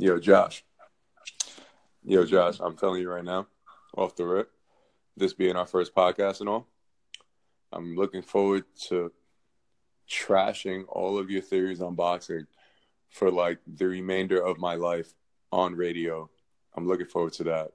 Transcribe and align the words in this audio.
Yo, 0.00 0.18
Josh. 0.18 0.64
Yo, 2.02 2.24
Josh, 2.24 2.58
I'm 2.58 2.74
telling 2.74 3.02
you 3.02 3.10
right 3.10 3.22
now, 3.22 3.46
off 3.94 4.16
the 4.16 4.24
rip, 4.24 4.50
this 5.14 5.34
being 5.34 5.56
our 5.56 5.66
first 5.66 5.94
podcast 5.94 6.40
and 6.40 6.48
all, 6.48 6.66
I'm 7.70 7.94
looking 7.94 8.22
forward 8.22 8.64
to 8.88 9.12
trashing 10.08 10.84
all 10.88 11.18
of 11.18 11.28
your 11.28 11.42
theories 11.42 11.82
on 11.82 11.96
boxing 11.96 12.46
for 13.10 13.30
like 13.30 13.58
the 13.66 13.88
remainder 13.88 14.42
of 14.42 14.58
my 14.58 14.74
life 14.76 15.12
on 15.52 15.74
radio. 15.74 16.30
I'm 16.74 16.88
looking 16.88 17.04
forward 17.04 17.34
to 17.34 17.44
that. 17.44 17.72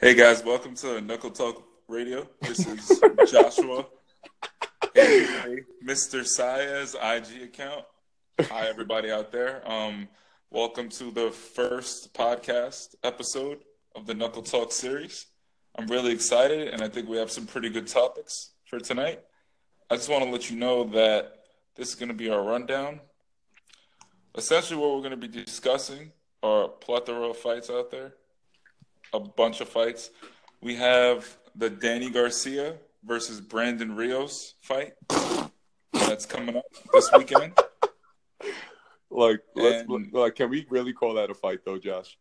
Hey 0.00 0.14
guys, 0.14 0.42
welcome 0.42 0.74
to 0.74 1.00
Knuckle 1.00 1.30
Talk 1.30 1.62
Radio. 1.86 2.28
This 2.40 2.66
is 2.66 3.00
Joshua, 3.30 3.86
Mr. 5.86 6.26
Saez 6.26 6.96
IG 6.96 7.42
account. 7.44 7.84
Hi 8.40 8.66
everybody 8.66 9.12
out 9.12 9.30
there. 9.30 9.62
Um, 9.70 10.08
welcome 10.50 10.88
to 10.88 11.10
the 11.10 11.30
first 11.30 12.14
podcast 12.14 12.94
episode 13.04 13.58
of 13.94 14.06
the 14.06 14.14
Knuckle 14.14 14.42
Talk 14.42 14.72
series. 14.72 15.26
I'm 15.76 15.86
really 15.88 16.10
excited, 16.10 16.68
and 16.68 16.82
I 16.82 16.88
think 16.88 17.06
we 17.06 17.18
have 17.18 17.30
some 17.30 17.46
pretty 17.46 17.68
good 17.68 17.86
topics 17.86 18.52
for 18.64 18.80
tonight. 18.80 19.20
I 19.90 19.96
just 19.96 20.08
want 20.08 20.24
to 20.24 20.30
let 20.30 20.50
you 20.50 20.56
know 20.56 20.84
that 20.84 21.34
this 21.74 21.90
is 21.90 21.94
going 21.96 22.08
to 22.08 22.14
be 22.14 22.30
our 22.30 22.42
rundown. 22.42 23.00
Essentially, 24.36 24.80
what 24.80 24.94
we're 24.94 25.02
going 25.02 25.20
to 25.20 25.28
be 25.28 25.28
discussing 25.28 26.12
are 26.42 26.64
a 26.64 26.68
plethora 26.68 27.28
of 27.28 27.36
fights 27.36 27.68
out 27.68 27.90
there, 27.90 28.14
a 29.12 29.20
bunch 29.20 29.60
of 29.60 29.68
fights. 29.68 30.10
We 30.62 30.76
have 30.76 31.36
the 31.54 31.68
Danny 31.68 32.08
Garcia 32.08 32.76
versus 33.04 33.42
Brandon 33.42 33.94
Rios 33.94 34.54
fight 34.62 34.94
that's 35.92 36.24
coming 36.24 36.56
up 36.56 36.64
this 36.94 37.10
weekend. 37.12 37.52
Like, 39.10 39.40
let's 39.54 39.82
And- 39.88 40.12
like, 40.12 40.36
can 40.36 40.50
we 40.50 40.66
really 40.68 40.92
call 40.92 41.14
that 41.14 41.30
a 41.30 41.34
fight 41.34 41.60
though, 41.64 41.78
Josh? 41.78 42.18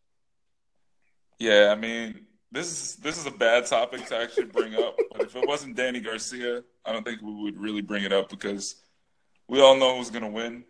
Yeah, 1.39 1.70
I 1.72 1.75
mean, 1.80 2.25
this 2.52 2.67
is 2.72 2.95
this 2.98 3.17
is 3.17 3.25
a 3.25 3.31
bad 3.31 3.66
topic 3.66 4.06
to 4.08 4.17
actually 4.17 4.45
bring 4.45 4.75
up. 4.75 4.95
But 5.12 5.22
if 5.22 5.36
it 5.36 5.47
wasn't 5.47 5.75
Danny 5.75 6.00
Garcia, 6.00 6.64
I 6.86 6.94
don't 6.94 7.03
think 7.03 7.22
we 7.22 7.34
would 7.34 7.59
really 7.59 7.81
bring 7.81 8.03
it 8.03 8.14
up 8.14 8.30
because 8.30 8.75
we 9.47 9.62
all 9.62 9.75
know 9.75 9.97
who's 9.97 10.09
gonna 10.09 10.30
win. 10.30 10.64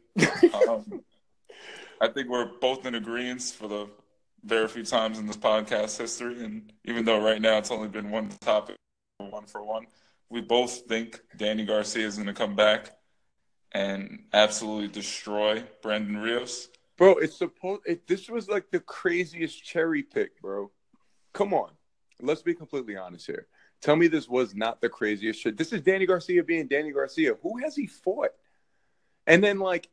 Um, 0.68 1.04
I 2.02 2.08
think 2.08 2.30
we're 2.30 2.52
both 2.60 2.86
in 2.86 2.96
agreement 2.96 3.42
for 3.42 3.68
the 3.68 3.90
very 4.44 4.68
few 4.68 4.84
times 4.84 5.20
in 5.20 5.26
this 5.26 5.38
podcast 5.38 5.98
history, 5.98 6.44
and 6.44 6.72
even 6.86 7.06
though 7.06 7.22
right 7.24 7.42
now 7.42 7.58
it's 7.58 7.72
only 7.72 7.88
been 7.88 8.10
one 8.12 8.30
topic, 8.42 8.76
one 9.18 9.46
for 9.46 9.64
one, 9.64 9.88
we 10.30 10.42
both 10.42 10.82
think 10.88 11.20
Danny 11.38 11.66
Garcia 11.66 12.06
is 12.06 12.18
gonna 12.18 12.34
come 12.34 12.56
back 12.56 12.92
and 13.72 14.24
absolutely 14.34 14.88
destroy 14.88 15.64
Brandon 15.82 16.18
Rios. 16.18 16.70
Bro, 16.98 17.18
it's 17.18 17.38
supposed. 17.38 17.82
It, 17.86 18.08
this 18.08 18.30
was 18.30 18.48
like 18.48 18.72
the 18.72 18.80
craziest 18.80 19.64
cherry 19.64 20.04
pick, 20.04 20.42
bro. 20.42 20.72
Come 21.34 21.54
on, 21.54 21.70
let's 22.22 22.42
be 22.42 22.56
completely 22.56 22.96
honest 22.96 23.28
here. 23.28 23.48
Tell 23.82 23.96
me 23.96 24.08
this 24.08 24.28
was 24.28 24.56
not 24.56 24.82
the 24.82 24.90
craziest 24.90 25.40
shit. 25.40 25.58
This 25.58 25.72
is 25.72 25.82
Danny 25.82 26.08
Garcia 26.08 26.44
being 26.44 26.68
Danny 26.68 26.92
Garcia. 26.92 27.36
Who 27.44 27.58
has 27.60 27.76
he 27.76 27.86
fought? 27.86 28.32
And 29.28 29.44
then 29.44 29.60
like 29.60 29.90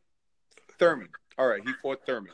Thurman. 0.78 1.08
All 1.36 1.46
right, 1.46 1.62
he 1.64 1.72
fought 1.82 2.06
Thurman. 2.06 2.32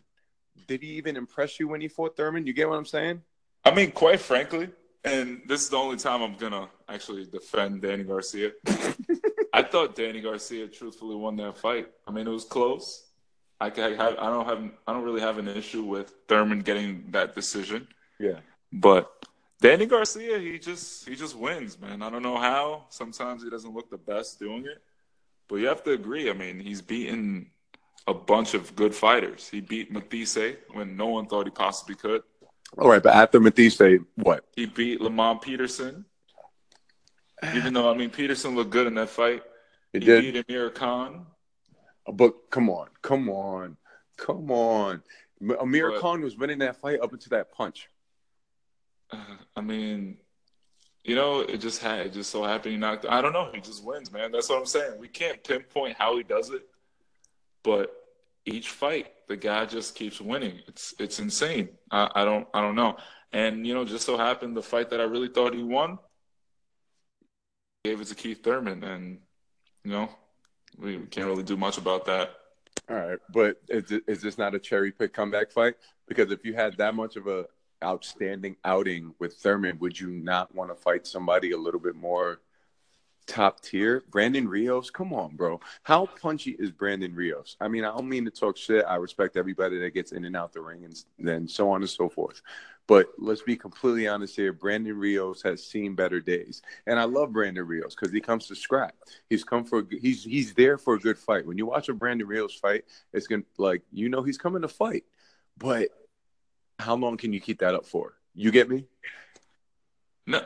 Did 0.69 0.83
he 0.83 0.91
even 0.91 1.17
impress 1.17 1.59
you 1.59 1.67
when 1.67 1.81
he 1.81 1.89
fought 1.89 2.17
Thurman? 2.17 2.47
You 2.47 2.53
get 2.53 2.69
what 2.69 2.77
I'm 2.77 2.87
saying? 2.87 3.23
I 3.65 3.75
mean, 3.75 3.91
quite 3.91 4.21
frankly, 4.21 4.71
and 5.05 5.43
this 5.47 5.63
is 5.63 5.71
the 5.71 5.77
only 5.77 5.97
time 5.97 6.23
I'm 6.23 6.37
gonna 6.37 6.69
actually 6.89 7.27
defend 7.27 7.83
Danny 7.83 8.05
Garcia. 8.05 8.53
I 9.61 9.69
thought 9.69 9.95
Danny 9.95 10.21
Garcia 10.21 10.67
truthfully 10.69 11.17
won 11.17 11.37
that 11.37 11.57
fight. 11.59 11.89
I 12.07 12.11
mean, 12.11 12.27
it 12.27 12.31
was 12.31 12.45
close. 12.45 13.05
I 13.61 13.67
have, 13.69 14.01
I 14.19 14.27
don't 14.31 14.47
have, 14.47 14.71
I 14.87 14.93
don't 14.93 15.05
really 15.05 15.21
have 15.21 15.37
an 15.39 15.49
issue 15.49 15.83
with 15.83 16.15
Thurman 16.29 16.61
getting 16.61 17.05
that 17.11 17.35
decision, 17.35 17.87
Yeah. 18.19 18.39
but 18.73 19.11
Danny 19.61 19.85
Garcia, 19.85 20.39
he 20.39 20.59
just, 20.59 21.07
he 21.07 21.15
just 21.15 21.37
wins, 21.37 21.79
man. 21.79 22.01
I 22.03 22.09
don't 22.09 22.23
know 22.23 22.39
how. 22.39 22.85
Sometimes 22.89 23.43
he 23.45 23.51
doesn't 23.51 23.75
look 23.75 23.91
the 23.91 23.99
best 23.99 24.39
doing 24.39 24.65
it, 24.65 24.81
but 25.49 25.57
you 25.57 25.67
have 25.67 25.85
to 25.85 25.93
agree. 25.93 26.31
I 26.31 26.33
mean, 26.33 26.59
he's 26.59 26.81
beaten 26.81 27.51
a 28.07 28.15
bunch 28.15 28.55
of 28.55 28.75
good 28.75 28.95
fighters. 28.95 29.47
He 29.49 29.61
beat 29.61 29.93
Matthysse 29.93 30.57
when 30.73 30.97
no 30.97 31.09
one 31.09 31.27
thought 31.27 31.45
he 31.47 31.51
possibly 31.51 31.97
could. 31.97 32.23
All 32.79 32.89
right, 32.89 33.03
but 33.03 33.15
after 33.15 33.39
Matthysse, 33.41 33.83
what? 34.15 34.47
He 34.57 34.65
beat 34.65 35.03
Lamont 35.03 35.43
Peterson. 35.43 36.07
Even 37.55 37.73
though 37.75 37.91
I 37.91 37.95
mean 37.97 38.11
Peterson 38.11 38.55
looked 38.55 38.71
good 38.71 38.87
in 38.87 38.95
that 38.95 39.09
fight. 39.09 39.43
It 39.93 40.01
did. 40.01 40.33
beat 40.33 40.45
Amir 40.49 40.71
Khan. 40.71 41.27
But 42.13 42.51
come 42.51 42.71
on, 42.71 42.89
come 43.03 43.29
on, 43.29 43.77
come 44.17 44.51
on. 44.51 45.03
Amir 45.61 45.91
But- 45.93 46.01
Khan 46.01 46.23
was 46.23 46.37
winning 46.37 46.59
that 46.59 46.77
fight 46.77 47.01
up 47.01 47.13
until 47.13 47.31
that 47.37 47.53
punch. 47.53 47.89
Uh, 49.11 49.17
I 49.57 49.61
mean, 49.61 50.19
you 51.05 51.15
know, 51.15 51.41
it 51.41 51.59
just 51.59 51.83
had 51.83 52.07
it 52.07 52.13
just 52.13 52.31
so 52.31 52.45
happened 52.45 52.73
he 52.73 52.79
knocked. 52.79 53.07
I 53.09 53.21
don't 53.23 53.33
know. 53.33 53.51
He 53.53 53.61
just 53.61 53.85
wins, 53.85 54.13
man. 54.13 54.33
That's 54.33 54.49
what 54.49 54.59
I'm 54.59 54.67
saying. 54.67 54.99
We 54.99 55.09
can't 55.09 55.43
pinpoint 55.43 55.97
how 55.99 56.17
he 56.17 56.23
does 56.23 56.51
it, 56.51 56.63
but 57.63 57.91
each 58.47 58.71
fight, 58.71 59.13
the 59.29 59.37
guy 59.37 59.67
just 59.67 59.95
keeps 59.95 60.21
winning. 60.21 60.61
It's 60.67 60.95
it's 60.99 61.19
insane. 61.21 61.71
I, 61.91 62.11
I 62.15 62.25
don't 62.25 62.47
I 62.55 62.61
don't 62.61 62.75
know. 62.75 62.97
And 63.33 63.67
you 63.67 63.75
know, 63.75 63.85
just 63.85 64.05
so 64.05 64.17
happened 64.17 64.57
the 64.57 64.63
fight 64.63 64.91
that 64.91 65.01
I 65.01 65.05
really 65.05 65.29
thought 65.29 65.55
he 65.55 65.63
won, 65.63 65.99
gave 67.85 68.01
it 68.01 68.07
to 68.09 68.15
Keith 68.15 68.43
Thurman, 68.43 68.83
and 68.85 69.19
you 69.85 69.93
know, 69.93 70.11
we, 70.79 70.99
can't 70.99 71.27
really 71.27 71.43
do 71.43 71.57
much 71.57 71.79
about 71.79 72.05
that. 72.07 72.31
All 72.89 72.97
right, 72.97 73.19
but 73.33 73.61
is 73.69 74.21
this 74.21 74.39
not 74.39 74.55
a 74.55 74.59
cherry 74.59 74.91
pick 74.91 75.13
comeback 75.13 75.53
fight? 75.53 75.75
Because 76.09 76.33
if 76.33 76.45
you 76.45 76.55
had 76.55 76.77
that 76.79 76.95
much 76.95 77.17
of 77.17 77.27
a 77.27 77.47
outstanding 77.85 78.57
outing 78.65 79.15
with 79.19 79.35
Thurman, 79.35 79.79
would 79.79 79.99
you 79.99 80.09
not 80.09 80.55
want 80.55 80.71
to 80.71 80.75
fight 80.75 81.07
somebody 81.07 81.53
a 81.53 81.57
little 81.57 81.81
bit 81.81 81.95
more 81.95 82.41
top 83.27 83.61
tier? 83.61 84.03
Brandon 84.11 84.49
Rios, 84.49 84.91
come 84.91 85.13
on, 85.13 85.37
bro. 85.37 85.61
How 85.83 86.07
punchy 86.07 86.57
is 86.59 86.71
Brandon 86.71 87.15
Rios? 87.15 87.57
I 87.61 87.69
mean, 87.69 87.85
I 87.85 87.89
don't 87.89 88.09
mean 88.09 88.25
to 88.25 88.31
talk 88.31 88.57
shit. 88.57 88.85
I 88.87 88.97
respect 88.97 89.37
everybody 89.37 89.79
that 89.79 89.95
gets 89.95 90.13
in 90.13 90.25
and 90.25 90.37
out 90.37 90.53
the 90.53 90.61
ring 90.61 90.85
and 90.85 90.95
then 91.19 91.49
so 91.49 91.71
on 91.71 91.83
and 91.83 91.91
so 91.91 92.09
forth. 92.09 92.43
But 92.87 93.13
let's 93.19 93.43
be 93.43 93.57
completely 93.57 94.09
honest 94.09 94.35
here. 94.35 94.53
Brandon 94.53 94.99
Rios 94.99 95.43
has 95.43 95.65
seen 95.65 95.95
better 95.95 96.21
days, 96.21 96.61
and 96.89 96.99
I 96.99 97.05
love 97.05 97.33
Brandon 97.33 97.65
Rios 97.65 97.95
because 97.95 98.13
he 98.13 98.21
comes 98.21 98.49
to 98.49 98.57
scrap. 98.57 98.97
He's 99.29 99.45
come 99.45 99.65
for 99.65 99.79
a 99.79 99.85
he's 99.89 100.25
he's 100.25 100.55
there 100.55 100.77
for 100.77 100.95
a 100.95 100.99
good 100.99 101.17
fight. 101.17 101.47
When 101.47 101.57
you 101.57 101.67
watch 101.67 101.89
a 101.89 101.95
Brandon 101.95 102.27
Rios 102.27 102.53
fight, 102.53 102.85
it's 103.13 103.29
gonna 103.29 103.45
like 103.59 103.83
you 103.93 104.09
know 104.09 104.23
he's 104.23 104.39
coming 104.39 104.63
to 104.63 104.69
fight. 104.69 105.05
But 105.57 105.91
how 106.81 106.97
long 106.97 107.17
can 107.17 107.33
you 107.33 107.41
keep 107.41 107.61
that 107.61 107.77
up 107.77 107.87
for? 107.87 108.15
You 108.35 108.51
get 108.51 108.69
me? 108.69 108.87
No, 110.27 110.43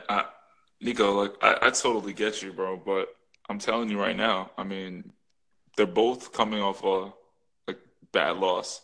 Nico, 0.81 1.21
like 1.23 1.33
I, 1.41 1.67
I 1.67 1.69
totally 1.71 2.13
get 2.13 2.41
you, 2.41 2.53
bro. 2.53 2.77
But 2.77 3.09
I'm 3.49 3.59
telling 3.59 3.89
you 3.89 3.99
right 3.99 4.15
now, 4.15 4.51
I 4.57 4.63
mean, 4.63 5.11
they're 5.77 5.85
both 5.85 6.33
coming 6.33 6.61
off 6.61 6.83
a 6.83 7.13
like 7.67 7.79
bad 8.11 8.37
loss. 8.37 8.81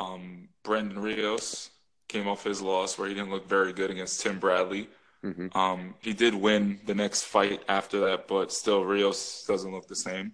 Um, 0.00 0.48
Brandon 0.62 1.00
Rios 1.00 1.70
came 2.08 2.28
off 2.28 2.44
his 2.44 2.62
loss 2.62 2.98
where 2.98 3.08
he 3.08 3.14
didn't 3.14 3.30
look 3.30 3.48
very 3.48 3.72
good 3.72 3.90
against 3.90 4.20
Tim 4.20 4.38
Bradley. 4.38 4.88
Mhm. 5.24 5.54
Um, 5.54 5.94
he 6.00 6.12
did 6.12 6.34
win 6.34 6.80
the 6.86 6.94
next 6.94 7.24
fight 7.24 7.62
after 7.68 8.00
that, 8.00 8.28
but 8.28 8.52
still 8.52 8.84
Rios 8.84 9.44
doesn't 9.46 9.72
look 9.72 9.88
the 9.88 9.96
same. 9.96 10.32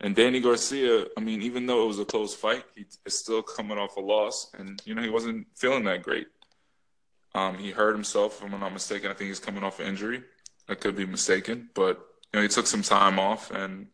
And 0.00 0.14
Danny 0.14 0.40
Garcia, 0.40 1.06
I 1.16 1.20
mean, 1.20 1.40
even 1.42 1.66
though 1.66 1.84
it 1.84 1.86
was 1.86 1.98
a 1.98 2.04
close 2.04 2.34
fight, 2.34 2.64
he 2.74 2.84
is 3.06 3.18
still 3.18 3.42
coming 3.42 3.78
off 3.78 3.96
a 3.96 4.00
loss, 4.00 4.50
and 4.58 4.80
you 4.84 4.94
know 4.94 5.02
he 5.02 5.08
wasn't 5.08 5.46
feeling 5.54 5.84
that 5.84 6.02
great. 6.02 6.26
Um, 7.36 7.58
he 7.58 7.70
hurt 7.70 7.92
himself, 7.92 8.38
if 8.38 8.50
I'm 8.50 8.58
not 8.58 8.72
mistaken. 8.72 9.10
I 9.10 9.14
think 9.14 9.28
he's 9.28 9.38
coming 9.38 9.62
off 9.62 9.78
injury. 9.78 10.22
I 10.70 10.74
could 10.74 10.96
be 10.96 11.04
mistaken, 11.04 11.68
but 11.74 11.98
you 12.32 12.38
know 12.38 12.42
he 12.42 12.48
took 12.48 12.66
some 12.66 12.82
time 12.82 13.18
off 13.18 13.50
and 13.50 13.88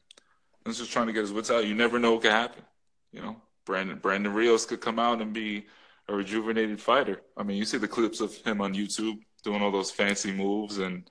was 0.65 0.79
just 0.79 0.93
trying 0.93 1.09
to 1.09 1.13
get 1.13 1.23
his 1.23 1.33
wits 1.33 1.51
out. 1.51 1.67
You 1.67 1.75
never 1.75 1.99
know 1.99 2.13
what 2.13 2.23
could 2.23 2.31
happen. 2.31 2.63
You 3.11 3.21
know, 3.21 3.37
Brandon 3.67 3.99
Brandon 3.99 4.33
Rios 4.33 4.65
could 4.65 4.81
come 4.81 5.01
out 5.01 5.21
and 5.21 5.33
be 5.33 5.67
a 6.09 6.15
rejuvenated 6.15 6.81
fighter. 6.81 7.21
I 7.37 7.43
mean, 7.43 7.57
you 7.57 7.65
see 7.65 7.79
the 7.79 7.89
clips 7.89 8.21
of 8.21 8.33
him 8.37 8.61
on 8.61 8.75
YouTube 8.75 9.19
doing 9.43 9.61
all 9.61 9.73
those 9.73 9.91
fancy 9.91 10.31
moves 10.31 10.79
and 10.79 11.11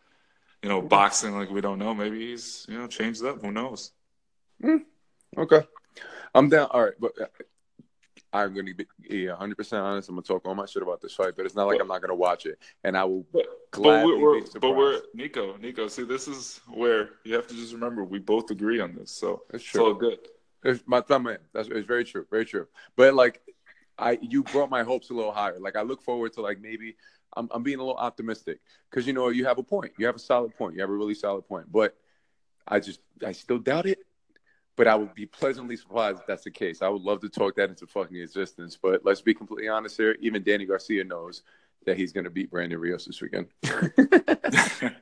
you 0.63 0.69
know 0.69 0.81
boxing 0.81 1.37
like 1.37 1.49
we 1.49 1.59
don't 1.59 1.79
know. 1.79 1.93
Maybe 1.93 2.27
he's 2.27 2.65
you 2.69 2.79
know 2.79 2.87
changed 2.87 3.25
up. 3.25 3.41
Who 3.41 3.51
knows? 3.51 3.91
Okay, 5.37 5.67
I'm 6.33 6.47
down. 6.47 6.69
All 6.71 6.85
right, 6.85 6.93
but 6.97 7.11
I'm 8.33 8.53
gonna 8.53 8.73
be 8.73 8.85
yeah, 9.09 9.31
100 9.31 9.57
percent 9.57 9.83
honest. 9.83 10.09
I'm 10.09 10.15
gonna 10.15 10.23
talk 10.23 10.47
all 10.47 10.55
my 10.55 10.65
shit 10.65 10.81
about 10.81 11.01
this 11.01 11.13
fight, 11.13 11.33
but 11.35 11.45
it's 11.45 11.55
not 11.55 11.67
like 11.67 11.81
I'm 11.81 11.87
not 11.87 12.01
gonna 12.01 12.15
watch 12.15 12.45
it, 12.45 12.59
and 12.83 12.95
I 12.97 13.03
will 13.03 13.25
But 13.33 13.45
but 13.71 13.81
gladly 13.81 14.13
we're, 14.13 14.35
we're 14.35 14.41
be 14.41 14.59
but 14.59 14.71
we're. 14.75 15.01
Nico 15.13 15.57
Nico. 15.57 15.87
See, 15.87 16.03
this 16.03 16.27
is 16.27 16.61
where 16.67 17.09
you 17.25 17.35
have 17.35 17.47
to 17.47 17.53
just 17.53 17.73
remember 17.73 18.03
we 18.03 18.19
both 18.19 18.49
agree 18.51 18.79
on 18.79 18.95
this, 18.95 19.11
so 19.11 19.43
That's 19.51 19.63
it's 19.63 19.71
true. 19.71 19.85
all 19.85 19.93
good. 19.93 20.19
It's 20.63 20.83
my 20.85 21.01
thumb 21.01 21.23
man. 21.23 21.39
That's 21.53 21.67
it's 21.67 21.87
very 21.87 22.05
true, 22.05 22.25
very 22.29 22.45
true. 22.45 22.67
But 22.95 23.15
like, 23.15 23.41
I 23.97 24.17
you 24.21 24.43
brought 24.43 24.69
my 24.69 24.83
hopes 24.83 25.09
a 25.09 25.13
little 25.13 25.31
higher. 25.33 25.59
Like 25.59 25.75
I 25.75 25.81
look 25.81 26.01
forward 26.01 26.33
to 26.33 26.41
like 26.41 26.61
maybe 26.61 26.95
I'm 27.35 27.49
I'm 27.51 27.63
being 27.63 27.79
a 27.79 27.83
little 27.83 27.97
optimistic 27.97 28.59
because 28.89 29.05
you 29.07 29.13
know 29.13 29.29
you 29.29 29.45
have 29.45 29.57
a 29.57 29.63
point. 29.63 29.91
You 29.97 30.05
have 30.05 30.15
a 30.15 30.19
solid 30.19 30.55
point. 30.55 30.75
You 30.75 30.81
have 30.81 30.89
a 30.89 30.93
really 30.93 31.15
solid 31.15 31.47
point. 31.47 31.71
But 31.71 31.97
I 32.67 32.79
just 32.79 33.01
I 33.25 33.31
still 33.33 33.59
doubt 33.59 33.87
it. 33.87 33.99
But 34.75 34.87
I 34.87 34.95
would 34.95 35.13
be 35.13 35.25
pleasantly 35.25 35.75
surprised 35.75 36.19
if 36.19 36.27
that's 36.27 36.43
the 36.43 36.51
case. 36.51 36.81
I 36.81 36.89
would 36.89 37.01
love 37.01 37.21
to 37.21 37.29
talk 37.29 37.55
that 37.55 37.69
into 37.69 37.87
fucking 37.87 38.17
existence, 38.17 38.77
but 38.81 39.05
let's 39.05 39.21
be 39.21 39.33
completely 39.33 39.67
honest 39.67 39.97
here. 39.97 40.15
Even 40.19 40.43
Danny 40.43 40.65
Garcia 40.65 41.03
knows 41.03 41.43
that 41.85 41.97
he's 41.97 42.11
going 42.11 42.23
to 42.23 42.29
beat 42.29 42.51
Brandon 42.51 42.79
Rios 42.79 43.05
this 43.05 43.21
weekend. 43.21 43.47
I 43.63 44.93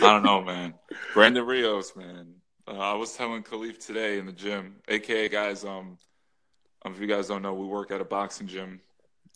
don't 0.00 0.22
know, 0.22 0.42
man. 0.42 0.74
Brandon 1.14 1.46
Rios, 1.46 1.94
man. 1.96 2.34
Uh, 2.66 2.78
I 2.78 2.94
was 2.94 3.16
telling 3.16 3.42
Khalif 3.42 3.84
today 3.84 4.18
in 4.18 4.26
the 4.26 4.32
gym, 4.32 4.76
aka 4.88 5.28
guys. 5.28 5.64
Um, 5.64 5.98
if 6.84 7.00
you 7.00 7.06
guys 7.06 7.28
don't 7.28 7.42
know, 7.42 7.54
we 7.54 7.66
work 7.66 7.90
at 7.90 8.00
a 8.00 8.04
boxing 8.04 8.46
gym, 8.46 8.80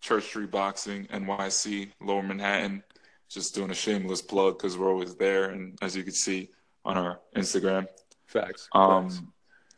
Church 0.01 0.25
Street 0.25 0.51
Boxing, 0.51 1.07
NYC, 1.07 1.93
Lower 2.01 2.23
Manhattan. 2.23 2.83
Just 3.29 3.55
doing 3.57 3.71
a 3.71 3.75
shameless 3.75 4.23
plug 4.23 4.57
because 4.57 4.79
we're 4.79 4.91
always 4.91 5.17
there, 5.17 5.51
and 5.51 5.77
as 5.83 5.97
you 5.97 6.05
can 6.05 6.13
see 6.13 6.51
on 6.85 6.97
our 6.97 7.21
Instagram. 7.35 7.89
Facts. 8.27 8.69
Um, 8.73 9.11
Facts. 9.11 9.23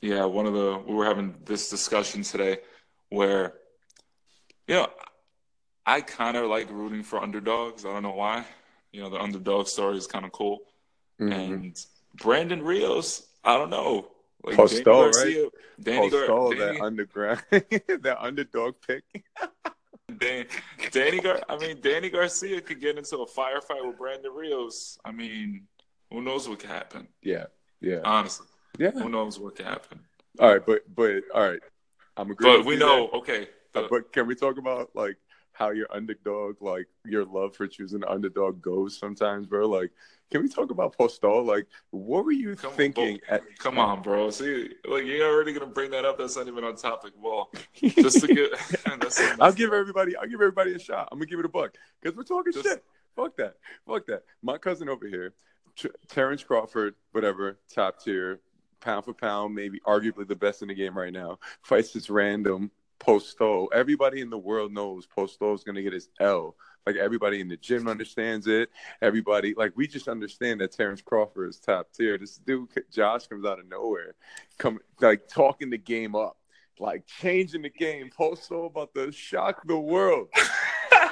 Yeah, 0.01 0.25
one 0.25 0.47
of 0.47 0.55
the 0.55 0.83
we 0.87 0.95
were 0.95 1.05
having 1.05 1.35
this 1.45 1.71
discussion 1.71 2.23
today 2.23 2.59
where, 3.11 3.55
you 4.67 4.75
know, 4.77 4.89
I 5.87 6.01
kind 6.03 6.37
of 6.37 6.49
like 6.51 6.71
rooting 6.71 7.03
for 7.03 7.21
underdogs. 7.23 7.85
I 7.85 7.89
don't 7.93 8.03
know 8.03 8.15
why. 8.15 8.45
You 8.93 9.03
know, 9.03 9.11
the 9.11 9.19
underdog 9.21 9.67
story 9.69 9.97
is 9.97 10.07
kind 10.07 10.25
of 10.25 10.33
cool. 10.33 10.61
Mhm. 11.21 11.33
And 11.33 11.87
Brandon 12.15 12.63
Rios, 12.63 13.27
I 13.45 13.57
don't 13.57 13.71
know. 13.71 14.11
Like 14.45 14.57
Postol, 14.57 14.85
Danny 14.85 15.11
Garcia, 15.13 15.49
Danny, 15.81 16.11
Gar- 16.11 16.27
Danny, 16.29 16.59
that 16.61 16.81
underground, 16.81 17.43
that 17.51 18.17
underdog 18.21 18.75
pick. 18.87 19.03
Dan, 20.17 20.47
Danny 20.93 21.21
Gar- 21.21 21.43
I 21.49 21.59
mean, 21.59 21.81
Danny 21.81 22.09
Garcia 22.09 22.61
could 22.61 22.81
get 22.81 22.97
into 22.97 23.17
a 23.19 23.27
firefight 23.27 23.85
with 23.87 23.99
Brandon 23.99 24.33
Rios. 24.33 24.99
I 25.05 25.11
mean, 25.11 25.67
who 26.11 26.23
knows 26.23 26.49
what 26.49 26.61
could 26.61 26.71
happen? 26.71 27.09
Yeah, 27.23 27.47
yeah, 27.81 28.01
Honestly, 28.05 28.47
yeah. 28.79 28.91
who 28.91 29.09
knows 29.09 29.39
what 29.39 29.57
could 29.57 29.67
happen? 29.67 30.01
All 30.41 30.53
right, 30.53 30.65
but 30.65 30.83
but 30.95 31.23
all 31.35 31.49
right, 31.49 31.61
I'm 32.17 32.31
agreeing. 32.31 32.59
But 32.61 32.67
we 32.67 32.77
know, 32.77 33.09
okay. 33.11 33.49
Uh, 33.75 33.83
the- 33.83 33.89
but 33.91 34.13
can 34.13 34.27
we 34.27 34.35
talk 34.35 34.59
about 34.59 34.91
like 34.95 35.17
how 35.53 35.71
your 35.71 35.87
underdog, 35.91 36.63
like 36.63 36.87
your 37.05 37.25
love 37.25 37.57
for 37.57 37.67
choosing 37.67 38.05
underdog 38.05 38.63
goes 38.63 38.97
sometimes, 38.97 39.47
bro? 39.47 39.67
Like, 39.69 39.91
can 40.31 40.41
we 40.43 40.49
talk 40.49 40.71
about 40.71 40.97
Postol? 40.97 41.45
Like, 41.45 41.67
what 41.91 42.25
were 42.25 42.31
you 42.31 42.55
Come- 42.55 42.73
thinking? 42.73 43.19
at, 43.29 43.43
Come 43.59 43.79
on, 43.79 44.01
bro. 44.03 44.31
See, 44.31 44.71
like 44.89 45.05
you're 45.05 45.29
already 45.29 45.53
gonna 45.53 45.67
bring 45.67 45.91
that 45.91 46.05
up. 46.05 46.19
That's 46.19 46.37
not 46.37 46.47
even 46.47 46.63
on 46.63 46.77
topic. 46.77 47.13
Well, 47.21 47.51
just 47.75 48.21
to 48.21 48.29
get. 48.33 48.51
that's 49.01 49.21
I'll 49.41 49.53
give 49.53 49.73
everybody. 49.73 50.17
I'll 50.17 50.27
give 50.29 50.41
everybody 50.41 50.75
a 50.75 50.79
shot. 50.79 51.09
I'm 51.11 51.19
gonna 51.19 51.27
give 51.27 51.41
it 51.41 51.45
a 51.47 51.49
buck 51.49 51.75
because 52.01 52.17
we're 52.17 52.23
talking 52.23 52.53
Just- 52.53 52.67
shit. 52.67 52.85
Fuck 53.17 53.37
that. 53.39 53.55
Fuck 53.85 54.07
that. 54.07 54.23
My 54.43 54.59
cousin 54.59 54.89
over 54.89 55.09
here, 55.09 55.35
T- 55.75 55.89
Terrence 56.07 56.45
Crawford, 56.45 56.95
whatever, 57.11 57.59
top 57.75 58.01
tier, 58.01 58.39
pound 58.81 59.05
for 59.05 59.15
pound, 59.15 59.55
maybe 59.55 59.81
arguably 59.81 60.27
the 60.27 60.37
best 60.37 60.63
in 60.63 60.69
the 60.69 60.75
game 60.75 60.97
right 60.97 61.13
now. 61.13 61.39
Fights 61.63 61.93
this 61.93 62.11
random 62.11 62.71
Postol. 62.99 63.69
Everybody 63.73 64.21
in 64.21 64.31
the 64.31 64.39
world 64.39 64.73
knows 64.73 65.07
Postol 65.07 65.55
is 65.55 65.65
gonna 65.65 65.83
get 65.83 65.93
his 65.93 66.09
L. 66.21 66.57
Like 66.87 66.97
everybody 66.97 67.41
in 67.41 67.49
the 67.49 67.57
gym 67.57 67.87
understands 67.87 68.47
it. 68.47 68.71
Everybody, 69.03 69.55
like 69.55 69.73
we 69.77 69.87
just 69.87 70.09
understand 70.09 70.61
that 70.61 70.73
Terrence 70.73 71.03
Crawford 71.03 71.51
is 71.51 71.59
top 71.59 71.93
tier. 71.93 72.19
This 72.19 72.39
dude, 72.39 72.69
Josh, 72.91 73.27
comes 73.27 73.45
out 73.45 73.61
of 73.61 73.69
nowhere, 73.69 74.15
come 74.59 74.79
like 75.01 75.29
talking 75.29 75.71
the 75.71 75.79
game 75.79 76.15
up, 76.15 76.39
like 76.79 77.07
changing 77.07 77.63
the 77.63 77.71
game. 77.71 78.11
Postol 78.19 78.67
about 78.67 78.95
to 78.95 79.13
shock 79.13 79.67
the 79.67 79.79
world. 79.79 80.29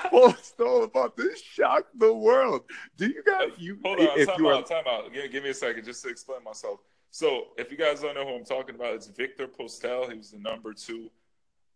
Postol 0.06 0.84
about 0.84 1.16
to 1.16 1.30
shock 1.36 1.86
the 1.94 2.12
world. 2.12 2.62
Do 2.96 3.06
you 3.06 3.22
guys? 3.24 3.50
You 3.58 3.78
Hold 3.84 4.00
on, 4.00 4.19
if 4.19 4.28
time 4.28 4.36
you 4.38 4.48
are 4.48 4.54
out, 4.54 4.66
time 4.66 4.84
out. 4.88 5.12
Give, 5.12 5.30
give 5.30 5.44
me 5.44 5.50
a 5.50 5.54
second 5.54 5.84
just 5.84 6.02
to 6.04 6.08
explain 6.08 6.42
myself. 6.42 6.80
So, 7.11 7.49
if 7.56 7.70
you 7.70 7.76
guys 7.79 8.00
don't 8.00 8.14
know 8.14 8.26
who 8.26 8.35
I'm 8.35 8.44
talking 8.44 8.75
about, 8.75 8.94
it's 8.94 9.06
Viktor 9.06 9.47
Postol. 9.49 10.11
He 10.11 10.19
was 10.19 10.31
the 10.32 10.38
number 10.38 10.75
two, 10.75 11.11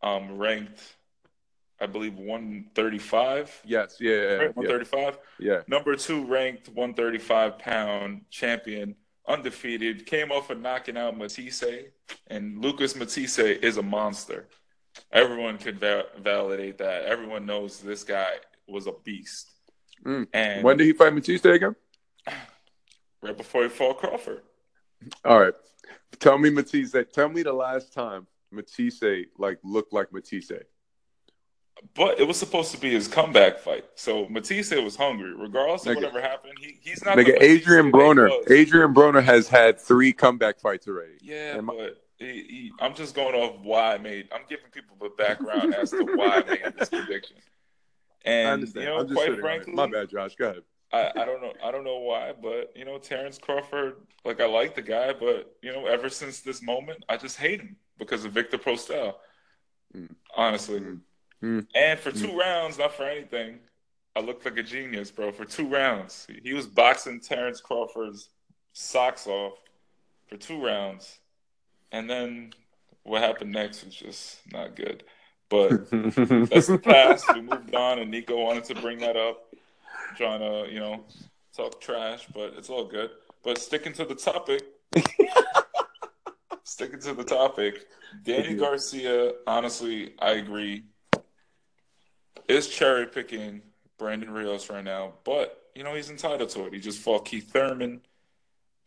um, 0.03 0.37
ranked, 0.37 0.81
I 1.81 1.87
believe, 1.87 2.15
135. 2.15 3.63
yes, 3.65 3.97
yeah, 4.01 4.11
yeah, 4.11 4.19
Right, 4.23 4.41
yeah, 4.43 4.47
135. 4.55 5.19
yeah. 5.39 5.61
Number 5.67 5.97
two 5.97 6.27
ranked 6.27 6.69
135 6.69 7.59
pound 7.59 8.23
champion, 8.31 8.95
undefeated. 9.27 10.05
Came 10.05 10.31
off 10.31 10.51
of 10.51 10.61
knocking 10.61 10.99
out 10.99 11.17
Matthysse, 11.17 11.65
and 12.27 12.63
Lucas 12.63 12.95
Matthysse 12.95 13.39
is 13.39 13.79
a 13.79 13.83
monster. 13.83 14.47
Everyone 15.13 15.57
could 15.57 15.79
va- 15.79 16.07
validate 16.19 16.77
that. 16.79 17.05
Everyone 17.05 17.47
knows 17.47 17.81
this 17.81 18.05
guy 18.05 18.33
was 18.69 18.87
a 18.87 18.93
beast. 19.05 19.51
Mm. 20.05 20.27
And 20.35 20.65
When 20.65 20.77
did 20.77 20.85
he 20.87 20.93
fight 20.93 21.15
Matthysse 21.15 21.45
again? 21.47 21.77
right 23.23 23.37
before 23.37 23.63
he 23.63 23.69
fought 23.69 23.99
Crawford. 23.99 24.43
All 25.25 25.41
right. 25.41 25.55
Tell 26.19 26.39
me 26.39 26.51
Matthysse. 26.51 26.95
Tell 27.13 27.29
me 27.29 27.43
the 27.43 27.53
last 27.53 27.93
time 27.93 28.27
Matthysse 28.51 29.03
like 29.39 29.59
looked 29.63 29.93
like 29.93 30.13
Matthysse. 30.13 30.53
But 31.95 32.21
it 32.21 32.29
was 32.29 32.37
supposed 32.39 32.73
to 32.73 32.79
be 32.79 32.91
his 32.93 33.09
comeback 33.09 33.59
fight. 33.59 33.87
So 33.95 34.29
Matthysse 34.29 34.73
was 34.73 34.97
hungry. 34.97 35.35
Regardless 35.35 35.87
of 35.87 35.93
Nigga. 35.93 35.97
whatever 35.97 36.21
happened, 36.21 36.55
he, 36.61 36.77
he's 36.83 37.03
not 37.03 37.17
Nigga, 37.17 37.41
Adrian 37.41 37.91
Broner. 37.91 38.31
Adrian 38.51 38.93
Broner 38.93 39.23
has 39.23 39.49
had 39.49 39.81
three 39.81 40.13
comeback 40.13 40.61
fights 40.61 40.87
already. 40.87 41.15
Yeah, 41.23 41.55
Am 41.57 41.71
I- 41.71 41.75
but 41.77 42.03
he, 42.19 42.27
he, 42.27 42.73
I'm 42.81 42.95
just 42.95 43.15
going 43.15 43.35
off 43.35 43.61
why 43.63 43.95
I 43.95 43.99
made. 43.99 44.29
I'm 44.31 44.43
giving 44.47 44.67
people 44.71 44.95
the 45.01 45.09
background 45.17 45.75
as 45.75 45.91
to 45.93 46.05
why 46.05 46.43
I 46.47 46.51
made 46.51 46.75
this 46.79 46.89
prediction. 46.91 47.37
And 48.27 48.69
you 48.75 48.85
know, 48.85 48.99
I'm 48.99 49.09
just 49.09 49.15
quite 49.15 49.29
sitting 49.29 49.33
on 49.33 49.39
it. 49.39 49.41
frankly, 49.65 49.73
My 49.73 49.87
bad, 49.87 50.11
Josh. 50.11 50.37
Go 50.37 50.51
ahead. 50.51 50.63
I, 50.93 51.11
I 51.17 51.25
don't 51.25 51.41
know. 51.41 51.53
I 51.63 51.71
don't 51.71 51.85
know 51.85 51.99
why, 51.99 52.33
but 52.41 52.73
you 52.75 52.85
know, 52.85 52.99
Terrence 52.99 53.39
Crawford. 53.39 53.95
Like 54.25 54.41
I 54.41 54.47
like 54.47 54.75
the 54.75 54.83
guy, 54.83 55.13
but 55.13 55.57
you 55.63 55.73
know, 55.73 55.87
ever 55.87 56.09
since 56.09 56.41
this 56.41 56.63
moment, 56.63 57.05
I 57.09 57.17
just 57.17 57.37
hate 57.39 57.61
him 57.61 57.77
because 57.99 58.25
of 58.25 58.33
Viktor 58.33 58.59
Postol. 58.59 59.15
Mm. 59.97 60.15
Honestly, 60.37 60.81
Mm. 60.81 61.01
Mm. 61.43 61.67
and 61.75 61.99
for 61.99 62.13
two 62.13 62.37
rounds, 62.39 62.79
not 62.79 62.93
for 62.95 63.05
anything, 63.05 63.61
I 64.15 64.21
looked 64.21 64.45
like 64.45 64.59
a 64.59 64.63
genius, 64.63 65.11
bro. 65.11 65.33
For 65.33 65.45
two 65.45 65.67
rounds, 65.69 66.27
he 66.43 66.53
was 66.53 66.67
boxing 66.67 67.21
Terrence 67.21 67.61
Crawford's 67.61 68.29
socks 68.73 69.27
off 69.27 69.55
for 70.29 70.37
two 70.37 70.63
rounds, 70.63 71.19
and 71.93 72.11
then 72.11 72.53
what 73.05 73.23
happened 73.23 73.53
next 73.53 73.85
was 73.85 73.95
just 73.95 74.41
not 74.53 74.77
good. 74.77 75.05
But 75.49 75.91
that's 75.91 76.67
the 76.67 76.81
past. 76.83 77.33
We 77.35 77.41
moved 77.41 77.75
on, 77.75 77.99
and 78.01 78.11
Nico 78.11 78.37
wanted 78.37 78.65
to 78.65 78.75
bring 78.75 78.99
that 78.99 79.17
up, 79.17 79.53
trying 80.17 80.41
to, 80.41 80.73
you 80.73 80.81
know, 80.81 81.05
talk 81.57 81.81
trash, 81.81 82.27
but 82.35 82.55
it's 82.57 82.71
all 82.71 82.85
good. 82.85 83.11
But 83.43 83.59
sticking 83.59 83.93
to 83.95 84.05
the 84.05 84.15
topic, 84.15 84.63
sticking 86.65 87.01
to 87.01 87.15
the 87.15 87.25
topic, 87.25 87.87
Danny 88.23 88.55
Garcia, 88.55 89.33
honestly, 89.47 90.15
I 90.19 90.33
agree, 90.33 90.85
is 92.49 92.69
cherry 92.69 93.07
picking 93.07 93.63
Brandon 93.99 94.31
Rios 94.31 94.69
right 94.71 94.85
now, 94.85 95.15
but, 95.25 95.71
you 95.75 95.85
know, 95.85 95.95
he's 95.95 96.11
entitled 96.11 96.51
to 96.51 96.67
it. 96.67 96.73
He 96.73 96.81
just 96.81 96.99
fought 96.99 97.25
Keith 97.25 97.51
Thurman. 97.51 98.01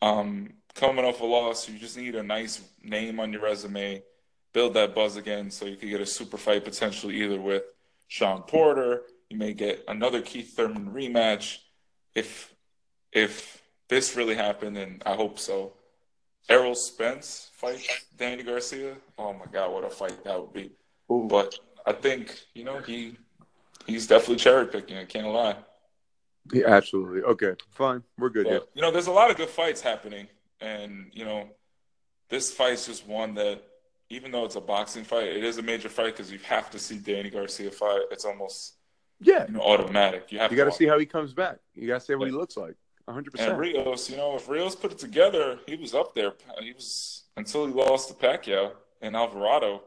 Um, 0.02 0.54
coming 0.76 1.06
off 1.06 1.22
a 1.22 1.26
loss, 1.26 1.70
you 1.70 1.80
just 1.80 1.98
need 1.98 2.16
a 2.16 2.24
nice 2.24 2.62
name 2.84 3.20
on 3.20 3.32
your 3.32 3.42
resume 3.42 4.04
build 4.54 4.76
that 4.76 4.96
buzz 4.96 5.18
again 5.18 5.52
so 5.52 5.66
you 5.66 5.76
could 5.76 5.90
get 5.90 6.00
a 6.00 6.06
super 6.06 6.38
fight 6.38 6.64
potentially 6.64 7.22
either 7.22 7.42
with 7.42 7.64
Shawn 8.08 8.44
Porter. 8.44 9.02
You 9.34 9.40
may 9.40 9.54
get 9.54 9.84
another 9.88 10.22
Keith 10.22 10.56
Thurman 10.56 10.94
rematch 10.94 11.58
if 12.14 12.54
if 13.12 13.64
this 13.90 14.16
really 14.16 14.36
happened, 14.36 14.78
and 14.78 15.02
I 15.08 15.16
hope 15.16 15.40
so. 15.40 15.74
Errol 16.50 16.76
Spence 16.76 17.50
fight 17.56 17.82
Danny 18.16 18.44
Garcia. 18.44 18.96
Oh 19.18 19.34
my 19.34 19.46
god, 19.52 19.74
what 19.74 19.86
a 19.86 19.90
fight 19.90 20.24
that 20.24 20.40
would 20.40 20.54
be. 20.54 20.70
Ooh. 21.12 21.26
But 21.28 21.56
I 21.84 21.94
think, 21.94 22.42
you 22.54 22.64
know, 22.64 22.78
he 22.82 23.18
he's 23.88 24.06
definitely 24.06 24.36
cherry 24.36 24.68
picking, 24.68 24.98
I 24.98 25.06
can't 25.06 25.26
lie. 25.26 25.56
Yeah, 26.54 26.68
absolutely. 26.68 27.24
Okay, 27.24 27.56
fine. 27.72 28.04
We're 28.20 28.30
good. 28.30 28.46
But, 28.46 28.70
you 28.76 28.84
know, 28.84 28.92
there's 28.92 29.08
a 29.08 29.12
lot 29.12 29.32
of 29.32 29.38
good 29.38 29.50
fights 29.50 29.82
happening, 29.82 30.28
and 30.62 31.10
you 31.12 31.26
know, 31.26 31.50
this 32.30 32.54
fight's 32.54 32.86
just 32.86 33.08
one 33.08 33.34
that, 33.34 33.64
even 34.12 34.32
though 34.32 34.46
it's 34.46 34.58
a 34.58 34.62
boxing 34.62 35.04
fight, 35.04 35.30
it 35.30 35.44
is 35.44 35.58
a 35.58 35.64
major 35.64 35.90
fight 35.90 36.16
because 36.16 36.32
you 36.32 36.38
have 36.44 36.70
to 36.70 36.78
see 36.78 37.00
Danny 37.00 37.32
Garcia 37.32 37.72
fight. 37.72 38.02
It's 38.12 38.26
almost 38.26 38.76
Yeah, 39.24 39.46
you 39.48 39.54
know, 39.54 39.62
automatic. 39.62 40.32
You 40.32 40.40
have 40.40 40.52
you 40.52 40.58
got 40.58 40.66
to 40.66 40.72
see 40.72 40.86
how 40.88 41.00
he 41.00 41.06
comes 41.06 41.34
back. 41.34 41.58
You 41.76 41.88
got 41.88 42.00
to 42.00 42.06
see 42.06 42.16
what 42.16 42.28
he 42.28 42.34
looks 42.34 42.58
like. 42.58 42.76
100. 43.06 43.26
And 43.28 43.32
percent 43.34 43.58
Rios, 43.58 44.10
you 44.10 44.18
know, 44.18 44.36
if 44.36 44.48
Rios 44.48 44.76
put 44.76 44.92
it 44.94 44.98
together, 44.98 45.60
he 45.68 45.76
was 45.76 45.94
up 45.94 46.14
there. 46.16 46.34
He 46.62 46.72
was 46.74 47.24
until 47.36 47.66
he 47.68 47.74
lost 47.74 48.08
to 48.10 48.14
Pacquiao 48.14 48.72
and 49.02 49.16
Alvarado. 49.16 49.82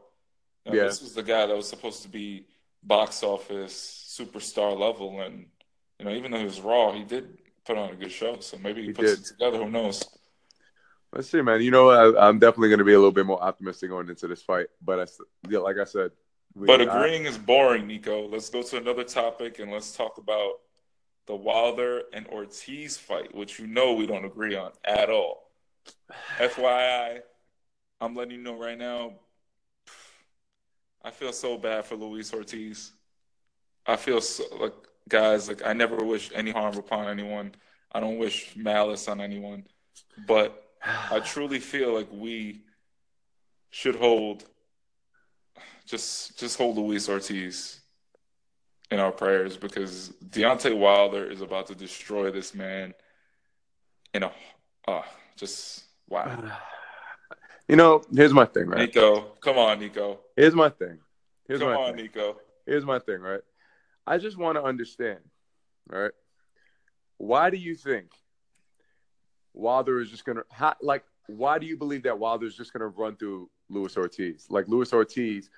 You 0.65 0.71
know, 0.71 0.77
Yeah. 0.77 0.83
This 0.83 1.01
was 1.01 1.13
the 1.13 1.23
guy 1.23 1.45
that 1.47 1.55
was 1.55 1.67
supposed 1.67 2.03
to 2.03 2.09
be 2.09 2.45
box 2.83 3.23
office 3.23 4.15
superstar 4.19 4.77
level, 4.77 5.21
and 5.21 5.47
you 5.99 6.05
know, 6.05 6.11
even 6.11 6.31
though 6.31 6.37
he 6.39 6.45
was 6.45 6.61
raw, 6.61 6.91
he 6.91 7.03
did 7.03 7.37
put 7.65 7.77
on 7.77 7.89
a 7.89 7.95
good 7.95 8.11
show. 8.11 8.39
So 8.39 8.57
maybe 8.57 8.81
he, 8.81 8.87
He 8.87 8.93
puts 8.93 9.15
did. 9.15 9.19
it 9.19 9.25
together. 9.25 9.63
Who 9.63 9.71
knows? 9.71 10.03
Let's 11.13 11.29
see, 11.29 11.41
man. 11.41 11.61
You 11.61 11.71
know, 11.71 11.89
I, 11.89 12.27
I'm 12.27 12.37
definitely 12.37 12.69
going 12.69 12.79
to 12.79 12.85
be 12.85 12.93
a 12.93 12.97
little 12.97 13.11
bit 13.11 13.25
more 13.25 13.41
optimistic 13.41 13.89
going 13.89 14.09
into 14.09 14.27
this 14.27 14.41
fight. 14.43 14.67
But 14.83 14.99
I, 14.99 15.05
yeah, 15.49 15.59
like 15.59 15.77
I 15.77 15.85
said, 15.85 16.11
we- 16.57 16.67
But 16.67 16.81
agreeing 16.81 17.25
is 17.25 17.37
boring, 17.37 17.87
Nico. 17.87 18.27
Let's 18.27 18.49
go 18.49 18.61
to 18.63 18.77
another 18.77 19.03
topic 19.03 19.59
and 19.59 19.71
let's 19.71 19.95
talk 19.95 20.17
about 20.17 20.59
the 21.27 21.35
Wilder 21.35 22.03
and 22.13 22.25
Ortiz 22.27 22.97
fight, 22.97 23.35
which 23.35 23.59
you 23.59 23.67
know 23.67 23.93
we 23.93 24.07
don't 24.07 24.25
agree 24.25 24.55
on 24.55 24.71
at 24.83 25.09
all. 25.09 25.51
FYI, 26.37 27.21
I'm 28.01 28.15
letting 28.15 28.37
you 28.37 28.41
know 28.41 28.57
right 28.57 28.77
now. 28.77 29.13
I 31.03 31.11
feel 31.11 31.31
so 31.31 31.57
bad 31.57 31.85
for 31.85 31.95
Luis 31.95 32.33
Ortiz. 32.33 32.91
I 33.85 33.95
feel 33.95 34.19
so, 34.19 34.43
like 34.57 34.73
guys, 35.07 35.47
like 35.47 35.65
I 35.65 35.73
never 35.73 35.97
wish 35.97 36.31
any 36.33 36.51
harm 36.51 36.77
upon 36.77 37.07
anyone. 37.07 37.53
I 37.91 37.99
don't 37.99 38.17
wish 38.17 38.55
malice 38.55 39.07
on 39.07 39.21
anyone, 39.21 39.65
but 40.27 40.63
I 40.83 41.19
truly 41.19 41.59
feel 41.59 41.93
like 41.93 42.09
we 42.11 42.63
should 43.69 43.95
hold 43.95 44.45
just 45.87 46.37
just 46.37 46.57
hold 46.57 46.77
Luis 46.77 47.09
Ortiz 47.09 47.79
in 48.91 48.99
our 48.99 49.11
prayers 49.11 49.57
because 49.57 50.13
Deontay 50.29 50.77
Wilder 50.77 51.29
is 51.29 51.41
about 51.41 51.67
to 51.67 51.75
destroy 51.75 52.29
this 52.29 52.53
man 52.53 52.93
in 54.13 54.23
a 54.23 54.31
uh, 54.87 55.01
just 55.35 55.85
wow. 56.07 56.51
You 57.69 57.75
know, 57.75 58.01
here's 58.15 58.31
my 58.31 58.45
thing, 58.45 58.67
right? 58.67 58.79
Nico, 58.79 59.33
come 59.41 59.57
on, 59.57 59.81
Nico. 59.81 60.19
Here's 60.37 60.55
my 60.55 60.69
thing. 60.69 60.99
Here's 61.49 61.59
come 61.59 61.71
my 61.71 61.75
on, 61.75 61.95
thing. 61.95 62.05
Nico. 62.05 62.37
Here's 62.65 62.85
my 62.85 62.97
thing, 62.97 63.19
right? 63.19 63.41
I 64.05 64.17
just 64.19 64.37
want 64.37 64.57
to 64.57 64.63
understand, 64.63 65.19
right? 65.89 66.11
Why 67.17 67.49
do 67.49 67.57
you 67.57 67.75
think 67.75 68.11
Wilder 69.53 69.99
is 69.99 70.09
just 70.09 70.23
gonna 70.23 70.43
how, 70.49 70.75
like? 70.81 71.03
Why 71.27 71.59
do 71.59 71.65
you 71.65 71.75
believe 71.75 72.03
that 72.03 72.17
Wilder 72.17 72.45
is 72.45 72.55
just 72.55 72.71
gonna 72.71 72.87
run 72.87 73.17
through 73.17 73.49
Luis 73.69 73.97
Ortiz? 73.97 74.45
Like 74.49 74.69
Luis 74.69 74.93
Ortiz 74.93 75.49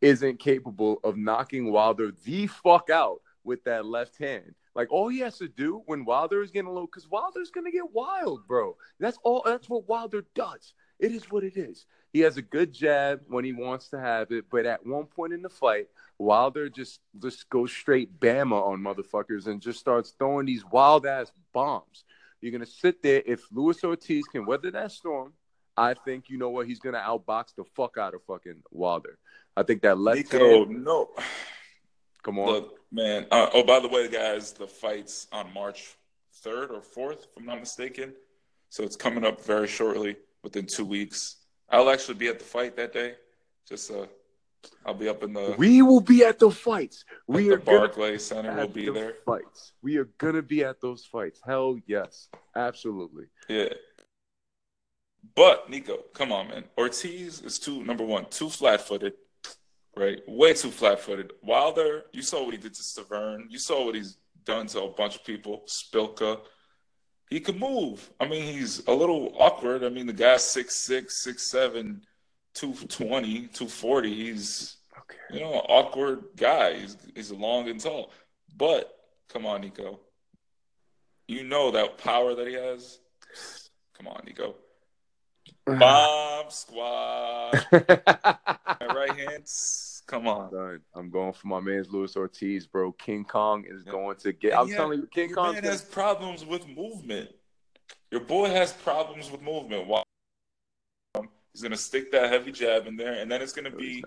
isn't 0.00 0.38
capable 0.38 1.00
of 1.04 1.16
knocking 1.16 1.70
Wilder 1.70 2.12
the 2.24 2.46
fuck 2.46 2.90
out 2.90 3.20
with 3.44 3.64
that 3.64 3.86
left 3.86 4.18
hand. 4.18 4.54
Like 4.74 4.92
all 4.92 5.08
he 5.08 5.18
has 5.20 5.38
to 5.38 5.48
do 5.48 5.82
when 5.86 6.04
Wilder 6.04 6.42
is 6.42 6.50
getting 6.50 6.68
little, 6.68 6.86
because 6.86 7.08
Wilder's 7.10 7.50
gonna 7.50 7.72
get 7.72 7.92
wild, 7.92 8.46
bro. 8.46 8.76
That's 8.98 9.18
all. 9.24 9.42
That's 9.44 9.68
what 9.68 9.88
Wilder 9.88 10.24
does. 10.34 10.74
It 10.98 11.12
is 11.12 11.30
what 11.30 11.44
it 11.44 11.56
is. 11.56 11.86
He 12.12 12.20
has 12.20 12.36
a 12.36 12.42
good 12.42 12.72
jab 12.72 13.20
when 13.28 13.44
he 13.44 13.52
wants 13.52 13.88
to 13.90 14.00
have 14.00 14.30
it, 14.32 14.44
but 14.50 14.66
at 14.66 14.84
one 14.86 15.06
point 15.06 15.32
in 15.32 15.42
the 15.42 15.48
fight, 15.48 15.88
Wilder 16.18 16.68
just 16.68 17.00
just 17.18 17.48
goes 17.50 17.72
straight 17.72 18.20
Bama 18.20 18.62
on 18.62 18.80
motherfuckers 18.80 19.46
and 19.46 19.60
just 19.60 19.80
starts 19.80 20.10
throwing 20.10 20.46
these 20.46 20.64
wild 20.70 21.06
ass 21.06 21.32
bombs. 21.52 22.04
You're 22.40 22.52
gonna 22.52 22.66
sit 22.66 23.02
there. 23.02 23.22
If 23.26 23.42
Luis 23.50 23.82
Ortiz 23.82 24.26
can 24.26 24.46
weather 24.46 24.70
that 24.70 24.92
storm, 24.92 25.32
I 25.80 25.94
think 25.94 26.28
you 26.28 26.36
know 26.36 26.50
what 26.50 26.66
he's 26.66 26.78
gonna 26.78 26.98
outbox 26.98 27.54
the 27.56 27.64
fuck 27.64 27.96
out 27.96 28.12
of 28.12 28.22
fucking 28.24 28.62
Wilder. 28.70 29.16
I 29.56 29.62
think 29.62 29.80
that 29.80 29.98
left 29.98 30.18
Nico, 30.18 30.66
hand. 30.66 30.84
no. 30.84 31.08
Come 32.22 32.38
on. 32.38 32.46
Look, 32.48 32.78
man. 32.92 33.26
Uh, 33.30 33.48
oh, 33.54 33.62
by 33.64 33.80
the 33.80 33.88
way, 33.88 34.06
guys, 34.06 34.52
the 34.52 34.66
fight's 34.66 35.26
on 35.32 35.52
March 35.54 35.96
3rd 36.44 36.70
or 36.70 36.82
4th, 36.82 37.20
if 37.20 37.28
I'm 37.38 37.46
not 37.46 37.60
mistaken. 37.60 38.12
So 38.68 38.82
it's 38.82 38.94
coming 38.94 39.24
up 39.24 39.42
very 39.42 39.66
shortly, 39.66 40.16
within 40.42 40.66
two 40.66 40.84
weeks. 40.84 41.36
I'll 41.70 41.88
actually 41.88 42.16
be 42.16 42.28
at 42.28 42.38
the 42.38 42.44
fight 42.44 42.76
that 42.76 42.92
day. 42.92 43.14
Just 43.66 43.90
uh, 43.90 44.04
I'll 44.84 44.94
be 44.94 45.08
up 45.08 45.22
in 45.22 45.32
the, 45.32 45.54
we 45.56 45.80
will 45.80 46.00
be 46.02 46.24
at 46.24 46.38
the 46.38 46.50
fights. 46.50 47.04
We 47.26 47.48
the 47.48 47.54
are 47.54 47.88
gonna 47.88 48.18
Center. 48.18 48.54
We'll 48.54 48.68
be 48.68 48.86
the 48.86 48.92
there. 48.92 49.14
Fights. 49.24 49.72
We 49.82 49.96
are 49.96 50.08
gonna 50.18 50.42
be 50.42 50.62
at 50.62 50.80
those 50.82 51.06
fights. 51.06 51.40
Hell 51.44 51.78
yes, 51.86 52.28
absolutely. 52.54 53.24
Yeah. 53.48 53.72
But 55.34 55.68
Nico, 55.70 55.98
come 56.14 56.32
on, 56.32 56.48
man. 56.48 56.64
Ortiz 56.78 57.40
is 57.42 57.58
too 57.58 57.84
number 57.84 58.04
one, 58.04 58.26
too 58.30 58.48
flat 58.48 58.80
footed, 58.80 59.14
right? 59.96 60.20
Way 60.26 60.54
too 60.54 60.70
flat 60.70 61.00
footed. 61.00 61.32
Wilder, 61.42 62.04
you 62.12 62.22
saw 62.22 62.44
what 62.44 62.52
he 62.54 62.58
did 62.58 62.74
to 62.74 62.82
Stiverne. 62.82 63.46
You 63.48 63.58
saw 63.58 63.84
what 63.84 63.94
he's 63.94 64.16
done 64.44 64.66
to 64.68 64.82
a 64.82 64.88
bunch 64.90 65.16
of 65.16 65.24
people. 65.24 65.62
Szpilka. 65.66 66.40
He 67.28 67.38
can 67.38 67.58
move. 67.58 68.10
I 68.18 68.26
mean, 68.26 68.42
he's 68.42 68.84
a 68.88 68.92
little 68.92 69.32
awkward. 69.38 69.84
I 69.84 69.88
mean, 69.88 70.06
the 70.06 70.12
guy's 70.12 70.42
6'6, 70.42 71.26
6'7, 71.28 72.00
220, 72.54 73.46
240. 73.48 74.14
He's 74.14 74.76
Okay. 74.98 75.16
you 75.38 75.40
know, 75.40 75.54
an 75.54 75.66
awkward 75.68 76.24
guy. 76.36 76.78
He's 76.80 76.96
he's 77.14 77.30
long 77.30 77.68
and 77.68 77.80
tall. 77.80 78.12
But 78.56 78.92
come 79.28 79.46
on, 79.46 79.60
Nico. 79.60 80.00
You 81.28 81.44
know 81.44 81.70
that 81.70 81.98
power 81.98 82.34
that 82.34 82.48
he 82.48 82.54
has. 82.54 82.98
Come 83.96 84.08
on, 84.08 84.22
Nico. 84.26 84.56
Bomb 85.66 86.50
squad. 86.50 87.66
right 87.72 89.16
hands. 89.16 90.02
Come 90.06 90.26
on. 90.26 90.52
Done. 90.52 90.80
I'm 90.94 91.10
going 91.10 91.32
for 91.32 91.46
my 91.46 91.60
man's 91.60 91.90
Luis 91.90 92.16
Ortiz, 92.16 92.66
bro. 92.66 92.92
King 92.92 93.24
Kong 93.24 93.64
is 93.68 93.82
Yeah. 93.86 93.92
going 93.92 94.16
to 94.16 94.32
get. 94.32 94.52
And 94.52 94.60
I'm 94.62 94.68
yet, 94.68 94.76
telling 94.76 95.00
you, 95.00 95.06
King 95.06 95.28
Your 95.28 95.36
Kong. 95.36 95.54
man 95.54 95.64
has 95.64 95.82
problems 95.82 96.44
with 96.44 96.66
movement. 96.66 97.30
Your 98.10 98.20
boy 98.20 98.48
has 98.50 98.72
problems 98.72 99.30
with 99.30 99.40
movement. 99.40 99.86
Why? 99.86 100.02
He's 101.52 101.62
gonna 101.62 101.76
stick 101.76 102.10
that 102.12 102.30
heavy 102.30 102.52
jab 102.52 102.86
in 102.86 102.96
there, 102.96 103.14
and 103.14 103.30
then 103.30 103.42
it's 103.42 103.52
gonna 103.52 103.70
be. 103.70 104.04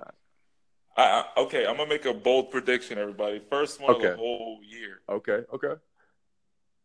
I, 0.95 1.03
I, 1.35 1.41
okay, 1.41 1.65
I'm 1.65 1.77
gonna 1.77 1.89
make 1.89 2.05
a 2.05 2.13
bold 2.13 2.51
prediction, 2.51 2.97
everybody. 2.97 3.41
First 3.49 3.81
one 3.81 3.95
of 3.95 4.01
the 4.01 4.15
whole 4.15 4.59
year. 4.63 5.01
Okay. 5.09 5.41
Okay. 5.53 5.73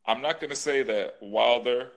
I'm 0.07 0.23
not 0.23 0.41
gonna 0.41 0.57
say 0.57 0.83
that 0.85 1.17
Wilder 1.21 1.91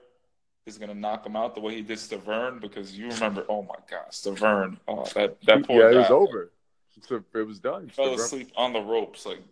is 0.66 0.78
gonna 0.78 0.94
knock 0.94 1.26
him 1.26 1.36
out 1.36 1.54
the 1.54 1.60
way 1.60 1.74
he 1.74 1.82
did 1.82 1.98
Stiverne 1.98 2.60
because 2.60 2.96
you 2.96 3.08
remember, 3.08 3.44
oh 3.48 3.62
my 3.62 3.74
God, 3.90 4.10
Stiverne, 4.10 4.78
oh 4.86 5.04
that 5.14 5.40
that 5.42 5.66
poor 5.66 5.90
yeah, 5.90 5.96
it 5.96 6.00
was 6.00 6.10
over. 6.10 6.52
It 7.34 7.46
was 7.46 7.58
done. 7.58 7.84
He 7.84 7.90
fell 7.90 8.06
Stiverne- 8.06 8.24
asleep 8.24 8.52
on 8.56 8.72
the 8.72 8.80
ropes. 8.80 9.26
Like 9.26 9.42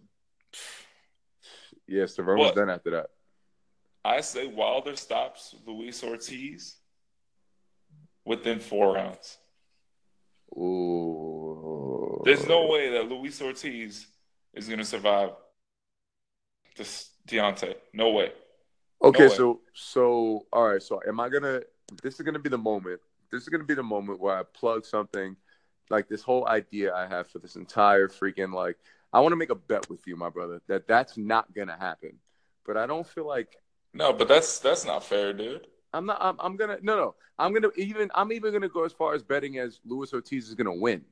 Yeah, 1.87 2.05
Stiverne 2.05 2.39
was 2.39 2.53
done 2.53 2.71
after 2.71 2.91
that. 2.91 3.11
I 4.05 4.21
say, 4.23 4.47
Wilder 4.47 4.97
stops 4.97 5.55
Luis 5.67 6.03
Ortiz 6.03 6.77
within 8.25 8.61
four 8.61 8.95
rounds. 8.95 9.37
Ooh. 10.57 12.23
There's 12.25 12.47
no 12.47 12.67
way 12.67 12.91
that 12.93 13.09
Luis 13.09 13.41
Ortiz 13.43 14.07
is 14.55 14.69
gonna 14.69 14.85
survive 14.85 15.31
this 16.77 17.11
Deontay. 17.29 17.75
No 17.93 18.11
way. 18.11 18.33
Okay, 19.03 19.25
No 19.25 19.29
so 19.29 19.61
so 19.73 20.47
all 20.53 20.69
right, 20.69 20.83
so 20.83 21.01
am 21.07 21.21
I 21.21 21.29
gonna 21.29 21.61
this 22.03 22.15
is 22.15 22.21
gonna 22.21 22.39
be 22.39 22.49
the 22.51 22.59
moment. 22.59 23.01
This 23.31 23.43
is 23.43 23.49
gonna 23.49 23.65
be 23.65 23.75
the 23.75 23.83
moment 23.83 24.21
where 24.21 24.37
I 24.37 24.43
plug 24.43 24.85
something 24.85 25.37
like 25.89 26.09
this 26.09 26.23
whole 26.23 26.47
idea 26.49 26.95
I 26.95 27.07
have 27.07 27.29
for 27.29 27.39
this 27.39 27.57
entire 27.57 28.09
freaking 28.09 28.53
like 28.53 28.77
I 29.13 29.21
want 29.21 29.33
to 29.33 29.37
make 29.37 29.51
a 29.51 29.57
bet 29.57 29.89
with 29.91 30.07
you, 30.07 30.17
my 30.17 30.29
brother, 30.29 30.61
that 30.69 30.87
that's 30.87 31.17
not 31.17 31.53
gonna 31.55 31.77
happen. 31.77 32.19
But 32.65 32.77
I 32.77 32.87
don't 32.87 33.07
feel 33.07 33.27
like 33.27 33.57
No, 33.93 34.13
but 34.13 34.29
that's 34.29 34.59
that's 34.59 34.85
not 34.85 35.05
fair, 35.05 35.33
dude. 35.33 35.67
I'm 35.93 36.07
not. 36.07 36.19
I'm, 36.21 36.37
I'm 36.39 36.57
gonna 36.57 36.79
no 36.83 36.97
no. 36.97 37.15
I'm 37.39 37.53
gonna 37.53 37.71
even. 37.77 38.11
I'm 38.15 38.33
even 38.33 38.53
gonna 38.53 38.69
go 38.69 38.85
as 38.85 38.93
far 38.93 39.15
as 39.15 39.23
betting 39.23 39.59
as 39.59 39.81
Luis 39.85 40.13
Ortiz 40.13 40.49
is 40.49 40.55
gonna 40.55 40.75
win. 40.75 41.05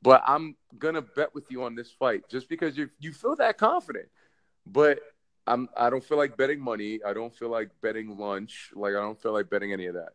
But 0.00 0.22
I'm 0.26 0.56
gonna 0.78 1.02
bet 1.02 1.32
with 1.34 1.50
you 1.50 1.62
on 1.62 1.76
this 1.76 1.90
fight 1.92 2.28
just 2.28 2.48
because 2.48 2.76
you 2.76 2.90
you 2.98 3.12
feel 3.12 3.36
that 3.36 3.58
confident. 3.58 4.08
But 4.66 5.00
I'm. 5.46 5.68
I 5.76 5.90
don't 5.90 6.04
feel 6.04 6.18
like 6.18 6.36
betting 6.36 6.60
money. 6.60 7.00
I 7.04 7.12
don't 7.12 7.34
feel 7.34 7.48
like 7.48 7.70
betting 7.80 8.16
lunch. 8.18 8.70
Like 8.74 8.94
I 8.94 9.00
don't 9.00 9.20
feel 9.20 9.32
like 9.32 9.50
betting 9.50 9.72
any 9.72 9.86
of 9.86 9.94
that. 9.94 10.10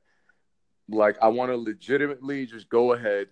Like 0.89 1.17
I 1.21 1.27
want 1.27 1.51
to 1.51 1.57
legitimately 1.57 2.45
just 2.45 2.69
go 2.69 2.93
ahead, 2.93 3.27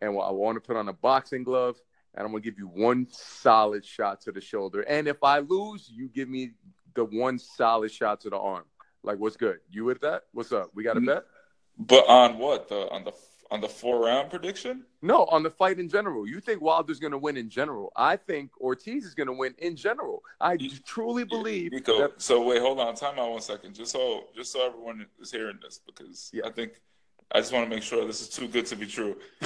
and 0.00 0.10
I 0.10 0.30
want 0.30 0.56
to 0.56 0.60
put 0.60 0.76
on 0.76 0.88
a 0.88 0.92
boxing 0.92 1.42
glove, 1.42 1.76
and 2.14 2.24
I'm 2.24 2.32
gonna 2.32 2.42
give 2.42 2.58
you 2.58 2.68
one 2.68 3.08
solid 3.10 3.84
shot 3.84 4.20
to 4.22 4.32
the 4.32 4.40
shoulder. 4.40 4.82
And 4.82 5.08
if 5.08 5.22
I 5.22 5.40
lose, 5.40 5.90
you 5.92 6.08
give 6.08 6.28
me 6.28 6.52
the 6.94 7.04
one 7.04 7.38
solid 7.38 7.90
shot 7.90 8.20
to 8.20 8.30
the 8.30 8.38
arm. 8.38 8.64
Like, 9.02 9.18
what's 9.18 9.36
good? 9.36 9.58
You 9.70 9.84
with 9.84 10.00
that? 10.00 10.24
What's 10.32 10.52
up? 10.52 10.70
We 10.74 10.82
got 10.84 10.96
a 10.96 11.00
Mm. 11.00 11.06
bet? 11.06 11.24
But 11.78 12.08
on 12.08 12.38
what? 12.38 12.68
The 12.68 12.88
on 12.90 13.04
the 13.04 13.12
on 13.50 13.60
the 13.60 13.68
four 13.68 14.04
round 14.04 14.30
prediction? 14.30 14.84
No, 15.02 15.24
on 15.26 15.42
the 15.42 15.50
fight 15.50 15.78
in 15.78 15.88
general. 15.88 16.26
You 16.26 16.40
think 16.40 16.60
Wilder's 16.60 16.98
going 16.98 17.12
to 17.12 17.18
win 17.18 17.36
in 17.36 17.48
general? 17.48 17.92
I 17.96 18.16
think 18.16 18.50
Ortiz 18.60 19.04
is 19.04 19.14
going 19.14 19.28
to 19.28 19.32
win 19.32 19.54
in 19.58 19.76
general. 19.76 20.22
I 20.40 20.54
You- 20.54 20.70
truly 20.84 21.24
believe 21.24 21.72
Nico, 21.72 21.98
that. 22.00 22.20
so 22.22 22.42
wait, 22.42 22.60
hold 22.60 22.80
on, 22.80 22.94
time 22.94 23.18
out 23.18 23.30
one 23.30 23.40
second, 23.40 23.74
just 23.74 23.92
so 23.92 24.24
just 24.34 24.52
so 24.52 24.66
everyone 24.66 25.06
is 25.20 25.30
hearing 25.30 25.58
this, 25.62 25.80
because 25.86 26.30
Yeah. 26.32 26.46
I 26.46 26.50
think 26.50 26.80
I 27.32 27.40
just 27.40 27.52
want 27.52 27.68
to 27.68 27.74
make 27.74 27.82
sure 27.82 28.04
this 28.06 28.20
is 28.20 28.28
too 28.28 28.48
good 28.48 28.66
to 28.66 28.76
be 28.76 28.86
true. 28.86 29.16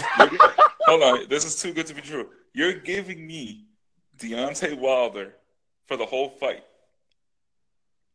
Hold 0.87 1.02
on, 1.02 1.28
this 1.28 1.45
is 1.47 1.61
too 1.62 1.73
good 1.73 1.87
to 1.87 1.95
be 1.95 2.02
true. 2.02 2.28
You're 2.52 2.75
giving 2.75 3.26
me 3.26 3.64
Deontay 4.19 4.76
Wilder 4.78 5.37
for 5.87 5.97
the 5.97 6.04
whole 6.04 6.28
fight 6.28 6.62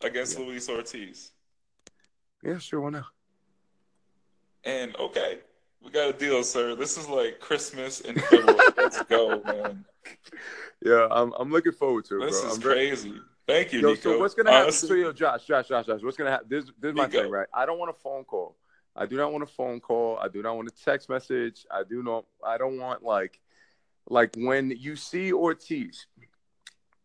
against 0.02 0.38
Yeah. 0.38 0.46
Luis 0.46 0.70
Ortiz, 0.70 1.32
Yeah, 2.44 2.60
sure. 2.60 2.82
Why 2.82 2.90
not? 2.92 3.06
and 4.66 4.96
okay, 4.98 5.40
we 5.86 5.92
got 5.92 6.10
a 6.10 6.14
deal, 6.14 6.44
sir. 6.44 6.76
This 6.76 6.98
is 6.98 7.08
like 7.08 7.40
Christmas 7.40 8.02
in 8.02 8.16
February. 8.20 8.58
Let's 8.78 9.02
go, 9.04 9.42
man. 9.46 9.86
Yeah, 10.84 11.08
I'm. 11.12 11.32
I'm 11.40 11.52
looking 11.52 11.72
forward 11.72 12.06
to 12.06 12.22
it, 12.22 12.26
This 12.26 12.42
bro. 12.42 12.50
is 12.50 12.56
I'm 12.56 12.62
very- 12.62 12.76
crazy. 12.90 13.14
Thank 13.48 13.74
you, 13.74 13.80
Yo, 13.82 13.90
Nico. 13.92 14.14
so 14.14 14.20
what's 14.20 14.34
gonna 14.34 14.50
happen? 14.50 14.64
Honestly, 14.64 14.88
So, 14.90 14.96
yo, 14.96 15.12
Josh, 15.14 15.46
Josh, 15.46 15.68
Josh, 15.68 15.86
Josh. 15.86 16.02
What's 16.02 16.18
gonna 16.18 16.32
happen? 16.32 16.48
This, 16.50 16.66
this 16.80 16.90
is 16.90 16.96
my 16.96 17.06
Nico. 17.06 17.22
thing, 17.22 17.32
right? 17.32 17.46
I 17.54 17.68
don't 17.68 17.78
want 17.78 17.92
a 17.92 18.00
phone 18.02 18.24
call. 18.24 18.56
I 18.96 19.06
do 19.06 19.18
not 19.18 19.32
want 19.32 19.44
a 19.44 19.48
phone 19.48 19.80
call. 19.80 20.18
I 20.20 20.30
do 20.30 20.42
not 20.42 20.56
want 20.56 20.68
a 20.68 20.72
text 20.84 21.10
message. 21.10 21.64
I 21.70 21.84
do 21.88 22.02
not. 22.02 22.26
I 22.44 22.58
don't 22.58 22.80
want 22.80 23.04
like, 23.04 23.40
like 24.10 24.32
when 24.36 24.72
you 24.72 24.96
see 24.96 25.32
Ortiz, 25.32 26.08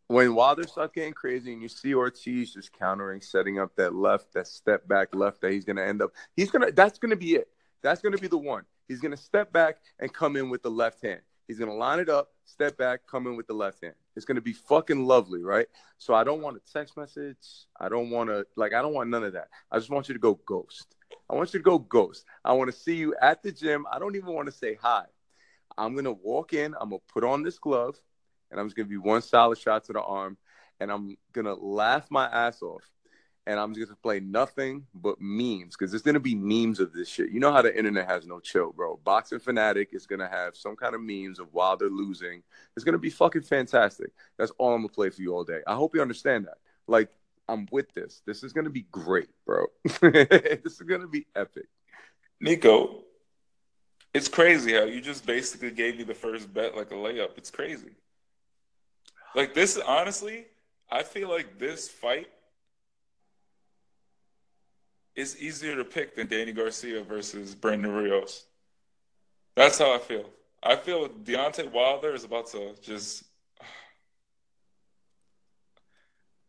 when 0.06 0.34
Wilder 0.34 0.62
starts 0.66 0.94
getting 0.94 1.12
crazy, 1.12 1.52
and 1.52 1.60
you 1.60 1.68
see 1.68 1.94
Ortiz 1.94 2.54
just 2.54 2.72
countering, 2.72 3.20
setting 3.20 3.58
up 3.58 3.76
that 3.76 3.94
left, 3.94 4.32
that 4.32 4.46
step 4.46 4.88
back 4.88 5.14
left 5.14 5.42
that 5.42 5.52
he's 5.52 5.66
gonna 5.66 5.82
end 5.84 6.00
up. 6.00 6.12
He's 6.36 6.50
gonna. 6.50 6.72
That's 6.72 6.98
gonna 6.98 7.16
be 7.16 7.34
it. 7.34 7.48
That's 7.82 8.00
going 8.00 8.14
to 8.14 8.20
be 8.20 8.28
the 8.28 8.38
one. 8.38 8.64
He's 8.88 9.00
going 9.00 9.12
to 9.12 9.22
step 9.22 9.52
back 9.52 9.78
and 9.98 10.12
come 10.12 10.36
in 10.36 10.50
with 10.50 10.62
the 10.62 10.70
left 10.70 11.02
hand. 11.02 11.20
He's 11.46 11.58
going 11.58 11.70
to 11.70 11.76
line 11.76 11.98
it 11.98 12.08
up, 12.08 12.28
step 12.44 12.76
back, 12.76 13.00
come 13.08 13.26
in 13.26 13.36
with 13.36 13.46
the 13.46 13.54
left 13.54 13.82
hand. 13.82 13.94
It's 14.14 14.24
going 14.24 14.36
to 14.36 14.40
be 14.40 14.52
fucking 14.52 15.04
lovely, 15.04 15.42
right? 15.42 15.66
So 15.98 16.14
I 16.14 16.22
don't 16.22 16.42
want 16.42 16.56
a 16.56 16.72
text 16.72 16.96
message. 16.96 17.66
I 17.80 17.88
don't 17.88 18.10
want 18.10 18.30
to, 18.30 18.46
like, 18.56 18.72
I 18.72 18.82
don't 18.82 18.94
want 18.94 19.10
none 19.10 19.24
of 19.24 19.32
that. 19.32 19.48
I 19.70 19.78
just 19.78 19.90
want 19.90 20.08
you 20.08 20.14
to 20.14 20.20
go 20.20 20.34
ghost. 20.46 20.94
I 21.28 21.34
want 21.34 21.52
you 21.52 21.58
to 21.58 21.64
go 21.64 21.78
ghost. 21.78 22.24
I 22.44 22.52
want 22.52 22.70
to 22.70 22.76
see 22.76 22.94
you 22.94 23.16
at 23.20 23.42
the 23.42 23.50
gym. 23.50 23.84
I 23.90 23.98
don't 23.98 24.14
even 24.14 24.32
want 24.32 24.46
to 24.46 24.52
say 24.52 24.78
hi. 24.80 25.04
I'm 25.76 25.94
going 25.94 26.04
to 26.04 26.12
walk 26.12 26.52
in, 26.52 26.74
I'm 26.80 26.90
going 26.90 27.00
to 27.00 27.12
put 27.12 27.24
on 27.24 27.42
this 27.42 27.58
glove, 27.58 27.96
and 28.50 28.60
I'm 28.60 28.66
just 28.66 28.76
going 28.76 28.86
to 28.86 28.92
you 28.92 29.00
one 29.00 29.22
solid 29.22 29.58
shot 29.58 29.84
to 29.84 29.92
the 29.92 30.02
arm, 30.02 30.36
and 30.78 30.90
I'm 30.90 31.16
going 31.32 31.46
to 31.46 31.54
laugh 31.54 32.06
my 32.10 32.26
ass 32.26 32.62
off 32.62 32.82
and 33.46 33.58
I'm 33.58 33.74
just 33.74 33.86
gonna 33.86 33.96
play 34.02 34.20
nothing 34.20 34.86
but 34.94 35.16
memes 35.20 35.76
because 35.76 35.90
there's 35.90 36.02
gonna 36.02 36.20
be 36.20 36.34
memes 36.34 36.80
of 36.80 36.92
this 36.92 37.08
shit. 37.08 37.30
You 37.30 37.40
know 37.40 37.52
how 37.52 37.62
the 37.62 37.76
internet 37.76 38.06
has 38.06 38.26
no 38.26 38.40
chill, 38.40 38.72
bro. 38.72 39.00
Boxing 39.02 39.38
fanatic 39.38 39.90
is 39.92 40.06
gonna 40.06 40.28
have 40.28 40.56
some 40.56 40.76
kind 40.76 40.94
of 40.94 41.00
memes 41.00 41.38
of 41.38 41.52
while 41.52 41.76
they're 41.76 41.88
losing. 41.88 42.42
It's 42.76 42.84
gonna 42.84 42.98
be 42.98 43.10
fucking 43.10 43.42
fantastic. 43.42 44.10
That's 44.38 44.52
all 44.58 44.74
I'm 44.74 44.80
gonna 44.80 44.88
play 44.88 45.10
for 45.10 45.22
you 45.22 45.34
all 45.34 45.44
day. 45.44 45.60
I 45.66 45.74
hope 45.74 45.94
you 45.94 46.02
understand 46.02 46.46
that. 46.46 46.58
Like 46.86 47.10
I'm 47.48 47.66
with 47.72 47.92
this. 47.94 48.22
This 48.26 48.42
is 48.42 48.52
gonna 48.52 48.70
be 48.70 48.86
great, 48.90 49.28
bro. 49.46 49.66
this 50.00 50.80
is 50.80 50.82
gonna 50.82 51.08
be 51.08 51.26
epic. 51.34 51.66
Nico, 52.40 53.04
it's 54.12 54.28
crazy 54.28 54.74
how 54.74 54.84
you 54.84 55.00
just 55.00 55.26
basically 55.26 55.70
gave 55.70 55.96
me 55.96 56.04
the 56.04 56.14
first 56.14 56.52
bet 56.52 56.76
like 56.76 56.90
a 56.90 56.94
layup. 56.94 57.36
It's 57.36 57.50
crazy. 57.50 57.96
Like 59.34 59.54
this, 59.54 59.78
honestly, 59.78 60.46
I 60.90 61.04
feel 61.04 61.28
like 61.28 61.58
this 61.58 61.88
fight 61.88 62.28
is 65.14 65.40
easier 65.40 65.76
to 65.76 65.84
pick 65.84 66.16
than 66.16 66.26
Danny 66.26 66.52
Garcia 66.52 67.02
versus 67.02 67.54
Brandon 67.54 67.92
Rios. 67.92 68.44
That's 69.56 69.78
how 69.78 69.94
I 69.94 69.98
feel. 69.98 70.24
I 70.62 70.76
feel 70.76 71.08
Deontay 71.08 71.70
Wilder 71.70 72.14
is 72.14 72.24
about 72.24 72.46
to 72.52 72.74
just. 72.82 73.24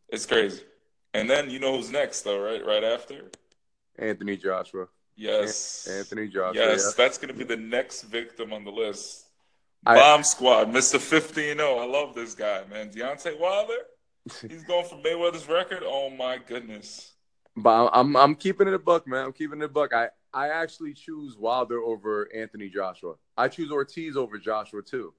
It's 0.10 0.26
crazy. 0.26 0.62
And 1.14 1.30
then 1.30 1.50
you 1.50 1.60
know 1.60 1.78
who's 1.78 1.90
next, 1.90 2.24
though, 2.24 2.42
right? 2.42 2.66
Right 2.66 2.84
after? 2.84 3.32
Anthony 3.98 4.36
Joshua. 4.36 4.88
Yes. 5.16 5.88
Anthony 5.90 6.28
Joshua. 6.28 6.62
Yes, 6.62 6.86
yeah. 6.86 7.04
that's 7.04 7.18
going 7.18 7.34
to 7.34 7.38
be 7.38 7.44
the 7.44 7.56
next 7.56 8.04
victim 8.04 8.52
on 8.52 8.64
the 8.64 8.72
list. 8.72 9.28
Bomb 9.84 10.20
I, 10.20 10.22
Squad, 10.22 10.68
Mr. 10.68 11.00
15 11.00 11.58
0. 11.58 11.78
I 11.78 11.86
love 11.86 12.14
this 12.14 12.36
guy, 12.36 12.64
man. 12.70 12.90
Deontay 12.92 13.40
Wilder, 13.40 13.74
he's 14.48 14.64
going 14.64 14.86
for 14.86 14.96
Mayweather's 14.96 15.48
record. 15.48 15.84
Oh, 15.86 16.10
my 16.10 16.38
goodness. 16.38 17.11
But 17.56 17.90
I'm 17.94 18.16
I'm 18.16 18.36
keeping 18.36 18.68
it 18.68 18.74
a 18.74 18.80
buck, 18.80 19.08
man. 19.08 19.26
I'm 19.26 19.34
keeping 19.34 19.62
it 19.62 19.66
a 19.66 19.70
buck. 19.70 19.94
I 19.94 20.10
I 20.34 20.50
actually 20.50 20.94
choose 20.94 21.38
Wilder 21.38 21.82
over 21.82 22.30
Anthony 22.34 22.70
Joshua. 22.70 23.16
I 23.38 23.50
choose 23.50 23.72
Ortiz 23.72 24.16
over 24.16 24.38
Joshua 24.38 24.82
too. 24.82 25.14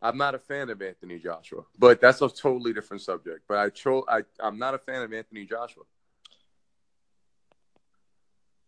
I'm 0.00 0.18
not 0.18 0.34
a 0.34 0.38
fan 0.38 0.70
of 0.70 0.80
Anthony 0.82 1.18
Joshua, 1.18 1.62
but 1.78 2.00
that's 2.00 2.22
a 2.22 2.28
totally 2.28 2.72
different 2.72 3.02
subject. 3.02 3.42
But 3.48 3.58
I 3.58 3.68
chose 3.70 4.04
I 4.08 4.22
I'm 4.40 4.58
not 4.58 4.74
a 4.74 4.78
fan 4.78 5.02
of 5.02 5.12
Anthony 5.12 5.44
Joshua. 5.44 5.84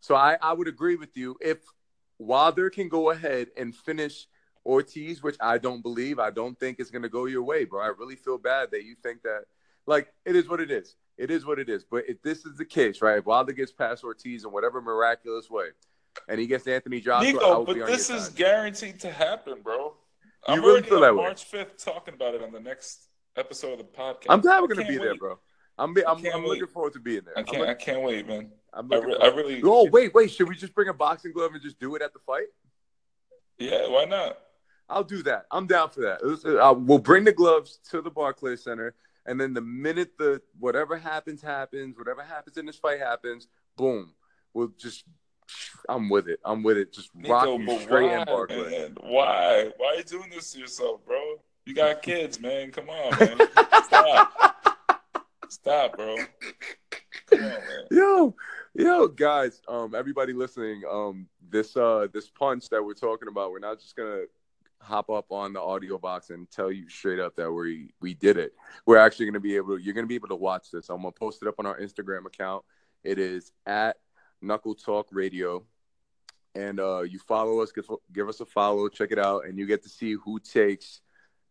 So 0.00 0.14
I 0.14 0.36
I 0.42 0.52
would 0.52 0.68
agree 0.68 0.96
with 0.96 1.16
you 1.16 1.36
if 1.40 1.58
Wilder 2.18 2.68
can 2.68 2.88
go 2.88 3.10
ahead 3.10 3.48
and 3.56 3.74
finish 3.74 4.26
Ortiz, 4.64 5.22
which 5.22 5.36
I 5.40 5.58
don't 5.58 5.82
believe. 5.82 6.18
I 6.18 6.30
don't 6.30 6.58
think 6.58 6.80
it's 6.80 6.90
gonna 6.90 7.08
go 7.08 7.24
your 7.24 7.42
way, 7.42 7.64
bro. 7.64 7.80
I 7.80 7.88
really 7.88 8.16
feel 8.16 8.36
bad 8.36 8.70
that 8.72 8.84
you 8.84 8.94
think 9.02 9.22
that. 9.22 9.44
Like 9.86 10.08
it 10.24 10.36
is 10.36 10.48
what 10.48 10.60
it 10.60 10.70
is 10.70 10.96
it 11.18 11.30
is 11.30 11.46
what 11.46 11.58
it 11.58 11.68
is. 11.68 11.84
But 11.84 12.04
if 12.08 12.20
this 12.22 12.44
is 12.44 12.56
the 12.56 12.64
case, 12.64 13.00
right? 13.00 13.18
If 13.18 13.26
Wilder 13.26 13.52
gets 13.52 13.72
past 13.72 14.04
Ortiz 14.04 14.44
in 14.44 14.52
whatever 14.52 14.80
miraculous 14.80 15.50
way, 15.50 15.68
and 16.28 16.40
he 16.40 16.46
gets 16.46 16.66
Anthony 16.66 17.00
Joshua, 17.00 17.32
Nico, 17.32 17.64
but 17.64 17.86
this 17.86 18.10
is 18.10 18.28
guaranteed 18.28 19.00
to 19.00 19.10
happen, 19.10 19.60
bro. 19.62 19.94
I'm 20.46 20.62
really 20.62 20.82
feel 20.82 21.00
that 21.00 21.14
March 21.14 21.44
fifth 21.44 21.84
talking 21.84 22.14
about 22.14 22.34
it 22.34 22.42
on 22.42 22.52
the 22.52 22.60
next 22.60 23.08
episode 23.36 23.72
of 23.72 23.78
the 23.78 23.84
podcast. 23.84 24.26
I'm 24.28 24.40
glad 24.40 24.60
we're 24.60 24.68
gonna 24.68 24.86
be 24.86 24.98
wait. 24.98 25.04
there, 25.04 25.16
bro. 25.16 25.38
I'm 25.78 25.92
be, 25.92 26.06
I'm, 26.06 26.24
I'm 26.32 26.44
looking 26.44 26.66
forward 26.68 26.94
to 26.94 27.00
being 27.00 27.22
there. 27.24 27.34
I 27.36 27.42
can't 27.42 27.58
looking, 27.58 27.70
I 27.70 27.74
can't 27.74 28.02
wait, 28.02 28.26
man. 28.26 28.50
I'm 28.72 28.90
I, 28.92 28.96
re- 28.96 29.18
I 29.20 29.26
really. 29.28 29.60
Oh 29.64 29.88
wait, 29.90 30.14
wait. 30.14 30.30
Should 30.30 30.48
we 30.48 30.54
just 30.54 30.74
bring 30.74 30.88
a 30.88 30.94
boxing 30.94 31.32
glove 31.32 31.52
and 31.52 31.62
just 31.62 31.78
do 31.78 31.94
it 31.96 32.02
at 32.02 32.12
the 32.12 32.20
fight? 32.20 32.46
Yeah, 33.58 33.88
why 33.88 34.04
not? 34.04 34.38
I'll 34.88 35.04
do 35.04 35.22
that. 35.24 35.46
I'm 35.50 35.66
down 35.66 35.90
for 35.90 36.02
that. 36.02 36.24
Was, 36.24 36.44
uh, 36.44 36.74
we'll 36.76 36.98
bring 36.98 37.24
the 37.24 37.32
gloves 37.32 37.80
to 37.90 38.00
the 38.00 38.10
Barclays 38.10 38.62
Center. 38.62 38.94
And 39.26 39.40
then 39.40 39.54
the 39.54 39.60
minute 39.60 40.12
the 40.18 40.40
whatever 40.58 40.96
happens 40.96 41.42
happens, 41.42 41.98
whatever 41.98 42.22
happens 42.22 42.56
in 42.56 42.66
this 42.66 42.76
fight 42.76 43.00
happens, 43.00 43.48
boom, 43.76 44.14
we'll 44.54 44.72
just. 44.78 45.04
I'm 45.88 46.08
with 46.08 46.26
it. 46.26 46.40
I'm 46.44 46.64
with 46.64 46.76
it. 46.76 46.92
Just 46.92 47.10
rock 47.28 47.46
you 47.46 47.78
straight 47.80 48.10
why, 48.10 48.18
in 48.18 48.24
Barclay. 48.24 48.70
Man? 48.70 48.96
Why? 49.00 49.70
Why 49.76 49.86
are 49.86 49.94
you 49.96 50.02
doing 50.02 50.30
this 50.30 50.52
to 50.52 50.58
yourself, 50.58 51.04
bro? 51.06 51.36
You 51.66 51.74
got 51.74 52.02
kids, 52.02 52.40
man. 52.40 52.72
Come 52.72 52.88
on, 52.88 53.18
man. 53.18 53.38
Stop. 53.84 55.02
Stop, 55.48 55.96
bro. 55.96 56.16
Come 57.26 57.38
on, 57.40 57.44
man. 57.44 57.60
Yo, 57.90 58.34
yo, 58.74 59.08
guys. 59.08 59.60
Um, 59.68 59.94
everybody 59.94 60.32
listening. 60.32 60.82
Um, 60.90 61.28
this 61.48 61.76
uh, 61.76 62.08
this 62.12 62.28
punch 62.28 62.68
that 62.70 62.84
we're 62.84 62.94
talking 62.94 63.28
about, 63.28 63.50
we're 63.50 63.58
not 63.58 63.80
just 63.80 63.96
gonna 63.96 64.24
hop 64.86 65.10
up 65.10 65.30
on 65.30 65.52
the 65.52 65.60
audio 65.60 65.98
box 65.98 66.30
and 66.30 66.50
tell 66.50 66.70
you 66.70 66.88
straight 66.88 67.18
up 67.18 67.36
that 67.36 67.50
we 67.50 67.90
we 68.00 68.14
did 68.14 68.36
it. 68.36 68.54
We're 68.86 68.98
actually 68.98 69.26
going 69.26 69.34
to 69.34 69.40
be 69.40 69.56
able 69.56 69.76
to, 69.76 69.82
you're 69.82 69.94
going 69.94 70.04
to 70.04 70.08
be 70.08 70.14
able 70.14 70.28
to 70.28 70.36
watch 70.36 70.70
this. 70.70 70.88
I'm 70.88 71.02
going 71.02 71.12
to 71.12 71.18
post 71.18 71.42
it 71.42 71.48
up 71.48 71.56
on 71.58 71.66
our 71.66 71.78
Instagram 71.78 72.26
account. 72.26 72.64
It 73.02 73.18
is 73.18 73.52
at 73.66 73.96
Knuckle 74.40 74.74
Talk 74.74 75.08
Radio. 75.10 75.64
And 76.54 76.80
uh, 76.80 77.02
you 77.02 77.18
follow 77.18 77.60
us, 77.60 77.70
give, 77.70 77.84
give 78.14 78.30
us 78.30 78.40
a 78.40 78.46
follow, 78.46 78.88
check 78.88 79.12
it 79.12 79.18
out, 79.18 79.44
and 79.44 79.58
you 79.58 79.66
get 79.66 79.82
to 79.82 79.90
see 79.90 80.14
who 80.14 80.40
takes 80.40 81.02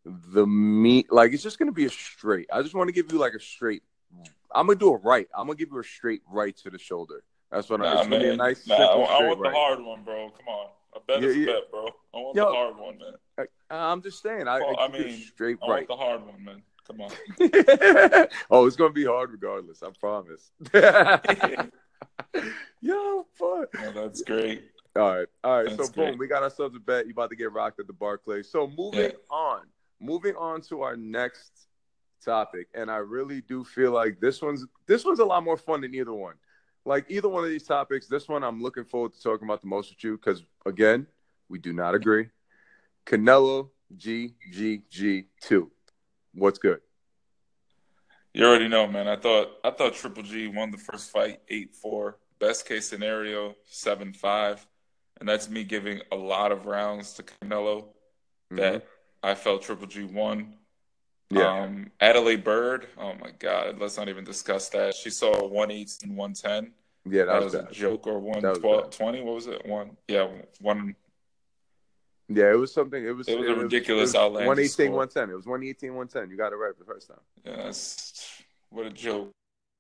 the 0.03 0.47
meat. 0.47 1.11
Like, 1.11 1.31
it's 1.31 1.43
just 1.43 1.59
going 1.59 1.67
to 1.67 1.73
be 1.73 1.85
a 1.85 1.91
straight. 1.91 2.47
I 2.51 2.63
just 2.63 2.73
want 2.73 2.87
to 2.87 2.91
give 2.91 3.11
you 3.11 3.19
like 3.19 3.33
a 3.33 3.39
straight. 3.39 3.83
I'm 4.51 4.65
going 4.65 4.79
to 4.79 4.83
do 4.83 4.91
a 4.91 4.97
right. 4.97 5.27
I'm 5.37 5.45
going 5.45 5.59
to 5.59 5.63
give 5.63 5.71
you 5.71 5.79
a 5.79 5.83
straight 5.83 6.21
right 6.27 6.57
to 6.57 6.71
the 6.71 6.79
shoulder. 6.79 7.23
That's 7.51 7.69
what 7.69 7.81
nah, 7.81 8.01
I'm 8.01 8.09
going 8.09 8.21
to 8.21 8.27
be 8.29 8.33
a 8.33 8.35
nice, 8.35 8.65
nah, 8.65 8.75
I, 8.75 8.79
I 8.79 9.27
want 9.27 9.39
right. 9.39 9.51
the 9.51 9.55
hard 9.55 9.79
one, 9.83 10.03
bro. 10.03 10.31
Come 10.31 10.47
on. 10.47 10.69
A 10.95 10.99
bet 11.01 11.21
yeah, 11.21 11.29
is 11.29 11.37
yeah. 11.37 11.45
bet, 11.45 11.71
bro. 11.71 11.87
I 12.13 12.17
want 12.17 12.35
Yo, 12.35 12.45
the 12.45 12.55
hard 12.55 12.77
one, 12.77 12.97
man. 12.97 13.47
I, 13.69 13.91
am 13.91 14.01
just 14.01 14.21
saying. 14.21 14.47
I, 14.47 14.59
well, 14.59 14.79
I 14.79 14.87
mean, 14.87 15.17
straight 15.17 15.57
I 15.61 15.67
right. 15.67 15.89
want 15.89 15.99
the 15.99 16.05
hard 16.05 16.25
one, 16.25 16.43
man. 16.43 16.61
Come 16.87 17.01
on. 17.01 17.11
oh, 18.51 18.65
it's 18.65 18.75
gonna 18.75 18.93
be 18.93 19.05
hard 19.05 19.31
regardless. 19.31 19.83
I 19.83 19.89
promise. 19.99 20.51
Yo, 22.81 23.25
fuck. 23.33 23.69
Oh, 23.79 23.91
that's 23.93 24.21
great. 24.21 24.63
All 24.95 25.15
right, 25.15 25.27
all 25.43 25.63
right. 25.63 25.77
That's 25.77 25.89
so 25.89 25.93
boom, 25.93 26.17
we 26.17 26.27
got 26.27 26.43
ourselves 26.43 26.75
a 26.75 26.79
bet. 26.79 27.07
You 27.07 27.11
about 27.11 27.29
to 27.31 27.35
get 27.35 27.51
rocked 27.51 27.79
at 27.79 27.87
the 27.87 27.93
Barclays. 27.93 28.49
So 28.49 28.71
moving 28.77 29.01
yeah. 29.01 29.35
on, 29.35 29.61
moving 29.99 30.35
on 30.35 30.61
to 30.61 30.83
our 30.83 30.95
next 30.95 31.67
topic, 32.23 32.67
and 32.73 32.89
I 32.89 32.97
really 32.97 33.41
do 33.41 33.65
feel 33.65 33.91
like 33.91 34.21
this 34.21 34.41
one's 34.41 34.65
this 34.87 35.03
one's 35.03 35.19
a 35.19 35.25
lot 35.25 35.43
more 35.43 35.57
fun 35.57 35.81
than 35.81 35.93
either 35.93 36.13
one 36.13 36.35
like 36.85 37.05
either 37.09 37.27
one 37.27 37.43
of 37.43 37.49
these 37.49 37.63
topics, 37.63 38.07
this 38.07 38.27
one 38.27 38.43
I'm 38.43 38.61
looking 38.61 38.85
forward 38.85 39.13
to 39.13 39.21
talking 39.21 39.47
about 39.47 39.61
the 39.61 39.67
most 39.67 39.89
with 39.89 40.03
you 40.03 40.17
because 40.17 40.43
again, 40.65 41.07
we 41.49 41.59
do 41.59 41.73
not 41.73 41.95
agree. 41.95 42.29
Canelo 43.05 43.69
GGG 43.95 45.25
two, 45.41 45.71
what's 46.33 46.59
good? 46.59 46.81
You 48.33 48.45
already 48.45 48.67
know, 48.67 48.87
man. 48.87 49.07
I 49.07 49.15
thought 49.15 49.49
I 49.63 49.71
thought 49.71 49.93
Triple 49.93 50.23
G 50.23 50.47
won 50.47 50.71
the 50.71 50.77
first 50.77 51.11
fight 51.11 51.39
eight 51.49 51.73
four. 51.73 52.17
Best 52.39 52.67
case 52.67 52.87
scenario 52.87 53.55
seven 53.65 54.13
five, 54.13 54.65
and 55.19 55.27
that's 55.27 55.49
me 55.49 55.63
giving 55.63 56.01
a 56.11 56.15
lot 56.15 56.51
of 56.51 56.65
rounds 56.65 57.13
to 57.13 57.23
Canelo 57.23 57.83
mm-hmm. 57.83 58.57
that 58.57 58.85
I 59.23 59.35
felt 59.35 59.63
Triple 59.63 59.87
G 59.87 60.03
won. 60.03 60.55
Yeah. 61.29 61.63
Um, 61.63 61.91
Adalaide 61.99 62.43
Byrd, 62.43 62.87
oh 62.97 63.13
my 63.15 63.31
God, 63.39 63.79
let's 63.79 63.97
not 63.97 64.09
even 64.09 64.23
discuss 64.23 64.69
that. 64.69 64.93
She 64.93 65.09
saw 65.09 65.47
118, 65.47 66.15
110. 66.15 66.71
Yeah, 67.07 67.25
that, 67.25 67.33
that 67.33 67.43
was, 67.43 67.53
was 67.53 67.65
a 67.65 67.71
joke 67.71 68.07
or 68.07 68.19
120. 68.19 69.21
What 69.21 69.35
was 69.35 69.47
it? 69.47 69.65
One, 69.65 69.97
yeah, 70.07 70.27
one. 70.61 70.95
Yeah, 72.27 72.51
it 72.51 72.57
was 72.57 72.73
something. 72.73 73.03
It 73.03 73.11
was, 73.11 73.27
it 73.27 73.37
was 73.39 73.47
it 73.47 73.57
a 73.57 73.61
ridiculous 73.61 74.09
was, 74.09 74.15
outlandish 74.15 74.47
118, 74.47 74.87
score. 74.87 74.97
110. 74.97 75.29
It 75.29 75.35
was 75.35 75.45
118, 75.45 75.95
110. 75.95 76.29
You 76.31 76.37
got 76.37 76.53
it 76.53 76.55
right 76.55 76.73
the 76.77 76.85
first 76.85 77.07
time. 77.07 77.17
Yeah, 77.43 77.55
that's, 77.57 78.43
what 78.69 78.85
a 78.85 78.89
joke. 78.89 79.31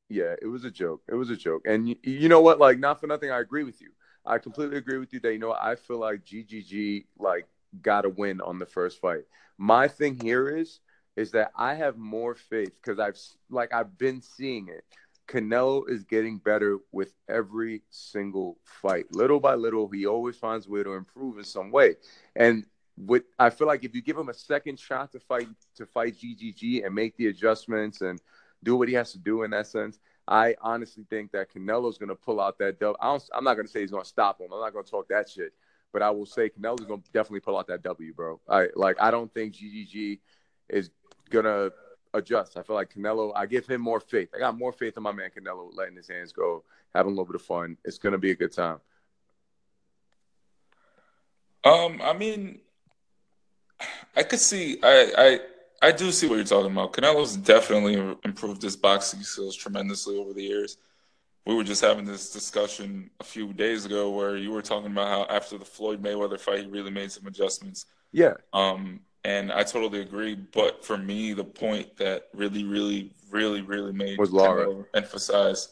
Yeah, 0.09 0.35
it 0.39 0.47
was 0.47 0.65
a 0.65 0.71
joke. 0.71 1.01
It 1.07 1.15
was 1.15 1.31
a 1.31 1.35
joke. 1.35 1.63
And 1.65 1.89
you, 1.89 1.95
you 2.03 2.29
know 2.29 2.41
what? 2.41 2.59
Like, 2.59 2.79
not 2.79 2.99
for 2.99 3.07
nothing, 3.07 3.31
I 3.31 3.39
agree 3.39 3.63
with 3.63 3.81
you. 3.81 3.89
I 4.25 4.37
completely 4.37 4.77
agree 4.77 4.97
with 4.97 5.13
you 5.13 5.19
that, 5.21 5.33
you 5.33 5.39
know, 5.39 5.53
I 5.53 5.75
feel 5.75 5.99
like 5.99 6.23
GGG, 6.23 7.05
like, 7.17 7.47
got 7.81 8.05
a 8.05 8.09
win 8.09 8.41
on 8.41 8.59
the 8.59 8.65
first 8.65 8.99
fight. 8.99 9.23
My 9.57 9.87
thing 9.87 10.19
here 10.19 10.49
is, 10.49 10.79
is 11.15 11.31
that 11.31 11.51
I 11.55 11.75
have 11.75 11.97
more 11.97 12.35
faith 12.35 12.73
because 12.75 12.99
I've 12.99 13.17
like 13.49 13.73
I've 13.73 13.97
been 13.97 14.21
seeing 14.21 14.67
it. 14.69 14.83
Canelo 15.27 15.89
is 15.89 16.03
getting 16.03 16.37
better 16.37 16.77
with 16.91 17.15
every 17.27 17.81
single 17.89 18.57
fight. 18.63 19.05
Little 19.11 19.39
by 19.39 19.55
little, 19.55 19.89
he 19.89 20.05
always 20.05 20.37
finds 20.37 20.67
a 20.67 20.69
way 20.69 20.83
to 20.83 20.93
improve 20.93 21.37
in 21.39 21.43
some 21.43 21.71
way. 21.71 21.95
And 22.35 22.65
with 22.97 23.23
I 23.39 23.49
feel 23.49 23.67
like 23.67 23.83
if 23.83 23.95
you 23.95 24.01
give 24.01 24.17
him 24.17 24.29
a 24.29 24.33
second 24.33 24.79
shot 24.79 25.11
to 25.13 25.19
fight 25.19 25.47
to 25.77 25.85
fight 25.85 26.15
GGG 26.17 26.85
and 26.85 26.93
make 26.93 27.17
the 27.17 27.27
adjustments 27.27 28.01
and 28.01 28.21
do 28.63 28.75
what 28.75 28.87
he 28.87 28.93
has 28.95 29.11
to 29.13 29.19
do 29.19 29.43
in 29.43 29.51
that 29.51 29.67
sense, 29.67 29.99
I 30.27 30.55
honestly 30.61 31.05
think 31.09 31.31
that 31.31 31.51
Canelo's 31.53 31.97
going 31.97 32.09
to 32.09 32.15
pull 32.15 32.39
out 32.41 32.57
that 32.59 32.79
dub. 32.79 32.95
I 33.01 33.13
am 33.13 33.43
not 33.43 33.55
going 33.55 33.65
to 33.67 33.71
say 33.71 33.81
he's 33.81 33.91
going 33.91 34.03
to 34.03 34.09
stop 34.09 34.39
him. 34.41 34.47
I'm 34.53 34.59
not 34.61 34.73
going 34.73 34.85
to 34.85 34.91
talk 34.91 35.07
that 35.09 35.29
shit. 35.29 35.53
but 35.93 36.01
I 36.01 36.11
will 36.11 36.25
say 36.25 36.49
Canelo's 36.49 36.85
gonna 36.85 37.01
definitely 37.13 37.39
pull 37.39 37.57
out 37.57 37.67
that 37.67 37.81
W, 37.83 38.13
bro. 38.13 38.41
I 38.49 38.67
like 38.75 38.97
I 38.99 39.11
don't 39.11 39.33
think 39.33 39.53
GGG 39.55 40.19
is 40.69 40.89
gonna 41.29 41.71
adjust. 42.13 42.57
I 42.57 42.63
feel 42.63 42.75
like 42.75 42.93
Canelo. 42.93 43.31
I 43.35 43.45
give 43.45 43.67
him 43.67 43.81
more 43.81 43.99
faith. 43.99 44.29
I 44.35 44.39
got 44.39 44.57
more 44.57 44.71
faith 44.71 44.97
in 44.97 45.03
my 45.03 45.11
man 45.11 45.29
Canelo 45.35 45.69
letting 45.73 45.95
his 45.95 46.07
hands 46.07 46.31
go, 46.31 46.63
having 46.93 47.11
a 47.11 47.15
little 47.15 47.25
bit 47.25 47.35
of 47.35 47.41
fun. 47.41 47.77
It's 47.83 47.97
gonna 47.97 48.17
be 48.17 48.31
a 48.31 48.35
good 48.35 48.51
time. 48.51 48.79
Um, 51.63 51.99
I 52.03 52.13
mean, 52.13 52.59
I 54.15 54.23
could 54.23 54.39
see. 54.39 54.79
I 54.83 55.11
I 55.17 55.39
I 55.87 55.91
do 55.91 56.11
see 56.11 56.27
what 56.27 56.35
you're 56.35 56.45
talking 56.45 56.71
about. 56.71 56.93
Canelo's 56.93 57.35
definitely 57.35 57.95
improved 58.23 58.61
his 58.61 58.75
boxing 58.75 59.21
skills 59.21 59.55
tremendously 59.55 60.17
over 60.17 60.33
the 60.33 60.43
years. 60.43 60.77
We 61.45 61.53
were 61.53 61.63
just 61.63 61.81
having 61.81 62.05
this 62.05 62.31
discussion 62.31 63.11
a 63.19 63.23
few 63.23 63.53
days 63.53 63.85
ago 63.85 64.09
where 64.09 64.35
you 64.35 64.51
were 64.51 64.63
talking 64.63 64.91
about 64.91 65.07
how 65.07 65.35
after 65.35 65.59
the 65.59 65.65
Floyd 65.65 66.01
Mayweather 66.01 66.39
fight, 66.39 66.61
he 66.61 66.65
really 66.65 66.89
made 66.89 67.11
some 67.11 67.27
adjustments. 67.27 67.85
Yeah. 68.11 68.33
Um, 68.51 69.01
and 69.25 69.51
I 69.51 69.63
totally 69.63 70.01
agree. 70.01 70.35
But 70.35 70.85
for 70.85 70.97
me, 70.97 71.33
the 71.33 71.43
point 71.43 71.97
that 71.97 72.27
really, 72.33 72.63
really, 72.63 73.11
really, 73.31 73.61
really 73.61 73.91
made 73.91 74.19
was 74.19 74.31
Lara 74.31 74.85
emphasize 74.93 75.69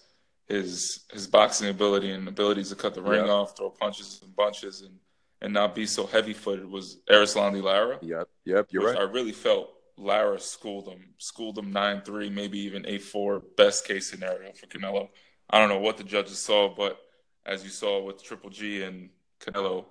his 0.48 1.06
his 1.14 1.28
boxing 1.28 1.70
ability 1.70 2.10
and 2.10 2.28
abilities 2.28 2.70
to 2.70 2.76
cut 2.76 2.96
the 2.96 3.02
ring 3.02 3.30
off, 3.30 3.56
throw 3.56 3.70
punches 3.70 4.20
and 4.24 4.36
bunches, 4.36 4.82
and 4.82 4.98
and 5.42 5.54
not 5.54 5.76
be 5.76 5.86
so 5.86 6.08
heavy 6.08 6.34
footed 6.34 6.70
was 6.70 6.98
Erislandy 7.10 7.62
Lara. 7.62 8.00
Yep. 8.02 8.28
Yep. 8.46 8.68
You're 8.72 8.88
right. 8.88 8.98
I 8.98 9.04
really 9.04 9.32
felt 9.32 9.70
Lara 9.98 10.40
schooled 10.40 10.88
him, 10.88 11.14
schooled 11.20 11.58
him 11.58 11.72
nine 11.72 12.02
three, 12.02 12.32
maybe 12.32 12.58
even 12.60 12.88
eight 12.88 13.04
four, 13.04 13.44
best 13.56 13.86
case 13.86 14.10
scenario 14.10 14.52
for 14.54 14.66
Canelo. 14.66 15.10
I 15.48 15.60
don't 15.60 15.70
know 15.70 15.80
what 15.80 15.98
the 15.98 16.04
judges 16.04 16.40
saw, 16.40 16.74
but 16.74 16.98
as 17.46 17.64
you 17.64 17.70
saw 17.70 18.02
with 18.02 18.24
Triple 18.24 18.50
G 18.50 18.82
and 18.82 19.10
Canelo, 19.40 19.86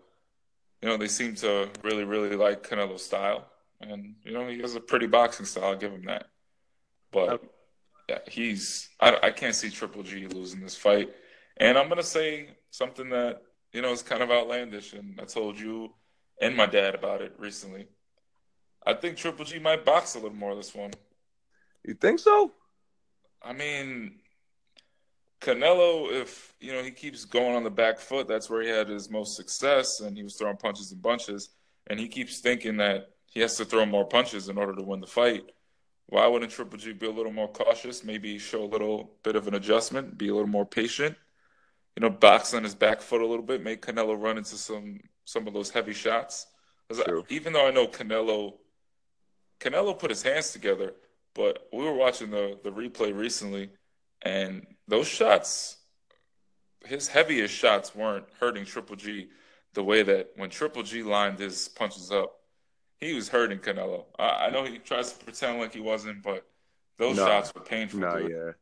you 0.81 0.89
know 0.89 0.97
they 0.97 1.07
seem 1.07 1.37
to 1.37 1.69
really, 1.85 2.03
really 2.03 2.35
like 2.35 2.69
Canelo's 2.69 3.05
style, 3.05 3.47
and 3.83 4.15
you 4.25 4.33
know 4.33 4.49
he 4.49 4.61
has 4.61 4.75
a 4.75 4.81
pretty 4.81 5.07
boxing 5.07 5.47
style. 5.47 5.65
I'll 5.65 5.77
give 5.77 5.93
him 5.93 6.05
that. 6.07 6.27
But 7.11 7.43
yeah, 8.09 8.19
he's 8.29 8.89
I, 9.01 9.19
I 9.23 9.31
can't 9.31 9.55
see 9.55 9.71
Triple 9.71 10.03
G 10.03 10.27
losing 10.27 10.61
this 10.61 10.77
fight, 10.77 11.11
and 11.57 11.77
I'm 11.77 11.89
gonna 11.89 12.03
say 12.03 12.51
something 12.71 13.11
that 13.11 13.43
you 13.73 13.83
know 13.83 13.93
is 13.93 14.03
kind 14.03 14.23
of 14.23 14.31
outlandish, 14.31 14.93
and 14.93 15.19
I 15.21 15.25
told 15.25 15.59
you 15.59 15.93
and 16.41 16.57
my 16.57 16.67
dad 16.67 16.95
about 16.95 17.23
it 17.23 17.35
recently. 17.39 17.87
I 18.85 18.95
think 18.95 19.17
Triple 19.17 19.45
G 19.45 19.59
might 19.59 19.85
box 19.85 20.15
a 20.15 20.19
little 20.19 20.37
more 20.37 20.55
this 20.55 20.75
one. 20.75 20.91
You 21.85 21.95
think 21.95 22.19
so? 22.19 22.53
I 23.43 23.53
mean, 23.53 24.21
Canelo, 25.41 26.13
if 26.13 26.55
you 26.61 26.73
know 26.73 26.83
he 26.83 26.91
keeps 26.91 27.25
going 27.25 27.55
on 27.57 27.65
the 27.65 27.71
back 27.71 27.99
foot, 27.99 28.29
that's 28.29 28.49
where 28.49 28.63
he 28.63 28.69
had 28.69 28.89
his 28.89 29.11
most 29.11 29.37
success, 29.37 30.01
and 30.01 30.17
he 30.17 30.23
was 30.23 30.37
throwing 30.37 30.57
punches 30.57 30.93
and 30.93 31.03
bunches, 31.03 31.51
and 31.89 31.99
he 31.99 32.09
keeps 32.09 32.41
thinking 32.41 32.77
that 32.79 33.12
he 33.33 33.41
has 33.41 33.57
to 33.57 33.65
throw 33.65 33.87
more 33.87 34.05
punches 34.05 34.51
in 34.51 34.59
order 34.59 34.75
to 34.75 34.83
win 34.83 35.01
the 35.01 35.07
fight. 35.07 35.45
Why 36.07 36.27
wouldn't 36.27 36.53
Triple 36.53 36.79
G 36.79 36.93
be 36.93 37.07
a 37.07 37.11
little 37.11 37.33
more 37.33 37.49
cautious? 37.49 38.05
Maybe 38.05 38.39
show 38.39 38.63
a 38.63 38.67
little 38.67 39.15
bit 39.23 39.37
of 39.37 39.49
an 39.49 39.55
adjustment, 39.55 40.19
be 40.19 40.29
a 40.29 40.35
little 40.35 40.47
more 40.51 40.67
patient. 40.67 41.17
You 41.97 42.03
know, 42.03 42.11
box 42.11 42.53
on 42.53 42.63
his 42.63 42.75
back 42.75 43.01
foot 43.01 43.23
a 43.23 43.27
little 43.27 43.45
bit, 43.45 43.63
make 43.63 43.81
Canelo 43.81 44.21
run 44.23 44.37
into 44.37 44.57
some 44.57 45.01
some 45.25 45.47
of 45.47 45.55
those 45.55 45.71
heavy 45.71 45.95
shots. 45.95 46.47
I- 46.91 47.23
even 47.31 47.55
though 47.55 47.67
I 47.67 47.71
know 47.71 47.87
Canelo, 47.89 48.59
Canelo 49.61 49.99
put 49.99 50.11
his 50.11 50.23
hands 50.23 50.53
together, 50.53 50.95
but 51.35 51.69
we 51.73 51.83
were 51.85 51.95
watching 51.95 52.31
the 52.31 52.59
the 52.63 52.71
replay 52.71 53.17
recently, 53.17 53.71
and 54.21 54.67
those 54.89 55.09
shots, 55.09 55.79
his 56.85 57.09
heaviest 57.09 57.55
shots 57.55 57.95
weren't 57.95 58.27
hurting 58.41 58.67
Triple 58.67 58.97
G 58.97 59.31
the 59.73 59.83
way 59.85 60.03
that 60.03 60.33
when 60.37 60.51
Triple 60.51 60.83
G 60.83 61.03
lined 61.03 61.39
his 61.39 61.69
punches 61.69 62.11
up, 62.11 62.42
he 63.03 63.15
was 63.15 63.29
hurting 63.29 63.59
Canelo. 63.59 64.05
I, 64.19 64.47
I 64.47 64.51
know 64.51 64.65
he 64.65 64.79
tries 64.79 65.13
to 65.13 65.25
pretend 65.25 65.59
like 65.59 65.75
he 65.75 65.81
wasn't, 65.81 66.23
but 66.23 66.47
those 66.99 67.17
No. 67.17 67.27
shots 67.27 67.53
were 67.55 67.61
painful. 67.63 68.01
No. 68.01 68.19
dude. 68.19 68.31
Yeah. 68.31 68.53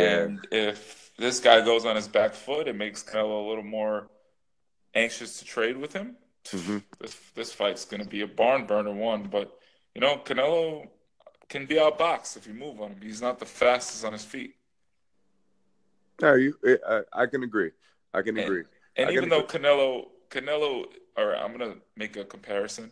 Yeah. 0.00 0.18
And 0.22 0.46
if 0.50 1.12
this 1.16 1.38
guy 1.40 1.60
goes 1.64 1.84
on 1.84 1.94
his 1.96 2.08
back 2.08 2.34
foot, 2.34 2.66
it 2.66 2.74
makes 2.76 3.02
Canelo 3.04 3.44
a 3.46 3.48
little 3.48 3.62
more 3.64 4.08
anxious 4.94 5.38
to 5.38 5.44
trade 5.44 5.76
with 5.76 5.92
him. 5.92 6.16
Mhm. 6.46 6.82
This 6.98 7.14
this 7.34 7.52
fight's 7.52 7.84
going 7.84 8.02
to 8.02 8.08
be 8.08 8.22
a 8.22 8.26
barn 8.26 8.66
burner 8.66 8.92
one, 8.92 9.24
but 9.24 9.56
you 9.94 10.00
know 10.00 10.16
Canelo 10.24 10.88
can 11.48 11.66
be 11.66 11.76
outboxed 11.76 12.36
if 12.36 12.46
you 12.48 12.54
move 12.54 12.80
on 12.80 12.90
him. 12.92 13.00
He's 13.00 13.22
not 13.22 13.38
the 13.38 13.46
fastest 13.46 14.04
on 14.04 14.12
his 14.12 14.24
feet. 14.24 14.56
No, 16.20 16.34
you. 16.34 16.56
I, 16.88 17.02
I 17.12 17.26
can 17.26 17.42
agree. 17.44 17.70
I 18.12 18.22
can 18.22 18.36
And- 18.36 18.46
agree. 18.46 18.64
And 18.96 19.08
I 19.10 19.12
even 19.12 19.28
though 19.28 19.42
Canelo, 19.44 20.08
Canelo, 20.30 20.86
all 21.16 21.26
right, 21.26 21.38
I'm 21.40 21.52
gonna 21.56 21.76
make 21.96 22.16
a 22.16 22.24
comparison. 22.24 22.90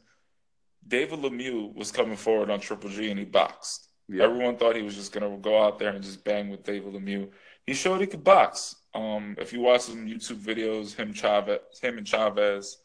David 0.87 1.21
Lemieux 1.21 1.75
was 1.75 1.93
coming 1.93 2.17
forward 2.17 2.51
on 2.51 2.61
Triple 2.61 2.91
G 2.91 3.11
and 3.11 3.19
he 3.19 3.25
boxed. 3.25 3.89
Yeah. 4.09 4.25
Everyone 4.25 4.57
thought 4.57 4.77
he 4.77 4.83
was 4.83 4.97
just 4.97 5.13
gonna 5.13 5.37
go 5.39 5.63
out 5.63 5.79
there 5.79 5.91
and 5.91 6.03
just 6.03 6.25
bang 6.25 6.49
with 6.51 6.65
David 6.65 6.95
Lemieux. 6.95 7.31
He 7.67 7.75
showed 7.75 8.01
he 8.01 8.07
could 8.07 8.25
box. 8.25 8.75
Um, 8.95 9.37
if 9.39 9.53
you 9.53 9.61
watch 9.61 9.83
some 9.83 10.07
YouTube 10.07 10.39
videos, 10.43 10.95
him 10.97 11.13
Chavez, 11.13 11.61
him 11.81 11.99
and 11.99 12.07
Chavez, 12.07 12.79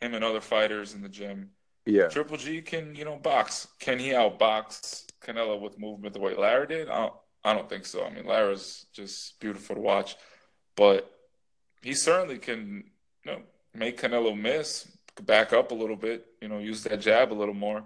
him 0.00 0.14
and 0.14 0.24
other 0.24 0.40
fighters 0.40 0.94
in 0.94 1.02
the 1.02 1.08
gym, 1.08 1.50
Yeah. 1.84 2.06
Triple 2.08 2.36
G 2.36 2.62
can 2.62 2.94
you 2.94 3.04
know 3.04 3.16
box. 3.16 3.66
Can 3.80 3.98
he 3.98 4.10
outbox 4.10 5.06
Canelo 5.20 5.60
with 5.60 5.78
movement 5.78 6.14
the 6.14 6.20
way 6.20 6.34
Lara 6.34 6.68
did? 6.68 6.88
I 6.88 6.98
don't, 6.98 7.14
I 7.44 7.54
don't 7.54 7.68
think 7.68 7.86
so. 7.86 8.04
I 8.04 8.10
mean, 8.10 8.26
Lara's 8.26 8.86
just 8.92 9.40
beautiful 9.40 9.74
to 9.74 9.80
watch, 9.80 10.14
but 10.76 11.10
he 11.82 11.94
certainly 11.94 12.38
can 12.38 12.84
you 13.24 13.32
know 13.32 13.42
make 13.74 14.00
Canelo 14.00 14.38
miss, 14.38 14.86
back 15.22 15.52
up 15.52 15.70
a 15.70 15.74
little 15.74 15.96
bit, 15.96 16.26
you 16.40 16.48
know, 16.48 16.58
use 16.58 16.82
that 16.84 17.00
jab 17.00 17.32
a 17.32 17.34
little 17.34 17.54
more. 17.54 17.84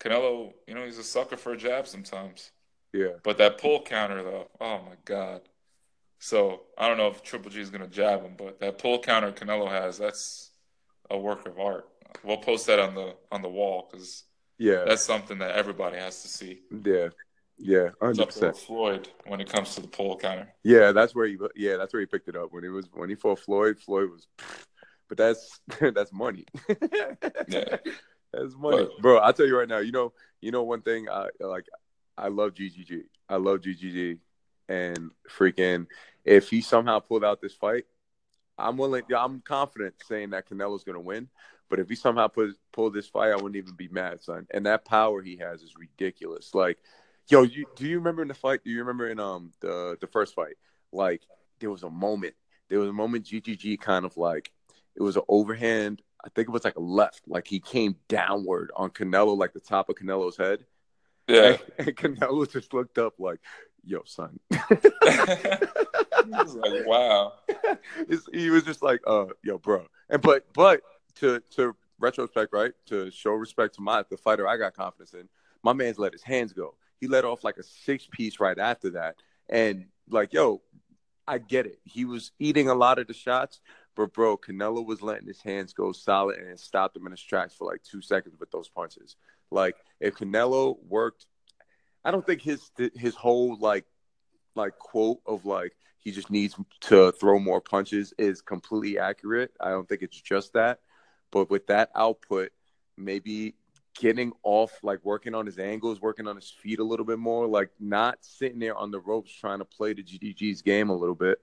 Canelo, 0.00 0.52
you 0.66 0.74
know, 0.74 0.84
he's 0.84 0.98
a 0.98 1.04
sucker 1.04 1.36
for 1.36 1.52
a 1.52 1.56
jab 1.56 1.86
sometimes. 1.86 2.50
Yeah. 2.92 3.18
But 3.22 3.38
that 3.38 3.58
pull 3.58 3.82
counter 3.82 4.22
though, 4.22 4.48
oh 4.60 4.78
my 4.78 4.96
god. 5.04 5.42
So 6.18 6.62
I 6.76 6.88
don't 6.88 6.98
know 6.98 7.08
if 7.08 7.22
Triple 7.22 7.50
G 7.50 7.60
is 7.60 7.70
gonna 7.70 7.86
jab 7.86 8.22
him, 8.22 8.34
but 8.36 8.60
that 8.60 8.78
pull 8.78 8.98
counter 8.98 9.32
Canelo 9.32 9.68
has, 9.68 9.98
that's 9.98 10.50
a 11.10 11.18
work 11.18 11.46
of 11.46 11.58
art. 11.58 11.88
We'll 12.24 12.38
post 12.38 12.66
that 12.66 12.78
on 12.78 12.94
the 12.94 13.14
on 13.30 13.42
the 13.42 13.48
wall 13.48 13.88
because 13.90 14.24
Yeah. 14.58 14.84
that's 14.86 15.02
something 15.02 15.38
that 15.38 15.52
everybody 15.52 15.96
has 15.98 16.22
to 16.22 16.28
see. 16.28 16.60
Yeah. 16.84 17.08
Yeah. 17.62 17.90
Hundred 18.00 18.26
percent. 18.26 18.56
Floyd 18.56 19.08
when 19.26 19.40
it 19.40 19.48
comes 19.50 19.74
to 19.74 19.82
the 19.82 19.88
pull 19.88 20.16
counter. 20.16 20.52
Yeah, 20.64 20.92
that's 20.92 21.14
where 21.14 21.26
he. 21.26 21.36
Yeah, 21.54 21.76
that's 21.76 21.92
where 21.92 22.00
he 22.00 22.06
picked 22.06 22.28
it 22.28 22.34
up 22.36 22.52
when 22.52 22.62
he 22.64 22.70
was 22.70 22.86
when 22.92 23.10
he 23.10 23.14
fought 23.16 23.38
Floyd. 23.38 23.78
Floyd 23.78 24.10
was, 24.10 24.26
but 25.10 25.18
that's 25.18 25.60
that's 25.94 26.12
money. 26.12 26.46
Yeah. 27.48 27.76
that's 28.32 28.54
money, 28.56 28.84
But- 28.84 29.02
bro. 29.02 29.18
I'll 29.18 29.32
tell 29.34 29.46
you 29.46 29.58
right 29.58 29.68
now. 29.68 29.78
You 29.78 29.92
know, 29.92 30.12
you 30.40 30.52
know 30.52 30.62
one 30.62 30.80
thing. 30.80 31.08
I 31.10 31.28
like. 31.40 31.66
I 32.16 32.28
love 32.28 32.54
GGG. 32.54 33.02
I 33.28 33.36
love 33.36 33.60
GGG, 33.60 34.18
and 34.68 35.10
freaking 35.28 35.86
if 36.24 36.48
he 36.50 36.60
somehow 36.60 37.00
pulled 37.00 37.24
out 37.24 37.40
this 37.40 37.54
fight, 37.54 37.84
I'm 38.56 38.76
willing. 38.76 39.02
I'm 39.16 39.40
confident 39.40 39.94
saying 40.06 40.30
that 40.30 40.48
Canelo's 40.48 40.84
gonna 40.84 41.00
win. 41.00 41.28
But 41.68 41.78
if 41.80 41.88
he 41.88 41.94
somehow 41.94 42.26
put, 42.28 42.50
pulled 42.72 42.94
this 42.94 43.06
fight, 43.06 43.30
I 43.30 43.36
wouldn't 43.36 43.54
even 43.56 43.74
be 43.74 43.86
mad, 43.88 44.20
son. 44.22 44.46
And 44.50 44.66
that 44.66 44.84
power 44.84 45.22
he 45.22 45.36
has 45.36 45.62
is 45.62 45.74
ridiculous. 45.78 46.52
Like, 46.54 46.78
yo, 47.28 47.42
you 47.42 47.64
do 47.76 47.86
you 47.86 47.98
remember 47.98 48.22
in 48.22 48.28
the 48.28 48.34
fight? 48.34 48.62
Do 48.64 48.70
you 48.70 48.80
remember 48.80 49.08
in 49.08 49.18
um 49.20 49.52
the 49.60 49.96
the 50.00 50.06
first 50.08 50.34
fight? 50.34 50.54
Like, 50.92 51.22
there 51.60 51.70
was 51.70 51.82
a 51.84 51.90
moment. 51.90 52.34
There 52.68 52.78
was 52.80 52.88
a 52.88 52.92
moment 52.92 53.24
GGG 53.26 53.80
kind 53.80 54.04
of 54.04 54.16
like 54.16 54.52
it 55.00 55.02
was 55.02 55.16
an 55.16 55.22
overhand. 55.28 56.02
I 56.22 56.28
think 56.28 56.48
it 56.48 56.52
was 56.52 56.64
like 56.64 56.76
a 56.76 56.80
left. 56.80 57.22
Like 57.26 57.46
he 57.46 57.58
came 57.58 57.96
downward 58.08 58.70
on 58.76 58.90
Canelo, 58.90 59.36
like 59.36 59.54
the 59.54 59.60
top 59.60 59.88
of 59.88 59.96
Canelo's 59.96 60.36
head. 60.36 60.66
Yeah. 61.26 61.56
And, 61.78 61.88
and 61.88 61.96
Canelo 61.96 62.50
just 62.50 62.74
looked 62.74 62.98
up 62.98 63.14
like, 63.18 63.40
yo, 63.84 64.02
son. 64.04 64.38
Like, 66.28 66.86
wow. 66.86 67.32
It's- 68.00 68.28
he 68.32 68.50
was 68.50 68.62
just 68.62 68.82
like, 68.82 69.00
uh, 69.06 69.26
yo, 69.42 69.58
bro. 69.58 69.86
And 70.10 70.20
but 70.20 70.44
but 70.52 70.82
to 71.16 71.40
to 71.56 71.74
retrospect, 71.98 72.52
right? 72.52 72.72
To 72.86 73.10
show 73.10 73.32
respect 73.32 73.76
to 73.76 73.80
my 73.80 74.04
the 74.10 74.18
fighter 74.18 74.46
I 74.46 74.58
got 74.58 74.74
confidence 74.74 75.14
in, 75.14 75.28
my 75.62 75.72
man's 75.72 75.98
let 75.98 76.12
his 76.12 76.22
hands 76.22 76.52
go. 76.52 76.74
He 77.00 77.08
let 77.08 77.24
off 77.24 77.42
like 77.42 77.56
a 77.56 77.62
six 77.62 78.06
piece 78.10 78.38
right 78.38 78.58
after 78.58 78.90
that. 78.90 79.16
And 79.48 79.86
like, 80.10 80.34
yo, 80.34 80.60
I 81.26 81.38
get 81.38 81.66
it. 81.66 81.80
He 81.84 82.04
was 82.04 82.32
eating 82.38 82.68
a 82.68 82.74
lot 82.74 82.98
of 82.98 83.06
the 83.06 83.14
shots, 83.14 83.60
but 84.00 84.14
bro, 84.14 84.38
Canelo 84.38 84.82
was 84.82 85.02
letting 85.02 85.26
his 85.26 85.42
hands 85.42 85.74
go 85.74 85.92
solid 85.92 86.38
and 86.38 86.48
it 86.48 86.58
stopped 86.58 86.96
him 86.96 87.04
in 87.04 87.10
his 87.10 87.20
tracks 87.20 87.52
for 87.52 87.66
like 87.66 87.82
two 87.82 88.00
seconds 88.00 88.34
with 88.40 88.50
those 88.50 88.66
punches. 88.66 89.16
Like 89.50 89.76
if 90.00 90.14
Canelo 90.14 90.78
worked, 90.88 91.26
I 92.02 92.10
don't 92.10 92.24
think 92.24 92.40
his 92.40 92.70
his 92.94 93.14
whole 93.14 93.58
like 93.58 93.84
like 94.54 94.78
quote 94.78 95.20
of 95.26 95.44
like 95.44 95.74
he 95.98 96.12
just 96.12 96.30
needs 96.30 96.56
to 96.80 97.12
throw 97.12 97.38
more 97.38 97.60
punches 97.60 98.14
is 98.16 98.40
completely 98.40 98.98
accurate. 98.98 99.52
I 99.60 99.68
don't 99.68 99.86
think 99.86 100.00
it's 100.00 100.18
just 100.18 100.54
that, 100.54 100.78
but 101.30 101.50
with 101.50 101.66
that 101.66 101.90
output, 101.94 102.52
maybe 102.96 103.54
getting 103.98 104.32
off 104.44 104.72
like 104.82 105.04
working 105.04 105.34
on 105.34 105.44
his 105.44 105.58
angles, 105.58 106.00
working 106.00 106.26
on 106.26 106.36
his 106.36 106.48
feet 106.48 106.78
a 106.78 106.84
little 106.84 107.04
bit 107.04 107.18
more, 107.18 107.46
like 107.46 107.68
not 107.78 108.16
sitting 108.22 108.60
there 108.60 108.76
on 108.76 108.90
the 108.90 109.00
ropes 109.00 109.30
trying 109.30 109.58
to 109.58 109.66
play 109.66 109.92
the 109.92 110.02
GGG's 110.02 110.62
game 110.62 110.88
a 110.88 110.96
little 110.96 111.14
bit. 111.14 111.38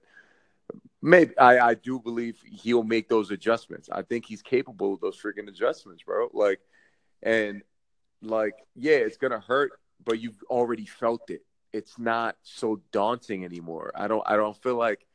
Maybe 1.00 1.36
I, 1.38 1.70
I 1.70 1.74
do 1.74 2.00
believe 2.00 2.38
he'll 2.44 2.82
make 2.82 3.08
those 3.08 3.30
adjustments. 3.30 3.88
I 3.90 4.02
think 4.02 4.26
he's 4.26 4.42
capable 4.42 4.94
of 4.94 5.00
those 5.00 5.20
freaking 5.20 5.48
adjustments, 5.48 6.02
bro. 6.02 6.28
Like, 6.32 6.60
and 7.22 7.62
like, 8.20 8.54
yeah, 8.74 8.96
it's 8.96 9.16
gonna 9.16 9.40
hurt, 9.40 9.72
but 10.04 10.20
you've 10.20 10.42
already 10.50 10.86
felt 10.86 11.30
it. 11.30 11.42
It's 11.72 11.98
not 11.98 12.36
so 12.42 12.80
daunting 12.92 13.44
anymore. 13.44 13.92
I 13.94 14.08
don't 14.08 14.22
I 14.26 14.36
don't 14.36 14.60
feel 14.62 14.76
like 14.76 15.06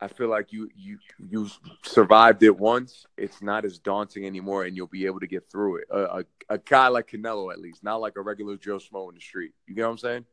I 0.00 0.08
feel 0.08 0.28
like 0.28 0.52
you 0.52 0.68
you 0.76 0.98
you 1.18 1.48
survived 1.82 2.42
it 2.42 2.56
once. 2.56 3.06
It's 3.16 3.42
not 3.42 3.64
as 3.64 3.78
daunting 3.78 4.26
anymore, 4.26 4.64
and 4.64 4.76
you'll 4.76 4.86
be 4.86 5.06
able 5.06 5.20
to 5.20 5.26
get 5.26 5.50
through 5.50 5.76
it. 5.76 5.88
A, 5.90 6.00
a, 6.00 6.24
a 6.50 6.58
guy 6.58 6.88
like 6.88 7.10
Canelo, 7.10 7.52
at 7.52 7.60
least, 7.60 7.82
not 7.82 8.00
like 8.00 8.16
a 8.16 8.20
regular 8.20 8.56
Joe 8.56 8.78
Schmo 8.78 9.08
in 9.08 9.14
the 9.14 9.20
street. 9.20 9.52
You 9.66 9.74
get 9.74 9.84
what 9.84 9.90
I'm 9.90 9.98
saying? 9.98 10.24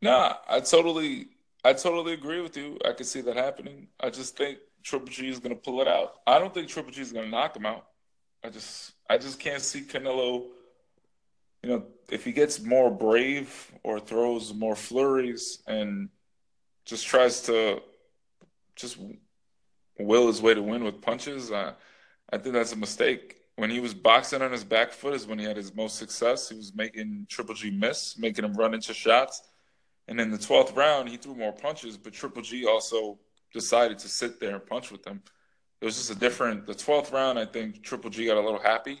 Nah, 0.00 0.34
I 0.48 0.60
totally 0.60 1.28
I 1.64 1.72
totally 1.72 2.12
agree 2.12 2.40
with 2.40 2.56
you. 2.56 2.78
I 2.84 2.92
can 2.92 3.06
see 3.06 3.20
that 3.20 3.36
happening. 3.36 3.86
I 4.00 4.10
just 4.10 4.36
think 4.36 4.58
Triple 4.82 5.08
G 5.08 5.28
is 5.28 5.38
going 5.38 5.54
to 5.54 5.60
pull 5.60 5.80
it 5.80 5.88
out. 5.88 6.14
I 6.26 6.38
don't 6.38 6.52
think 6.52 6.68
Triple 6.68 6.90
G 6.90 7.00
is 7.00 7.12
going 7.12 7.26
to 7.26 7.30
knock 7.30 7.56
him 7.56 7.66
out. 7.66 7.86
I 8.44 8.50
just 8.50 8.92
I 9.08 9.18
just 9.18 9.38
can't 9.38 9.62
see 9.62 9.82
Canelo. 9.82 10.48
You 11.62 11.70
know, 11.70 11.86
if 12.10 12.24
he 12.24 12.32
gets 12.32 12.60
more 12.60 12.90
brave 12.90 13.72
or 13.84 14.00
throws 14.00 14.52
more 14.52 14.74
flurries 14.74 15.62
and 15.68 16.08
just 16.84 17.06
tries 17.06 17.42
to 17.42 17.80
just 18.74 18.98
will 20.00 20.26
his 20.26 20.42
way 20.42 20.54
to 20.54 20.62
win 20.62 20.82
with 20.82 21.00
punches, 21.00 21.52
I 21.52 21.74
I 22.32 22.38
think 22.38 22.54
that's 22.54 22.72
a 22.72 22.76
mistake. 22.76 23.36
When 23.54 23.70
he 23.70 23.78
was 23.78 23.94
boxing 23.94 24.42
on 24.42 24.50
his 24.50 24.64
back 24.64 24.90
foot 24.92 25.14
is 25.14 25.26
when 25.26 25.38
he 25.38 25.44
had 25.44 25.56
his 25.56 25.76
most 25.76 25.96
success. 25.96 26.48
He 26.48 26.56
was 26.56 26.74
making 26.74 27.26
Triple 27.28 27.54
G 27.54 27.70
miss, 27.70 28.18
making 28.18 28.44
him 28.44 28.54
run 28.54 28.74
into 28.74 28.92
shots 28.92 29.42
and 30.08 30.20
in 30.20 30.30
the 30.30 30.38
12th 30.38 30.76
round, 30.76 31.08
he 31.08 31.16
threw 31.16 31.34
more 31.34 31.52
punches, 31.52 31.96
but 31.96 32.12
Triple 32.12 32.42
G 32.42 32.66
also 32.66 33.18
decided 33.52 33.98
to 34.00 34.08
sit 34.08 34.40
there 34.40 34.54
and 34.54 34.66
punch 34.66 34.90
with 34.90 35.06
him. 35.06 35.22
It 35.80 35.84
was 35.84 35.96
just 35.96 36.10
a 36.10 36.14
different. 36.14 36.66
The 36.66 36.74
12th 36.74 37.12
round, 37.12 37.38
I 37.38 37.44
think 37.44 37.82
Triple 37.82 38.10
G 38.10 38.26
got 38.26 38.36
a 38.36 38.40
little 38.40 38.60
happy 38.60 39.00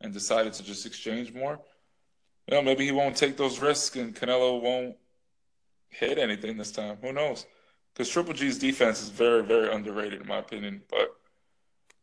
and 0.00 0.12
decided 0.12 0.52
to 0.54 0.62
just 0.62 0.86
exchange 0.86 1.32
more. 1.32 1.58
You 2.48 2.56
know, 2.56 2.62
maybe 2.62 2.84
he 2.84 2.92
won't 2.92 3.16
take 3.16 3.36
those 3.36 3.60
risks 3.60 3.96
and 3.96 4.14
Canelo 4.14 4.60
won't 4.60 4.96
hit 5.88 6.18
anything 6.18 6.56
this 6.56 6.72
time. 6.72 6.98
Who 7.02 7.12
knows? 7.12 7.46
Because 7.92 8.08
Triple 8.08 8.34
G's 8.34 8.58
defense 8.58 9.02
is 9.02 9.08
very, 9.08 9.42
very 9.42 9.72
underrated 9.72 10.20
in 10.20 10.28
my 10.28 10.38
opinion. 10.38 10.82
But 10.88 11.16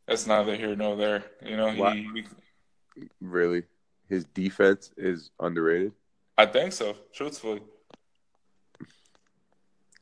that's 0.08 0.28
neither 0.28 0.56
here 0.56 0.76
nor 0.76 0.96
there. 0.96 1.24
You 1.46 1.56
know, 1.56 1.70
he, 1.70 2.10
he 2.96 3.08
really 3.22 3.64
his 4.10 4.26
defense 4.26 4.92
is 4.98 5.32
underrated. 5.40 5.94
I 6.38 6.46
think 6.46 6.74
so. 6.74 6.96
Truthfully. 7.14 7.62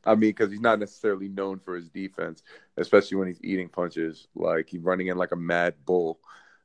I 0.04 0.14
mean, 0.14 0.30
because 0.30 0.50
he's 0.50 0.60
not 0.60 0.78
necessarily 0.80 1.28
known 1.28 1.60
for 1.60 1.76
his 1.76 1.88
defense, 1.88 2.42
especially 2.76 3.18
when 3.18 3.28
he's 3.28 3.42
eating 3.42 3.68
punches. 3.68 4.26
Like 4.34 4.68
he's 4.68 4.82
running 4.82 5.06
in 5.08 5.16
like 5.16 5.32
a 5.32 5.36
mad 5.36 5.74
bull, 5.84 6.18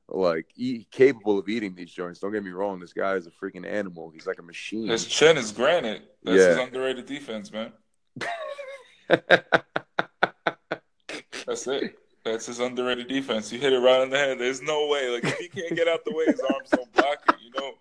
like 0.09 0.47
he 0.55 0.87
capable 0.91 1.37
of 1.37 1.47
eating 1.47 1.75
these 1.75 1.91
joints. 1.91 2.19
Don't 2.19 2.31
get 2.31 2.43
me 2.43 2.51
wrong, 2.51 2.79
this 2.79 2.93
guy 2.93 3.13
is 3.15 3.27
a 3.27 3.31
freaking 3.31 3.67
animal. 3.67 4.09
He's 4.09 4.25
like 4.25 4.39
a 4.39 4.43
machine. 4.43 4.87
His 4.87 5.05
chin 5.05 5.37
is 5.37 5.51
granite. 5.51 6.03
That's 6.23 6.37
yeah. 6.37 6.47
his 6.49 6.57
underrated 6.57 7.05
defense, 7.05 7.51
man. 7.51 7.73
That's 11.45 11.65
it. 11.67 11.97
That's 12.23 12.45
his 12.47 12.59
underrated 12.59 13.07
defense. 13.07 13.53
You 13.53 13.59
hit 13.59 13.71
it 13.71 13.79
right 13.79 14.01
on 14.01 14.09
the 14.09 14.17
head. 14.17 14.37
There's 14.37 14.61
no 14.61 14.87
way. 14.87 15.09
Like 15.09 15.23
if 15.23 15.37
he 15.37 15.47
can't 15.47 15.75
get 15.75 15.87
out 15.87 16.03
the 16.03 16.13
way, 16.13 16.25
his 16.25 16.41
arms 16.41 16.69
don't 16.69 16.91
block 16.93 17.19
it. 17.29 17.35
You 17.41 17.51
know, 17.57 17.71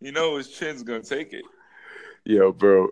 you 0.00 0.12
know 0.12 0.36
his 0.36 0.48
chin's 0.48 0.82
gonna 0.82 1.02
take 1.02 1.34
it. 1.34 1.44
Yo, 2.24 2.52
bro. 2.52 2.88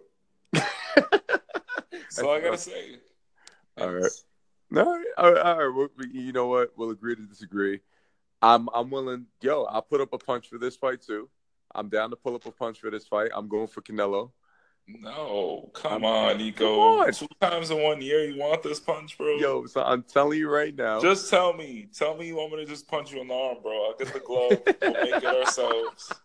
That's 2.10 2.20
all 2.20 2.32
I 2.32 2.40
gotta 2.40 2.58
say. 2.58 2.96
All 3.78 3.92
right. 3.92 4.10
All 4.76 4.84
right. 4.84 5.06
All 5.16 5.32
right. 5.32 5.42
All 5.42 5.68
right. 5.68 5.90
You 6.12 6.32
know 6.32 6.46
what? 6.46 6.72
We'll 6.76 6.90
agree 6.90 7.16
to 7.16 7.22
disagree. 7.22 7.80
I'm 8.42 8.68
I'm 8.74 8.90
willing. 8.90 9.26
Yo, 9.40 9.64
I'll 9.64 9.82
put 9.82 10.00
up 10.00 10.12
a 10.12 10.18
punch 10.18 10.48
for 10.48 10.58
this 10.58 10.76
fight 10.76 11.02
too. 11.02 11.28
I'm 11.74 11.88
down 11.88 12.10
to 12.10 12.16
pull 12.16 12.34
up 12.34 12.46
a 12.46 12.50
punch 12.50 12.80
for 12.80 12.90
this 12.90 13.06
fight. 13.06 13.30
I'm 13.34 13.48
going 13.48 13.66
for 13.66 13.82
Canelo. 13.82 14.30
No, 14.86 15.70
come 15.74 16.02
I'm, 16.02 16.04
on, 16.04 16.38
Nico. 16.38 16.64
Come 16.64 16.78
on. 16.78 17.12
Two 17.12 17.28
times 17.42 17.70
in 17.70 17.82
one 17.82 18.00
year, 18.00 18.24
you 18.24 18.40
want 18.40 18.62
this 18.62 18.80
punch, 18.80 19.18
bro? 19.18 19.36
Yo, 19.36 19.66
so 19.66 19.82
I'm 19.82 20.02
telling 20.02 20.38
you 20.38 20.48
right 20.48 20.74
now. 20.74 20.98
Just 20.98 21.28
tell 21.28 21.52
me. 21.52 21.88
Tell 21.92 22.16
me 22.16 22.26
you 22.26 22.36
want 22.36 22.52
me 22.52 22.64
to 22.64 22.64
just 22.64 22.88
punch 22.88 23.12
you 23.12 23.20
in 23.20 23.28
the 23.28 23.34
arm, 23.34 23.58
bro. 23.62 23.86
I'll 23.86 23.96
get 23.98 24.14
the 24.14 24.20
glove. 24.20 24.52
we'll 24.80 25.04
make 25.04 25.22
it 25.22 25.24
ourselves. 25.24 26.12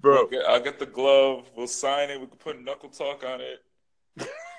Bro, 0.00 0.18
I'll 0.18 0.26
get, 0.28 0.44
I'll 0.44 0.62
get 0.62 0.78
the 0.78 0.86
glove. 0.86 1.50
We'll 1.56 1.66
sign 1.66 2.10
it. 2.10 2.20
We 2.20 2.26
can 2.26 2.36
put 2.36 2.62
knuckle 2.62 2.90
talk 2.90 3.24
on 3.24 3.40
it 3.40 3.65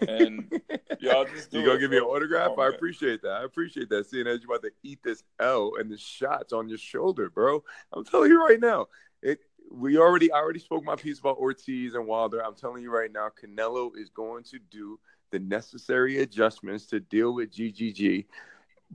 and 0.07 0.51
y'all 0.99 1.25
just 1.25 1.53
you 1.53 1.65
gonna 1.65 1.79
give 1.79 1.91
me 1.91 1.97
an 1.97 2.03
autograph? 2.03 2.51
Oh, 2.57 2.61
I 2.61 2.69
appreciate 2.69 3.21
that. 3.23 3.31
I 3.31 3.43
appreciate 3.43 3.89
that. 3.89 4.05
Seeing 4.09 4.27
as 4.27 4.41
you're 4.41 4.51
about 4.51 4.63
to 4.63 4.71
eat 4.83 4.99
this 5.03 5.23
L 5.39 5.73
and 5.79 5.89
the 5.89 5.97
shots 5.97 6.53
on 6.53 6.69
your 6.69 6.77
shoulder, 6.77 7.29
bro. 7.29 7.63
I'm 7.93 8.05
telling 8.05 8.31
you 8.31 8.45
right 8.45 8.59
now. 8.59 8.87
It 9.21 9.39
we 9.71 9.97
already 9.97 10.31
I 10.31 10.37
already 10.37 10.59
spoke 10.59 10.83
my 10.83 10.95
piece 10.95 11.19
about 11.19 11.37
Ortiz 11.37 11.95
and 11.95 12.07
Wilder. 12.07 12.43
I'm 12.43 12.55
telling 12.55 12.83
you 12.83 12.91
right 12.91 13.11
now, 13.11 13.29
Canelo 13.29 13.91
is 13.97 14.09
going 14.09 14.43
to 14.45 14.59
do 14.71 14.99
the 15.31 15.39
necessary 15.39 16.21
adjustments 16.21 16.85
to 16.87 16.99
deal 16.99 17.33
with 17.33 17.53
GGG. 17.53 18.25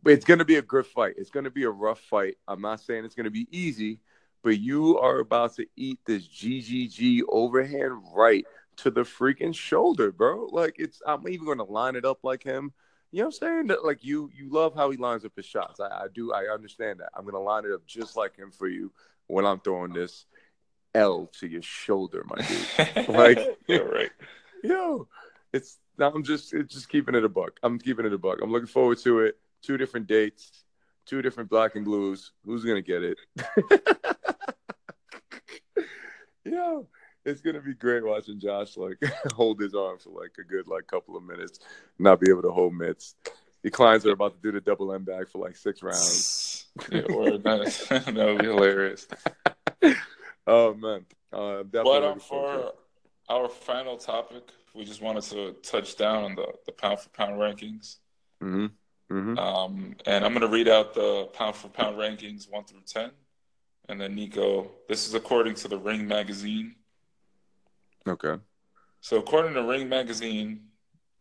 It's 0.07 0.25
going 0.25 0.39
to 0.39 0.45
be 0.45 0.57
a 0.57 0.63
good 0.63 0.87
fight. 0.87 1.15
It's 1.19 1.31
going 1.31 1.45
to 1.45 1.51
be 1.51 1.65
a 1.65 1.71
rough 1.71 2.01
fight. 2.01 2.39
I'm 2.49 2.63
not 2.63 2.81
saying 2.81 3.05
it's 3.05 3.15
going 3.15 3.25
to 3.25 3.31
be 3.31 3.47
easy, 3.51 4.01
but 4.43 4.59
you 4.59 4.99
are 4.99 5.19
about 5.19 5.55
to 5.57 5.67
eat 5.77 5.99
this 6.07 6.27
GGG 6.27 7.21
overhand 7.29 8.01
right 8.15 8.47
to 8.83 8.91
the 8.91 9.03
freaking 9.03 9.55
shoulder, 9.55 10.11
bro. 10.11 10.49
Like 10.51 10.77
it's 10.79 11.01
I'm 11.07 11.29
even 11.29 11.47
gonna 11.47 11.65
line 11.65 11.97
it 11.97 12.05
up 12.05 12.19
like 12.23 12.43
him. 12.43 12.73
You 13.11 13.21
know 13.21 13.27
what 13.27 13.43
I'm 13.43 13.67
saying? 13.69 13.79
Like 13.85 14.05
you 14.05 14.31
you 14.35 14.51
love 14.51 14.75
how 14.75 14.91
he 14.91 14.97
lines 14.97 15.25
up 15.25 15.33
his 15.37 15.47
shots. 15.47 15.81
I, 15.81 15.87
I 15.87 16.07
do 16.13 16.33
I 16.33 16.53
understand 16.53 17.01
that. 17.01 17.11
I'm 17.15 17.25
gonna 17.25 17.41
line 17.41 17.65
it 17.65 17.73
up 17.73 17.87
just 17.87 18.17
like 18.17 18.37
him 18.37 18.51
for 18.51 18.69
you 18.69 18.93
when 19.29 19.47
I'm 19.47 19.61
throwing 19.61 19.93
this 19.93 20.27
L 20.95 21.31
to 21.39 21.47
your 21.47 21.63
shoulder, 21.63 22.25
my 22.27 22.45
dude. 22.45 23.09
like 23.09 23.59
you're 23.69 23.89
right. 23.89 24.11
Yo, 24.65 25.09
it's 25.53 25.79
I'm 25.99 26.25
just 26.25 26.53
it's 26.53 26.75
just 26.75 26.89
keeping 26.89 27.15
it 27.15 27.25
a 27.25 27.29
buck. 27.29 27.59
I'm 27.63 27.79
keeping 27.79 28.07
it 28.07 28.13
a 28.13 28.19
buck. 28.19 28.39
I'm 28.43 28.51
looking 28.51 28.67
forward 28.67 28.99
to 28.99 29.21
it. 29.21 29.39
Two 29.63 29.77
different 29.77 30.09
dates, 30.09 30.65
two 31.07 31.23
different 31.23 31.49
black 31.49 31.77
and 31.77 31.85
blues. 31.85 32.33
Who's 32.45 32.65
gonna 32.65 32.83
get 32.83 33.05
it? 33.05 33.19
Yo, 36.45 36.89
it's 37.25 37.41
gonna 37.41 37.61
be 37.61 37.75
great 37.75 38.05
watching 38.05 38.41
Josh 38.41 38.77
like 38.77 38.99
hold 39.35 39.61
his 39.61 39.75
arm 39.75 39.99
for 39.99 40.11
like 40.11 40.33
a 40.39 40.45
good 40.45 40.67
like 40.67 40.87
couple 40.87 41.17
of 41.17 41.23
minutes, 41.23 41.61
not 41.99 42.21
be 42.21 42.31
able 42.31 42.43
to 42.43 42.51
hold 42.51 42.75
mitts. 42.75 43.15
The 43.63 43.71
clients 43.71 44.05
are 44.07 44.13
about 44.13 44.35
to 44.35 44.43
do 44.43 44.53
the 44.53 44.61
double 44.61 44.93
end 44.93 45.07
bag 45.07 45.29
for 45.29 45.39
like 45.39 45.57
six 45.57 45.83
rounds. 45.83 46.67
yeah, 46.91 47.03
that, 47.03 47.87
that 48.15 48.17
would 48.17 48.39
be 48.39 48.47
hilarious. 48.47 49.07
oh 50.47 50.75
man, 50.75 51.05
uh, 51.33 51.63
but 51.63 52.05
um, 52.05 52.19
for 52.19 52.73
our 53.29 53.49
final 53.49 53.97
topic, 53.97 54.51
we 54.75 54.85
just 54.85 55.01
wanted 55.01 55.23
to 55.25 55.53
touch 55.63 55.97
down 55.97 56.25
on 56.25 56.35
the 56.35 56.47
the 56.67 56.73
pound 56.73 57.01
for 57.01 57.09
pound 57.11 57.35
rankings. 57.35 57.97
Mm-hmm. 58.43 58.67
Mm-hmm. 59.13 59.39
Um, 59.39 59.95
and 60.07 60.25
I'm 60.25 60.33
going 60.33 60.41
to 60.41 60.49
read 60.49 60.69
out 60.69 60.95
the 60.95 61.29
pound 61.35 61.55
for 61.55 61.69
pound 61.69 61.99
rankings 61.99 62.51
one 62.51 62.65
through 62.65 62.81
ten, 62.87 63.11
and 63.89 64.01
then 64.01 64.15
Nico. 64.15 64.71
This 64.89 65.07
is 65.07 65.15
according 65.15 65.55
to 65.57 65.69
the 65.69 65.79
Ring 65.79 66.09
magazine. 66.09 66.77
Okay. 68.07 68.35
So 69.01 69.19
according 69.19 69.55
to 69.55 69.63
Ring 69.63 69.89
Magazine, 69.89 70.69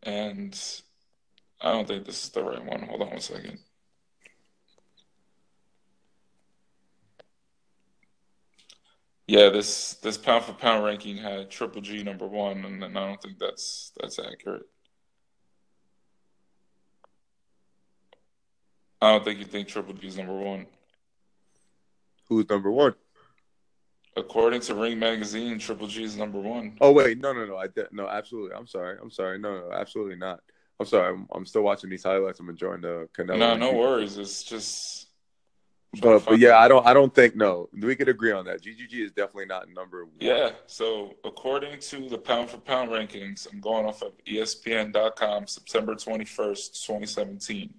and 0.02 0.58
I 1.60 1.72
don't 1.72 1.86
think 1.86 2.04
this 2.04 2.24
is 2.24 2.30
the 2.30 2.42
right 2.42 2.64
one. 2.64 2.82
Hold 2.82 3.02
on 3.02 3.10
one 3.10 3.20
second. 3.20 3.58
Yeah, 9.26 9.48
this 9.48 9.94
this 9.94 10.18
pound 10.18 10.44
for 10.44 10.52
pound 10.52 10.84
ranking 10.84 11.16
had 11.16 11.50
Triple 11.50 11.80
G 11.80 12.02
number 12.02 12.26
one, 12.26 12.64
and, 12.64 12.82
and 12.82 12.98
I 12.98 13.06
don't 13.06 13.22
think 13.22 13.38
that's 13.38 13.92
that's 14.00 14.18
accurate. 14.18 14.66
I 19.00 19.12
don't 19.12 19.24
think 19.24 19.38
you 19.38 19.44
think 19.44 19.68
Triple 19.68 19.94
G 19.94 20.08
is 20.08 20.18
number 20.18 20.34
one. 20.34 20.66
Who's 22.28 22.48
number 22.48 22.70
one? 22.70 22.94
According 24.16 24.60
to 24.62 24.74
Ring 24.74 24.98
Magazine, 24.98 25.58
Triple 25.58 25.86
G 25.86 26.04
is 26.04 26.16
number 26.16 26.38
one. 26.38 26.76
Oh 26.82 26.92
wait, 26.92 27.18
no, 27.18 27.32
no, 27.32 27.46
no, 27.46 27.56
I 27.56 27.68
de- 27.68 27.88
no, 27.92 28.06
absolutely. 28.08 28.54
I'm 28.54 28.66
sorry. 28.66 28.98
I'm 29.00 29.10
sorry. 29.10 29.38
No, 29.38 29.60
no, 29.60 29.72
absolutely 29.72 30.16
not. 30.16 30.40
I'm 30.78 30.86
sorry. 30.86 31.14
I'm, 31.14 31.26
I'm 31.32 31.46
still 31.46 31.62
watching 31.62 31.88
these 31.88 32.02
highlights. 32.02 32.38
I'm 32.38 32.50
enjoying 32.50 32.82
the 32.82 33.08
Canelo. 33.16 33.38
No, 33.38 33.56
no 33.56 33.72
worries. 33.72 34.18
It's 34.18 34.42
just. 34.42 35.06
But, 36.00 36.24
but 36.24 36.38
yeah, 36.38 36.56
I 36.58 36.68
don't 36.68 36.86
I 36.86 36.94
don't 36.94 37.14
think 37.14 37.36
no. 37.36 37.68
We 37.72 37.94
could 37.96 38.08
agree 38.08 38.32
on 38.32 38.46
that. 38.46 38.62
GGG 38.62 39.04
is 39.04 39.12
definitely 39.12 39.46
not 39.46 39.68
number 39.70 40.04
one. 40.04 40.14
Yeah. 40.20 40.50
So 40.66 41.14
according 41.24 41.80
to 41.80 42.08
the 42.08 42.18
pound 42.18 42.50
for 42.50 42.58
pound 42.58 42.90
rankings, 42.90 43.50
I'm 43.50 43.60
going 43.60 43.86
off 43.86 44.02
of 44.02 44.12
ESPN.com, 44.26 45.46
September 45.46 45.94
21st, 45.94 46.84
2017. 46.86 47.74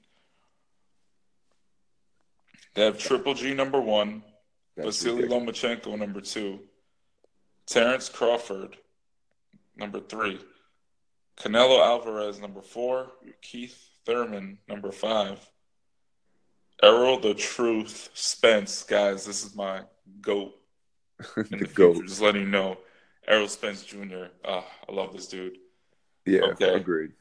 They 2.76 2.86
have 2.86 2.98
Triple 2.98 3.34
G 3.34 3.54
number 3.54 3.80
one, 3.80 4.24
Vasily 4.77 5.23
Lomachenko, 5.23 5.97
number 5.97 6.21
two. 6.21 6.59
Terrence 7.65 8.09
Crawford, 8.09 8.77
number 9.75 9.99
three. 9.99 10.39
Canelo 11.38 11.83
Alvarez, 11.83 12.39
number 12.39 12.62
four. 12.62 13.12
Keith 13.41 13.89
Thurman, 14.05 14.57
number 14.67 14.91
five. 14.91 15.39
Errol 16.81 17.19
the 17.19 17.33
Truth 17.33 18.09
Spence, 18.13 18.83
guys. 18.83 19.25
This 19.25 19.45
is 19.45 19.55
my 19.55 19.81
goat. 20.21 20.53
The, 21.36 21.43
the 21.43 21.65
goat. 21.67 22.05
Just 22.05 22.21
letting 22.21 22.41
you 22.41 22.49
know, 22.49 22.77
Errol 23.27 23.47
Spence 23.47 23.83
Jr. 23.83 24.25
Oh, 24.43 24.45
ah, 24.45 24.65
I 24.89 24.91
love 24.91 25.13
this 25.13 25.27
dude. 25.27 25.57
Yeah, 26.25 26.41
okay. 26.51 26.73
agreed. 26.73 27.12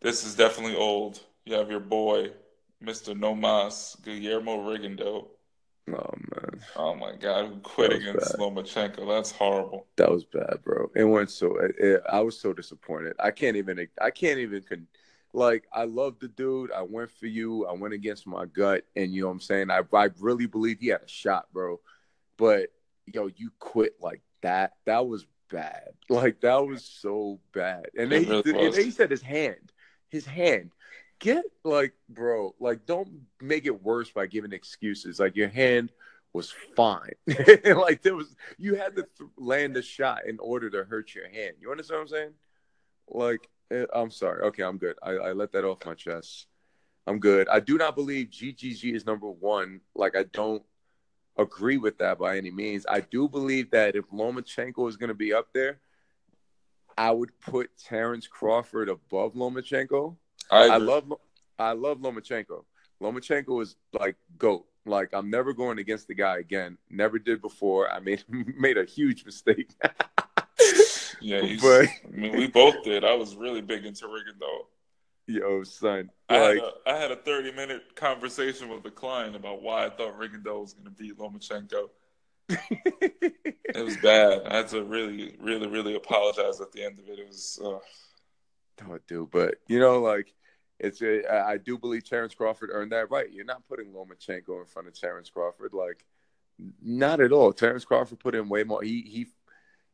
This 0.00 0.24
is 0.24 0.36
definitely 0.36 0.76
old. 0.76 1.20
You 1.44 1.54
have 1.56 1.70
your 1.70 1.80
boy, 1.80 2.30
Mr. 2.82 3.18
Nomas 3.18 4.00
Guillermo 4.04 4.58
Rigondeaux. 4.58 5.28
Oh 5.88 6.14
man. 6.34 6.60
Oh 6.76 6.94
my 6.94 7.12
God! 7.12 7.48
Who 7.48 7.56
quit 7.56 7.92
against. 7.92 8.38
Lomachenko? 8.38 9.06
That's 9.06 9.30
horrible. 9.30 9.86
That 9.96 10.10
was 10.10 10.24
bad, 10.24 10.58
bro. 10.64 10.90
It 10.96 11.04
went 11.04 11.30
so. 11.30 11.58
It, 11.58 11.74
it, 11.78 12.02
I 12.10 12.20
was 12.20 12.40
so 12.40 12.52
disappointed. 12.54 13.14
I 13.20 13.30
can't 13.30 13.56
even. 13.56 13.86
I 14.00 14.10
can't 14.10 14.38
even. 14.38 14.62
Con- 14.62 14.86
like 15.34 15.64
I 15.72 15.84
love 15.84 16.18
the 16.20 16.28
dude. 16.28 16.72
I 16.72 16.82
went 16.82 17.10
for 17.10 17.26
you. 17.26 17.66
I 17.66 17.72
went 17.72 17.92
against 17.92 18.26
my 18.26 18.46
gut, 18.46 18.84
and 18.96 19.12
you 19.12 19.22
know 19.22 19.28
what 19.28 19.34
I'm 19.34 19.40
saying. 19.40 19.70
I 19.70 19.82
I 19.92 20.08
really 20.20 20.46
believe 20.46 20.78
he 20.80 20.88
had 20.88 21.02
a 21.02 21.08
shot, 21.08 21.52
bro. 21.52 21.80
But 22.38 22.70
yo, 23.06 23.28
you 23.36 23.50
quit 23.58 23.96
like 24.00 24.22
that. 24.40 24.74
That 24.86 25.06
was 25.06 25.26
bad. 25.50 25.90
Like 26.08 26.40
that 26.40 26.66
was 26.66 26.84
so 26.84 27.40
bad. 27.52 27.86
And 27.98 28.10
then, 28.10 28.28
really 28.28 28.42
he, 28.44 28.64
and 28.66 28.74
then 28.74 28.84
he 28.84 28.90
said 28.90 29.10
his 29.10 29.22
hand, 29.22 29.72
his 30.08 30.24
hand. 30.24 30.70
Get 31.24 31.44
like, 31.64 31.94
bro, 32.08 32.54
like 32.60 32.86
don't 32.86 33.08
make 33.40 33.66
it 33.66 33.82
worse 33.82 34.10
by 34.10 34.26
giving 34.26 34.52
excuses. 34.52 35.18
Like 35.18 35.36
your 35.36 35.48
hand 35.48 35.90
was 36.32 36.52
fine. 36.76 37.14
like 37.76 38.02
there 38.02 38.14
was, 38.14 38.34
you 38.58 38.74
had 38.74 38.96
to 38.96 39.02
th- 39.02 39.30
land 39.36 39.76
a 39.76 39.82
shot 39.82 40.26
in 40.26 40.38
order 40.38 40.70
to 40.70 40.84
hurt 40.84 41.14
your 41.14 41.28
hand. 41.28 41.54
You 41.60 41.70
understand 41.70 41.98
what 41.98 42.02
I'm 42.02 42.08
saying? 42.08 42.32
Like 43.08 43.48
Eh, 43.70 43.86
I'm 43.92 44.10
sorry. 44.10 44.42
Okay, 44.44 44.62
I'm 44.62 44.78
good. 44.78 44.96
I, 45.02 45.12
I 45.12 45.32
let 45.32 45.52
that 45.52 45.64
off 45.64 45.84
my 45.86 45.94
chest. 45.94 46.46
I'm 47.06 47.18
good. 47.18 47.48
I 47.48 47.60
do 47.60 47.76
not 47.76 47.96
believe 47.96 48.28
GGG 48.28 48.94
is 48.94 49.06
number 49.06 49.28
one. 49.28 49.80
Like, 49.94 50.16
I 50.16 50.24
don't 50.24 50.62
agree 51.36 51.76
with 51.76 51.98
that 51.98 52.18
by 52.18 52.36
any 52.36 52.50
means. 52.50 52.86
I 52.88 53.00
do 53.00 53.28
believe 53.28 53.70
that 53.72 53.96
if 53.96 54.08
Lomachenko 54.10 54.88
is 54.88 54.96
going 54.96 55.08
to 55.08 55.14
be 55.14 55.32
up 55.32 55.48
there, 55.52 55.80
I 56.96 57.10
would 57.10 57.38
put 57.40 57.76
Terrence 57.76 58.26
Crawford 58.26 58.88
above 58.88 59.34
Lomachenko. 59.34 60.16
I, 60.50 60.68
I 60.68 60.76
love 60.76 61.12
I 61.58 61.72
love 61.72 61.98
Lomachenko. 61.98 62.64
Lomachenko 63.02 63.62
is 63.62 63.76
like 63.92 64.16
goat. 64.38 64.66
Like 64.86 65.10
I'm 65.12 65.30
never 65.30 65.52
going 65.52 65.78
against 65.78 66.08
the 66.08 66.14
guy 66.14 66.38
again. 66.38 66.78
Never 66.90 67.18
did 67.18 67.40
before. 67.40 67.90
I 67.90 68.00
made 68.00 68.24
made 68.28 68.78
a 68.78 68.84
huge 68.84 69.24
mistake. 69.24 69.74
Yeah, 71.24 71.40
but 71.62 71.88
I 71.88 72.10
mean, 72.10 72.36
we 72.36 72.46
both 72.48 72.82
did. 72.84 73.02
I 73.02 73.14
was 73.14 73.34
really 73.34 73.62
big 73.62 73.86
into 73.86 74.04
Rigondeaux. 74.06 74.66
Yo, 75.26 75.62
son, 75.62 76.10
I, 76.28 76.38
like, 76.38 76.54
had 76.56 76.58
a, 76.58 76.72
I 76.86 76.96
had 76.98 77.10
a 77.12 77.16
thirty 77.16 77.50
minute 77.50 77.96
conversation 77.96 78.68
with 78.68 78.82
the 78.82 78.90
client 78.90 79.34
about 79.34 79.62
why 79.62 79.86
I 79.86 79.90
thought 79.90 80.18
Rigondeaux 80.18 80.60
was 80.60 80.74
going 80.74 80.84
to 80.84 80.90
beat 80.90 81.16
Lomachenko. 81.16 81.88
it 82.50 83.84
was 83.84 83.96
bad. 83.98 84.42
I 84.46 84.56
had 84.56 84.68
to 84.68 84.84
really, 84.84 85.34
really, 85.40 85.66
really 85.66 85.94
apologize 85.94 86.60
at 86.60 86.72
the 86.72 86.84
end 86.84 86.98
of 86.98 87.08
it. 87.08 87.18
It 87.18 87.26
was. 87.26 87.58
Uh... 87.64 87.78
Oh, 88.82 88.98
do, 89.06 89.28
but 89.30 89.56
you 89.68 89.78
know, 89.78 90.00
like 90.00 90.34
it's 90.78 91.00
a, 91.02 91.30
I 91.32 91.58
do 91.58 91.78
believe 91.78 92.04
Terrence 92.04 92.34
Crawford 92.34 92.70
earned 92.72 92.92
that 92.92 93.10
right. 93.10 93.30
You're 93.30 93.44
not 93.44 93.66
putting 93.68 93.92
Lomachenko 93.92 94.60
in 94.60 94.66
front 94.66 94.88
of 94.88 94.98
Terrence 94.98 95.30
Crawford, 95.30 95.72
like 95.72 96.04
not 96.82 97.20
at 97.20 97.32
all. 97.32 97.52
Terrence 97.52 97.84
Crawford 97.84 98.20
put 98.20 98.34
in 98.34 98.48
way 98.48 98.64
more. 98.64 98.82
He 98.82 99.02
he, 99.02 99.26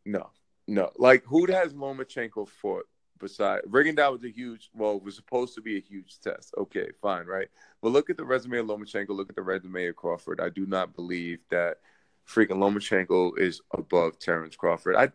no, 0.07 0.31
no, 0.67 0.91
like 0.97 1.25
who 1.25 1.47
has 1.53 1.75
Lomachenko 1.75 2.49
fought 2.49 2.87
besides 3.21 3.65
Rigondeaux 3.69 4.13
was 4.13 4.25
a 4.25 4.31
huge, 4.31 4.71
well, 4.75 4.97
it 4.97 5.05
was 5.05 5.15
supposed 5.15 5.55
to 5.55 5.61
be 5.61 5.77
a 5.77 5.81
huge 5.81 6.19
test. 6.21 6.55
Okay, 6.59 6.89
fine, 7.01 7.27
right? 7.27 7.49
But 7.81 7.91
look 7.93 8.11
at 8.11 8.17
the 8.17 8.25
resume 8.25 8.59
of 8.59 8.67
Lomachenko. 8.67 9.11
Look 9.11 9.29
at 9.29 9.37
the 9.37 9.43
resume 9.43 9.87
of 9.87 9.97
Crawford. 9.97 10.41
I 10.41 10.49
do 10.49 10.67
not 10.67 10.97
believe 10.97 11.39
that 11.51 11.79
freaking 12.27 12.59
Lomachenko 12.59 13.39
is 13.39 13.61
above 13.73 14.19
Terrence 14.19 14.57
Crawford. 14.57 14.97
I, 14.97 15.11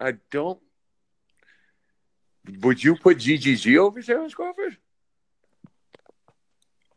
I 0.00 0.14
don't. 0.30 0.60
Would 2.60 2.82
you 2.82 2.96
put 2.96 3.18
GGG 3.18 3.78
over 3.78 4.02
Terrence 4.02 4.34
Crawford? 4.34 4.76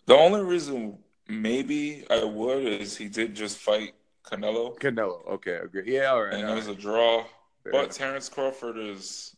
The 0.05 0.15
only 0.15 0.41
reason 0.41 0.97
maybe 1.27 2.05
I 2.09 2.23
would 2.23 2.65
is 2.65 2.97
he 2.97 3.07
did 3.07 3.35
just 3.35 3.57
fight 3.57 3.93
Canelo. 4.23 4.77
Canelo, 4.79 5.27
okay, 5.33 5.55
agree. 5.55 5.95
Yeah, 5.95 6.12
all 6.12 6.23
right. 6.23 6.33
And 6.33 6.45
all 6.45 6.53
it 6.53 6.55
was 6.55 6.67
right. 6.67 6.77
a 6.77 6.81
draw. 6.81 7.25
But 7.71 7.91
Terrence 7.91 8.29
Crawford 8.29 8.77
is 8.77 9.35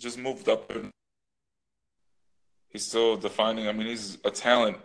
just 0.00 0.18
moved 0.18 0.48
up 0.48 0.70
and 0.70 0.90
he's 2.68 2.84
still 2.84 3.16
defining. 3.16 3.68
I 3.68 3.72
mean, 3.72 3.86
he's 3.86 4.18
a 4.24 4.30
talent. 4.30 4.78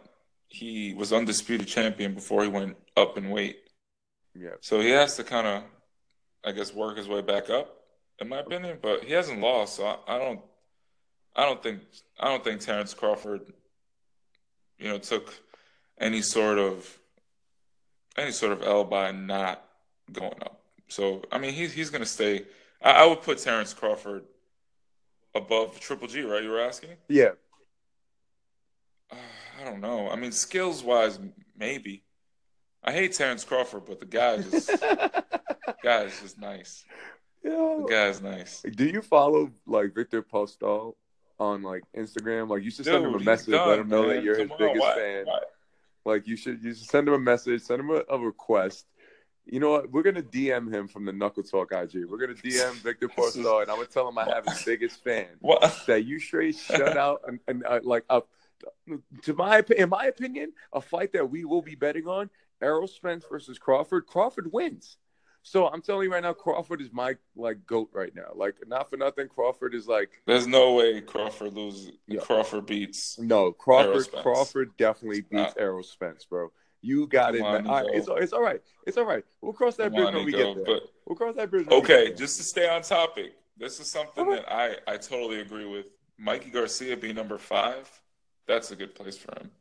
He 0.48 0.94
was 0.94 1.12
undisputed 1.12 1.68
champion 1.68 2.14
before 2.14 2.44
he 2.44 2.50
went 2.50 2.78
up 2.96 3.18
in 3.18 3.30
weight. 3.30 3.58
Yeah. 4.36 4.52
So 4.62 4.80
he 4.80 4.90
has 4.92 5.16
to 5.18 5.24
kind 5.24 5.48
of, 5.48 5.64
I 6.46 6.52
guess, 6.52 6.74
work 6.74 6.98
his 6.98 7.08
way 7.08 7.22
back 7.22 7.50
up, 7.50 7.77
in 8.20 8.30
my 8.30 8.40
opinion. 8.40 8.80
But 8.82 9.04
he 9.04 9.14
hasn't 9.14 9.40
lost, 9.40 9.76
so 9.76 9.86
I, 9.86 10.16
I 10.16 10.20
don't, 10.20 10.40
I 11.36 11.46
don't 11.46 11.62
think, 11.62 11.82
I 12.20 12.28
don't 12.30 12.44
think 12.44 12.62
Terrence 12.62 12.94
Crawford, 12.94 13.42
you 14.78 14.90
know, 14.90 14.98
took 14.98 15.34
any 16.00 16.22
sort 16.22 16.58
of, 16.58 16.98
any 18.18 18.32
sort 18.32 18.52
of 18.52 18.64
L 18.64 18.84
by 18.84 19.12
not 19.12 19.64
going 20.12 20.42
up. 20.42 20.62
So 20.88 21.22
I 21.32 21.38
mean, 21.38 21.54
he's 21.54 21.74
he's 21.74 21.90
going 21.90 22.04
to 22.04 22.10
stay. 22.10 22.44
I, 22.82 22.92
I, 22.92 23.06
would 23.06 23.22
put 23.22 23.40
Terrence 23.40 23.74
Crawford 23.74 24.24
above 25.36 25.80
Triple 25.80 26.08
G, 26.08 26.22
right? 26.22 26.44
You 26.44 26.50
were 26.50 26.62
asking? 26.62 26.92
Yeah. 27.10 27.32
Uh, 29.12 29.16
I 29.62 29.64
don't 29.66 29.82
know. 29.82 30.10
I 30.10 30.16
mean, 30.16 30.32
skills 30.32 30.84
wise, 30.84 31.20
maybe. 31.58 32.04
I 32.84 32.92
hate 32.94 33.14
Terrence 33.14 33.44
Crawford, 33.44 33.86
but 33.86 34.00
the 34.00 34.06
guy 34.06 34.42
just 34.42 34.70
guy 35.84 36.04
is 36.04 36.22
just 36.22 36.40
nice. 36.40 36.86
Yeah, 37.44 37.78
the 37.80 37.88
guy's 37.90 38.22
nice. 38.22 38.62
Do 38.62 38.86
you 38.86 39.02
follow 39.02 39.52
like 39.66 39.94
Viktor 39.96 40.22
Postol 40.22 40.96
on 41.40 41.64
like 41.64 41.84
Instagram? 41.96 42.50
Like 42.50 42.64
you 42.64 42.72
should 42.72 42.86
send 42.86 43.04
Dude, 43.04 43.14
him 43.16 43.22
a 43.22 43.24
message, 43.24 43.54
done, 43.54 43.70
let 43.70 43.80
him 43.80 43.90
know 43.90 44.08
man. 44.08 44.16
that 44.16 44.24
you're 44.24 44.36
Come 44.36 44.50
his 44.50 44.52
on, 44.52 44.58
biggest 44.58 44.82
why, 44.82 44.96
fan. 44.96 45.26
Why? 45.26 45.40
Like 46.06 46.28
you 46.28 46.36
should 46.36 46.64
you 46.64 46.74
should 46.74 46.88
send 46.88 47.08
him 47.08 47.14
a 47.14 47.20
message, 47.20 47.62
send 47.62 47.82
him 47.82 47.90
a, 47.90 48.04
a 48.10 48.20
request 48.20 48.86
you 49.50 49.60
know 49.60 49.72
what? 49.72 49.92
We're 49.92 50.04
gonna 50.04 50.22
DM 50.22 50.74
him 50.74 50.88
from 50.88 51.06
the 51.06 51.14
Knuckle 51.14 51.44
Talk 51.44 51.72
IG. 51.72 52.06
We're 52.06 52.18
gonna 52.18 52.34
DM 52.34 52.74
Viktor 52.84 53.08
Postol, 53.08 53.62
and 53.62 53.72
I'm 53.72 53.78
gonna 53.78 53.88
tell 53.88 54.08
him 54.08 54.18
I 54.18 54.26
have 54.26 54.46
his 54.46 54.64
biggest 54.64 55.04
fan. 55.04 55.28
What? 55.40 55.84
That 55.88 56.06
you 56.06 56.20
straight 56.20 56.56
shut 56.56 56.98
out 56.98 57.22
and, 57.28 57.40
and 57.48 57.64
uh, 57.66 57.80
like 57.84 58.04
a, 58.10 58.22
to 59.24 59.34
my 59.34 59.64
in 59.78 59.90
my 59.90 60.06
opinion, 60.06 60.52
a 60.74 60.82
fight 60.82 61.14
that 61.14 61.30
we 61.30 61.46
will 61.46 61.62
be 61.62 61.76
betting 61.76 62.08
on: 62.08 62.30
Errol 62.62 62.88
Spence 62.88 63.26
versus 63.30 63.58
Crawford. 63.58 64.06
Crawford 64.06 64.52
wins. 64.52 64.98
So 65.48 65.70
I'm 65.70 65.82
telling 65.82 66.04
you 66.04 66.12
right 66.12 66.22
now, 66.22 66.34
Crawford 66.34 66.82
is 66.82 66.90
my 66.92 67.16
like 67.38 67.66
goat 67.66 67.90
right 67.94 68.14
now. 68.14 68.32
Like 68.36 68.56
not 68.68 68.90
for 68.90 68.98
nothing, 68.98 69.30
Crawford 69.30 69.74
is 69.74 69.88
like. 69.88 70.22
There's 70.26 70.46
no 70.46 70.74
way 70.74 71.00
Crawford 71.00 71.54
loses. 71.54 71.92
Yeah. 72.06 72.20
Crawford 72.20 72.66
beats. 72.66 73.18
No, 73.18 73.54
Crawford. 73.54 74.12
Crawford 74.22 74.76
definitely 74.76 75.22
beats 75.22 75.54
Errol 75.58 75.84
Spence, 75.84 76.26
bro. 76.26 76.52
You 76.82 77.08
got 77.08 77.34
it, 77.34 77.42
right, 77.42 77.86
it's, 77.94 78.10
it's 78.12 78.34
all 78.34 78.42
right. 78.42 78.62
It's 78.86 78.98
all 78.98 79.06
right. 79.06 79.24
We'll 79.42 79.54
cross 79.54 79.78
that 79.78 79.94
bridge 79.94 80.14
when 80.14 80.26
we 80.26 80.34
get 80.34 80.54
there. 80.54 80.66
But, 80.66 80.84
we'll 81.06 81.16
cross 81.16 81.36
that 81.38 81.50
bridge. 81.50 81.68
okay, 81.70 82.14
just 82.14 82.38
to 82.38 82.44
stay 82.44 82.68
on 82.68 82.82
topic, 82.82 83.32
this 83.58 83.80
is 83.80 83.90
something 83.90 84.28
right. 84.28 84.46
that 84.46 84.54
I 84.54 84.76
I 84.86 84.98
totally 84.98 85.40
agree 85.40 85.66
with. 85.66 85.86
Mikey 86.18 86.50
Garcia 86.50 86.98
being 86.98 87.16
number 87.16 87.38
five, 87.38 87.90
that's 88.48 88.72
a 88.72 88.76
good 88.76 88.94
place 88.96 89.18
for 89.18 89.34
him. 89.40 89.52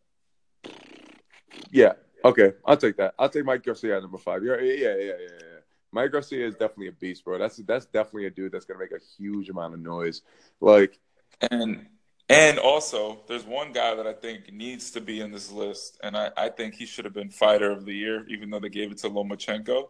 Yeah. 1.70 1.92
Okay, 2.25 2.55
I'll 2.64 2.77
take 2.77 2.96
that. 2.96 3.14
I'll 3.20 3.29
take 3.29 3.44
Mike 3.44 3.64
Garcia 3.64 3.96
at 3.96 4.03
number 4.03 4.18
five. 4.18 4.42
Yeah, 4.42 4.57
yeah, 4.61 4.72
yeah, 4.72 4.96
yeah, 4.96 5.12
yeah. 5.20 5.45
Mike 5.96 6.12
Garcia 6.12 6.46
is 6.46 6.54
definitely 6.54 6.88
a 6.88 6.92
beast, 6.92 7.24
bro. 7.24 7.38
That's 7.38 7.56
that's 7.56 7.87
definitely 7.87 8.26
a 8.26 8.30
dude 8.30 8.52
that's 8.52 8.66
gonna 8.66 8.78
make 8.78 8.92
a 8.92 9.00
huge 9.16 9.48
amount 9.48 9.72
of 9.72 9.80
noise. 9.80 10.20
Like, 10.61 10.98
and 11.50 11.87
and 12.28 12.59
also, 12.59 13.20
there's 13.26 13.46
one 13.46 13.72
guy 13.72 13.94
that 13.94 14.06
I 14.06 14.12
think 14.12 14.52
needs 14.52 14.90
to 14.90 15.00
be 15.00 15.23
in 15.23 15.33
this 15.33 15.50
list, 15.50 15.98
and 16.02 16.14
I, 16.14 16.31
I 16.37 16.50
think 16.50 16.75
he 16.75 16.85
should 16.85 17.06
have 17.06 17.14
been 17.14 17.31
fighter 17.31 17.71
of 17.71 17.87
the 17.87 17.94
year, 17.94 18.27
even 18.29 18.50
though 18.50 18.60
they 18.60 18.68
gave 18.68 18.92
it 18.92 18.98
to 18.98 19.08
Lomachenko. 19.08 19.88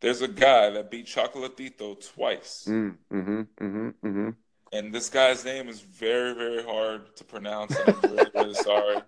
There's 0.00 0.22
a 0.22 0.28
guy 0.28 0.70
that 0.70 0.90
beat 0.90 1.04
Chocolatito 1.04 2.14
twice. 2.14 2.64
Mm, 2.66 2.96
mm-hmm, 3.12 3.40
mm-hmm, 3.40 3.88
mm-hmm. 3.88 4.30
And 4.72 4.94
this 4.94 5.10
guy's 5.10 5.44
name 5.44 5.68
is 5.68 5.80
very, 5.82 6.32
very 6.32 6.62
hard 6.62 7.14
to 7.16 7.24
pronounce. 7.24 7.78
And 7.78 7.90
I'm 7.90 8.00
really, 8.10 8.30
really 8.34 8.54
sorry. 8.70 9.02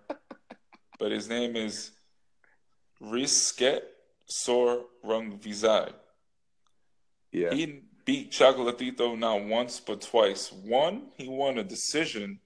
But 0.99 1.11
his 1.11 1.27
name 1.27 1.55
is 1.55 1.91
Rizket 3.01 3.81
Sor 4.27 4.85
Rungvisai. 5.05 5.93
Yeah. 7.31 7.53
He 7.53 7.81
beat 8.05 8.31
Chocolatito 8.31 9.17
not 9.17 9.43
once 9.43 9.79
but 9.79 10.01
twice. 10.01 10.51
One, 10.51 11.07
he 11.17 11.27
won 11.27 11.57
a 11.57 11.63
decision 11.63 12.39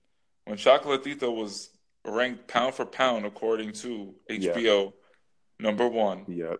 when 0.46 0.58
Chocolatito 0.58 1.34
was 1.34 1.70
ranked 2.06 2.48
pound 2.48 2.74
for 2.74 2.86
pound 2.86 3.26
according 3.26 3.74
to 3.74 4.16
HBO 4.30 4.86
yep. 4.86 4.94
number 5.60 5.88
one. 5.88 6.26
Yep. 6.28 6.60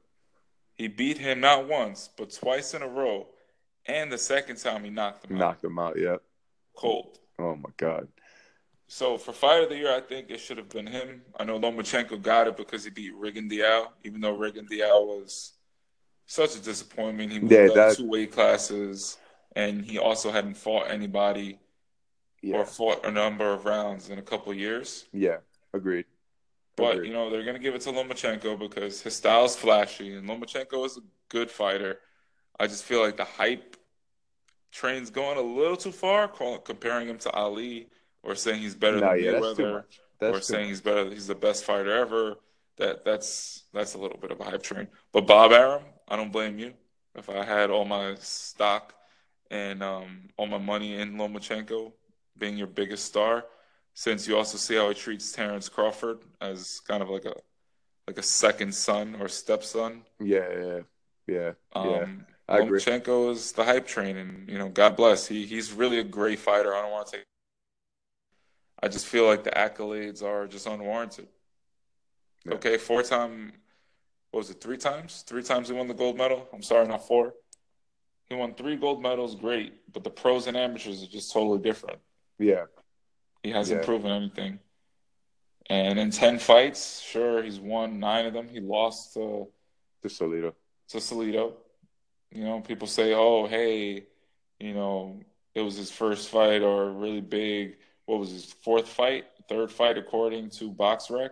He 0.76 0.88
beat 0.88 1.18
him 1.18 1.40
not 1.40 1.68
once 1.68 2.10
but 2.18 2.34
twice 2.34 2.74
in 2.74 2.82
a 2.82 2.88
row, 2.88 3.28
and 3.86 4.12
the 4.12 4.18
second 4.18 4.58
time 4.58 4.84
he 4.84 4.90
knocked 4.90 5.26
him 5.26 5.38
knocked 5.38 5.66
out. 5.66 5.72
him 5.72 5.80
out. 5.80 6.00
Yep. 6.00 6.22
cold. 6.76 7.18
Oh 7.40 7.56
my 7.56 7.70
god. 7.78 8.08
So 8.92 9.20
for 9.20 9.34
fight 9.34 9.62
of 9.62 9.70
the 9.70 9.78
year, 9.78 9.94
I 9.96 10.02
think 10.02 10.32
it 10.32 10.40
should 10.40 10.58
have 10.58 10.68
been 10.70 10.88
him. 10.88 11.22
I 11.40 11.44
know 11.44 11.60
Lomachenko 11.60 12.24
got 12.24 12.48
it 12.48 12.58
because 12.58 12.84
he 12.84 12.90
beat 12.90 13.14
Rigondeaux, 13.16 13.90
even 14.04 14.20
though 14.20 14.36
Rigondeaux 14.36 15.06
was 15.06 15.54
such 16.26 16.56
a 16.56 16.60
disappointment. 16.60 17.32
He 17.32 17.40
moved 17.40 17.52
Yeah, 17.54 17.68
up 17.68 17.76
that- 17.76 17.98
two 17.98 18.10
weight 18.10 18.32
classes, 18.32 19.20
and 19.56 19.86
he 19.86 20.00
also 20.00 20.32
hadn't 20.32 20.56
fought 20.56 20.90
anybody 20.90 21.60
Yeah. 22.42 22.56
or 22.58 22.66
fought 22.66 23.06
a 23.06 23.12
number 23.12 23.54
of 23.54 23.66
rounds 23.66 24.10
in 24.10 24.18
a 24.18 24.24
couple 24.24 24.52
of 24.52 24.58
years. 24.58 25.06
Yeah. 25.14 25.38
Agreed. 25.72 26.06
But 26.76 26.96
Agreed. 26.96 27.10
you 27.10 27.14
know 27.14 27.30
they're 27.30 27.44
gonna 27.44 27.60
give 27.60 27.76
it 27.76 27.82
to 27.82 27.92
Lomachenko 27.92 28.58
because 28.58 29.04
his 29.04 29.16
style's 29.16 29.56
flashy, 29.56 30.14
and 30.16 30.28
Lomachenko 30.28 30.84
is 30.88 30.98
a 30.98 31.02
good 31.28 31.52
fighter. 31.52 32.02
I 32.60 32.66
just 32.66 32.84
feel 32.86 33.02
like 33.02 33.18
the 33.18 33.26
hype 33.26 33.78
train's 34.72 35.12
going 35.12 35.38
a 35.38 35.42
little 35.42 35.78
too 35.78 35.92
far, 35.92 36.28
calling, 36.28 36.62
comparing 36.62 37.08
him 37.08 37.20
to 37.20 37.30
Ali, 37.32 37.90
or 38.24 38.36
saying 38.36 38.62
he's 38.62 38.76
better 38.76 39.00
no, 39.00 39.10
than 39.10 39.24
yeah, 39.24 39.32
Mayweather, 39.34 39.84
or 40.22 40.42
saying 40.42 40.64
much. 40.64 40.70
he's 40.70 40.82
better, 40.82 41.10
he's 41.10 41.28
the 41.28 41.36
best 41.36 41.64
fighter 41.64 41.92
ever. 41.92 42.36
That 42.78 43.04
that's 43.04 43.64
that's 43.74 43.94
a 43.94 43.98
little 43.98 44.18
bit 44.18 44.32
of 44.32 44.40
a 44.40 44.44
hype 44.44 44.64
train. 44.64 44.88
But 45.12 45.28
Bob 45.28 45.52
Arum, 45.52 45.84
I 46.08 46.16
don't 46.16 46.32
blame 46.32 46.60
you. 46.60 46.74
If 47.16 47.30
I 47.30 47.44
had 47.44 47.70
all 47.70 47.86
my 47.86 48.16
stock 48.20 48.94
and 49.52 49.84
um, 49.84 50.30
all 50.38 50.48
my 50.48 50.58
money 50.58 50.96
in 51.00 51.16
Lomachenko 51.16 51.92
being 52.38 52.58
your 52.58 52.68
biggest 52.68 53.06
star, 53.06 53.46
since 53.94 54.28
you 54.28 54.38
also 54.38 54.58
see 54.58 54.76
how 54.76 54.88
he 54.88 54.96
treats 54.96 55.32
Terrence 55.32 55.68
Crawford 55.68 56.20
as 56.40 56.80
kind 56.82 57.04
of 57.04 57.10
like 57.10 57.26
a 57.26 57.34
like 58.08 58.18
a 58.18 58.24
second 58.24 58.74
son 58.74 59.18
or 59.20 59.28
stepson. 59.28 60.04
Yeah, 60.20 60.48
yeah, 60.52 60.80
yeah. 61.28 61.52
yeah. 61.76 62.02
Um, 62.02 62.26
agree. 62.48 62.80
Lomachenko 62.80 63.32
is 63.32 63.52
the 63.52 63.64
hype 63.64 63.86
train, 63.86 64.18
and 64.18 64.50
you 64.50 64.58
know, 64.58 64.70
God 64.70 64.96
bless. 64.96 65.28
He 65.28 65.46
he's 65.46 65.74
really 65.74 66.00
a 66.00 66.04
great 66.04 66.40
fighter. 66.40 66.74
I 66.74 66.82
don't 66.82 66.92
want 66.92 67.08
to 67.08 67.18
take. 67.18 67.26
I 68.82 68.88
just 68.88 69.06
feel 69.08 69.26
like 69.26 69.44
the 69.44 69.52
accolades 69.52 70.24
are 70.24 70.48
just 70.48 70.66
unwarranted. 70.68 71.28
Yeah. 72.46 72.54
Okay, 72.54 72.78
four 72.78 73.04
time. 73.04 73.54
What 74.32 74.40
was 74.40 74.50
it? 74.50 74.62
Three 74.62 74.78
times? 74.78 75.24
Three 75.28 75.44
times 75.44 75.68
he 75.70 75.74
won 75.74 75.88
the 75.88 75.94
gold 75.94 76.18
medal. 76.18 76.48
I'm 76.54 76.62
sorry, 76.62 76.88
not 76.88 77.06
four. 77.08 77.34
He 78.30 78.36
won 78.36 78.54
three 78.54 78.76
gold 78.76 79.02
medals. 79.02 79.36
Great, 79.36 79.92
but 79.92 80.04
the 80.04 80.10
pros 80.12 80.48
and 80.48 80.56
amateurs 80.56 81.04
are 81.04 81.08
just 81.08 81.34
totally 81.34 81.60
different. 81.60 82.00
Yeah. 82.38 82.66
He 83.44 83.50
hasn't 83.52 83.82
Yeah. 83.82 83.86
proven 83.86 84.12
anything. 84.12 84.60
And 85.70 86.00
in 86.00 86.12
ten 86.12 86.40
fights, 86.40 87.02
sure, 87.02 87.44
he's 87.44 87.60
won 87.60 88.00
nine 88.00 88.26
of 88.26 88.34
them. 88.34 88.48
He 88.48 88.60
lost 88.60 89.14
to 89.16 89.52
To 90.02 90.08
Salido. 90.08 90.54
to 90.90 90.98
Salido. 90.98 91.54
You 92.32 92.44
know, 92.44 92.62
people 92.62 92.88
say, 92.88 93.14
"Oh, 93.14 93.48
hey, 93.48 94.06
you 94.60 94.74
know, 94.74 95.20
it 95.56 95.62
was 95.62 95.76
his 95.76 95.92
first 95.92 96.30
fight 96.30 96.62
or 96.62 96.92
really 96.92 97.22
big. 97.22 97.78
What 98.10 98.20
was 98.20 98.32
his 98.32 98.46
fourth 98.46 98.88
fight, 98.88 99.26
third 99.48 99.72
fight, 99.72 99.96
according 99.96 100.50
to 100.58 100.72
BoxRec?" 100.72 101.30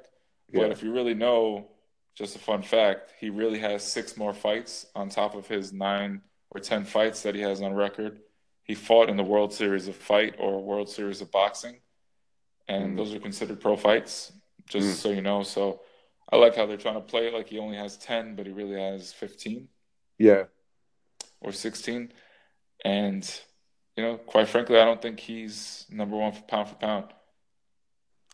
Yeah. 0.50 0.62
But 0.62 0.72
if 0.72 0.84
you 0.84 0.92
really 0.94 1.16
know, 1.16 1.72
just 2.14 2.36
a 2.36 2.40
fun 2.40 2.62
fact, 2.62 3.16
he 3.20 3.32
really 3.32 3.58
has 3.58 3.82
six 3.84 4.16
more 4.16 4.32
fights 4.32 4.86
on 4.94 5.10
top 5.10 5.34
of 5.34 5.48
his 5.48 5.74
nine 5.74 6.22
or 6.52 6.60
ten 6.62 6.86
fights 6.86 7.24
that 7.24 7.34
he 7.34 7.42
has 7.42 7.64
on 7.64 7.74
record. 7.74 8.22
He 8.64 8.76
fought 8.76 9.10
in 9.10 9.18
the 9.18 9.24
World 9.24 9.52
Series 9.54 9.88
of 9.88 9.96
Fight 9.96 10.36
or 10.38 10.62
World 10.64 10.88
Series 10.88 11.20
of 11.20 11.32
Boxing, 11.32 11.82
and 12.68 12.94
Mhm. 12.94 12.98
those 12.98 13.16
are 13.16 13.20
considered 13.20 13.60
pro 13.60 13.76
fights. 13.76 14.34
Just 14.68 14.88
Mm. 14.88 15.02
so 15.02 15.10
you 15.10 15.22
know, 15.22 15.42
so 15.42 15.82
I 16.32 16.36
like 16.36 16.56
how 16.56 16.68
they're 16.68 16.78
trying 16.78 17.02
to 17.02 17.02
play 17.02 17.28
it 17.28 17.34
like 17.34 17.50
he 17.50 17.58
only 17.58 17.78
has 17.78 17.98
ten, 17.98 18.36
but 18.36 18.46
he 18.46 18.52
really 18.52 18.80
has 18.80 19.14
fifteen 19.14 19.70
Yeah. 20.20 20.46
or 21.42 21.52
16. 21.52 22.14
And, 22.86 23.24
you 23.98 24.04
know, 24.04 24.18
quite 24.18 24.48
frankly, 24.48 24.80
I 24.80 24.86
don't 24.86 25.02
think 25.02 25.20
he's 25.20 25.86
number 25.90 26.16
one 26.16 26.32
for 26.32 26.44
pound 26.44 26.70
for 26.70 26.76
pound. 26.76 27.06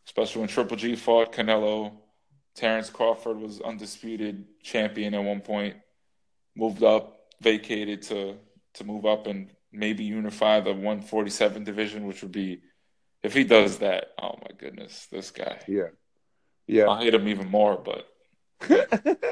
Especially 0.05 0.41
when 0.41 0.49
Triple 0.49 0.75
G 0.75 0.95
fought 0.95 1.31
Canelo. 1.31 1.93
Terrence 2.53 2.89
Crawford 2.89 3.37
was 3.39 3.61
undisputed 3.61 4.45
champion 4.61 5.15
at 5.15 5.23
one 5.23 5.41
point, 5.41 5.75
moved 6.55 6.83
up, 6.83 7.17
vacated 7.41 8.03
to, 8.03 8.35
to 8.75 8.83
move 8.83 9.07
up 9.07 9.25
and 9.25 9.49
maybe 9.71 10.03
unify 10.03 10.59
the 10.59 10.71
147 10.71 11.63
division, 11.63 12.05
which 12.05 12.21
would 12.21 12.31
be, 12.31 12.61
if 13.23 13.33
he 13.33 13.43
does 13.43 13.79
that, 13.79 14.11
oh 14.21 14.37
my 14.39 14.55
goodness, 14.55 15.07
this 15.11 15.31
guy. 15.31 15.57
Yeah. 15.67 15.87
Yeah. 16.67 16.83
I'll 16.83 16.97
hate 16.97 17.15
him 17.15 17.27
even 17.27 17.49
more, 17.49 17.83
but 17.83 18.07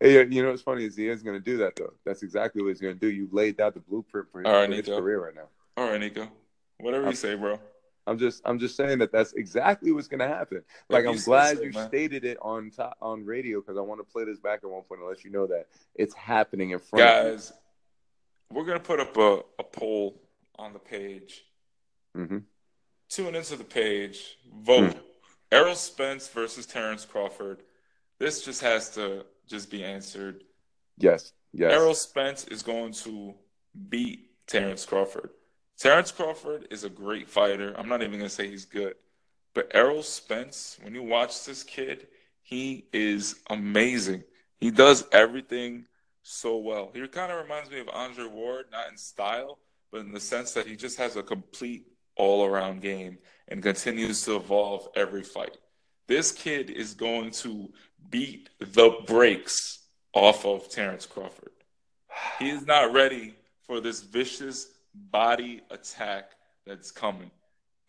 hey, 0.00 0.26
you 0.26 0.42
know 0.42 0.50
what's 0.50 0.62
funny 0.62 0.84
is 0.84 0.96
he 0.96 1.08
is 1.08 1.22
going 1.22 1.36
to 1.36 1.44
do 1.44 1.56
that 1.58 1.76
though. 1.76 1.92
That's 2.04 2.22
exactly 2.22 2.62
what 2.62 2.68
he's 2.68 2.80
going 2.80 2.94
to 2.94 3.00
do. 3.00 3.08
You 3.10 3.28
laid 3.32 3.60
out 3.60 3.74
the 3.74 3.80
blueprint 3.80 4.30
for 4.30 4.40
his, 4.40 4.46
All 4.46 4.52
right, 4.54 4.68
for 4.68 4.74
his 4.74 4.86
Nico. 4.86 5.00
career 5.00 5.24
right 5.24 5.34
now. 5.34 5.48
all 5.76 5.90
right, 5.90 6.00
Nico. 6.00 6.28
Whatever 6.80 7.02
you 7.04 7.08
I'm- 7.08 7.16
say, 7.16 7.34
bro. 7.34 7.58
I'm 8.08 8.18
just 8.18 8.40
I'm 8.44 8.60
just 8.60 8.76
saying 8.76 8.98
that 9.00 9.10
that's 9.10 9.32
exactly 9.32 9.90
what's 9.90 10.06
going 10.06 10.20
to 10.20 10.28
happen. 10.28 10.62
Like 10.88 11.02
you 11.04 11.10
I'm 11.10 11.16
glad 11.18 11.58
you 11.58 11.72
man. 11.72 11.88
stated 11.88 12.24
it 12.24 12.38
on 12.40 12.70
top, 12.70 12.96
on 13.02 13.24
radio 13.24 13.60
because 13.60 13.76
I 13.76 13.80
want 13.80 13.98
to 14.00 14.04
play 14.04 14.22
this 14.24 14.38
back 14.38 14.60
at 14.62 14.70
one 14.70 14.82
point 14.82 15.00
and 15.00 15.08
let 15.08 15.24
you 15.24 15.30
know 15.30 15.48
that 15.48 15.66
it's 15.96 16.14
happening 16.14 16.70
in 16.70 16.78
front 16.78 17.04
of 17.04 17.24
Guys, 17.32 17.52
we're 18.52 18.64
gonna 18.64 18.78
put 18.78 19.00
up 19.00 19.16
a, 19.16 19.40
a 19.58 19.64
poll 19.64 20.22
on 20.56 20.72
the 20.72 20.78
page. 20.78 21.46
you. 22.14 22.24
hmm 22.26 22.38
Tune 23.08 23.34
into 23.34 23.56
the 23.56 23.64
page, 23.64 24.36
vote. 24.62 24.92
Hmm. 24.92 24.98
Errol 25.50 25.74
Spence 25.74 26.28
versus 26.28 26.64
Terrence 26.64 27.04
Crawford. 27.04 27.62
This 28.20 28.44
just 28.44 28.60
has 28.62 28.90
to 28.90 29.24
just 29.48 29.70
be 29.70 29.84
answered. 29.84 30.44
Yes. 30.98 31.32
Yes. 31.52 31.72
Errol 31.72 31.94
Spence 31.94 32.44
is 32.48 32.62
going 32.62 32.92
to 32.92 33.34
beat 33.88 34.30
Terrence 34.46 34.84
Crawford. 34.84 35.30
Terrence 35.78 36.10
Crawford 36.10 36.68
is 36.70 36.84
a 36.84 36.90
great 36.90 37.28
fighter. 37.28 37.74
I'm 37.76 37.88
not 37.88 38.02
even 38.02 38.18
gonna 38.18 38.28
say 38.28 38.48
he's 38.48 38.64
good, 38.64 38.94
but 39.54 39.70
Errol 39.74 40.02
Spence, 40.02 40.78
when 40.82 40.94
you 40.94 41.02
watch 41.02 41.44
this 41.44 41.62
kid, 41.62 42.08
he 42.42 42.86
is 42.92 43.36
amazing. 43.50 44.24
He 44.58 44.70
does 44.70 45.04
everything 45.12 45.86
so 46.22 46.56
well. 46.58 46.90
He 46.94 47.06
kind 47.08 47.30
of 47.30 47.42
reminds 47.42 47.70
me 47.70 47.80
of 47.80 47.88
Andre 47.88 48.26
Ward, 48.26 48.66
not 48.70 48.90
in 48.90 48.96
style, 48.96 49.58
but 49.90 50.00
in 50.00 50.12
the 50.12 50.20
sense 50.20 50.52
that 50.52 50.66
he 50.66 50.76
just 50.76 50.98
has 50.98 51.16
a 51.16 51.22
complete 51.22 51.86
all-around 52.16 52.80
game 52.80 53.18
and 53.48 53.62
continues 53.62 54.22
to 54.22 54.36
evolve 54.36 54.88
every 54.96 55.22
fight. 55.22 55.58
This 56.06 56.32
kid 56.32 56.70
is 56.70 56.94
going 56.94 57.30
to 57.32 57.68
beat 58.10 58.50
the 58.58 58.96
brakes 59.06 59.80
off 60.12 60.44
of 60.44 60.68
Terrence 60.68 61.06
Crawford. 61.06 61.50
He 62.38 62.50
is 62.50 62.66
not 62.66 62.92
ready 62.92 63.34
for 63.66 63.80
this 63.80 64.00
vicious 64.00 64.68
body 64.94 65.62
attack 65.70 66.32
that's 66.66 66.90
coming. 66.90 67.30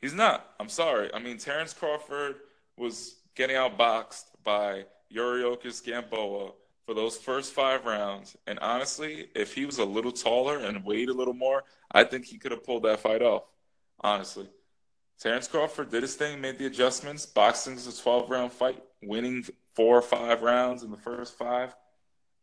He's 0.01 0.13
not. 0.13 0.51
I'm 0.59 0.69
sorry. 0.69 1.13
I 1.13 1.19
mean, 1.19 1.37
Terrence 1.37 1.73
Crawford 1.73 2.35
was 2.77 3.15
getting 3.35 3.55
outboxed 3.55 4.25
by 4.43 4.85
Yuriorkis 5.13 5.83
Gamboa 5.83 6.51
for 6.85 6.93
those 6.93 7.17
first 7.17 7.53
five 7.53 7.85
rounds. 7.85 8.35
And 8.45 8.59
honestly, 8.59 9.27
if 9.35 9.53
he 9.53 9.65
was 9.65 9.77
a 9.77 9.85
little 9.85 10.11
taller 10.11 10.59
and 10.59 10.85
weighed 10.85 11.09
a 11.09 11.13
little 11.13 11.33
more, 11.33 11.63
I 11.91 12.03
think 12.03 12.25
he 12.25 12.37
could 12.37 12.51
have 12.51 12.63
pulled 12.63 12.83
that 12.83 12.99
fight 12.99 13.21
off. 13.21 13.43
Honestly. 14.01 14.47
Terrence 15.19 15.47
Crawford 15.47 15.89
did 15.89 16.03
his 16.03 16.15
thing, 16.15 16.39
made 16.39 16.59
the 16.59 16.67
adjustments. 16.67 17.25
Boxing 17.25 17.73
is 17.73 17.87
a 17.87 18.01
12 18.01 18.29
round 18.29 18.51
fight. 18.51 18.83
Winning 19.01 19.45
four 19.77 19.95
or 19.95 20.01
five 20.01 20.41
rounds 20.41 20.81
in 20.81 20.89
the 20.89 20.97
first 20.97 21.37
five, 21.37 21.73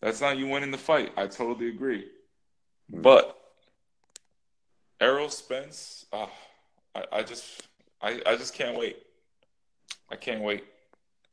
that's 0.01 0.21
not 0.21 0.39
you 0.39 0.47
winning 0.47 0.71
the 0.71 0.79
fight. 0.79 1.13
I 1.17 1.27
totally 1.27 1.69
agree. 1.69 2.07
Hmm. 2.91 3.03
But 3.03 3.37
Errol 5.01 5.29
Spence, 5.29 6.07
ah, 6.13 6.31
I, 6.95 7.05
I 7.13 7.23
just, 7.25 7.67
I, 8.01 8.23
I 8.25 8.37
just 8.37 8.55
can't 8.55 8.79
wait. 8.79 8.99
I 10.11 10.17
can't 10.17 10.41
wait. 10.41 10.65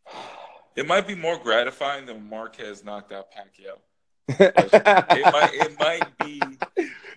It 0.73 0.87
might 0.87 1.05
be 1.05 1.15
more 1.15 1.37
gratifying 1.37 2.05
than 2.05 2.29
Marquez 2.29 2.85
knocked 2.85 3.11
out 3.11 3.27
Pacquiao. 3.29 3.75
It 4.39 5.25
might, 5.33 5.53
it 5.53 5.77
might 5.77 6.17
be 6.17 6.39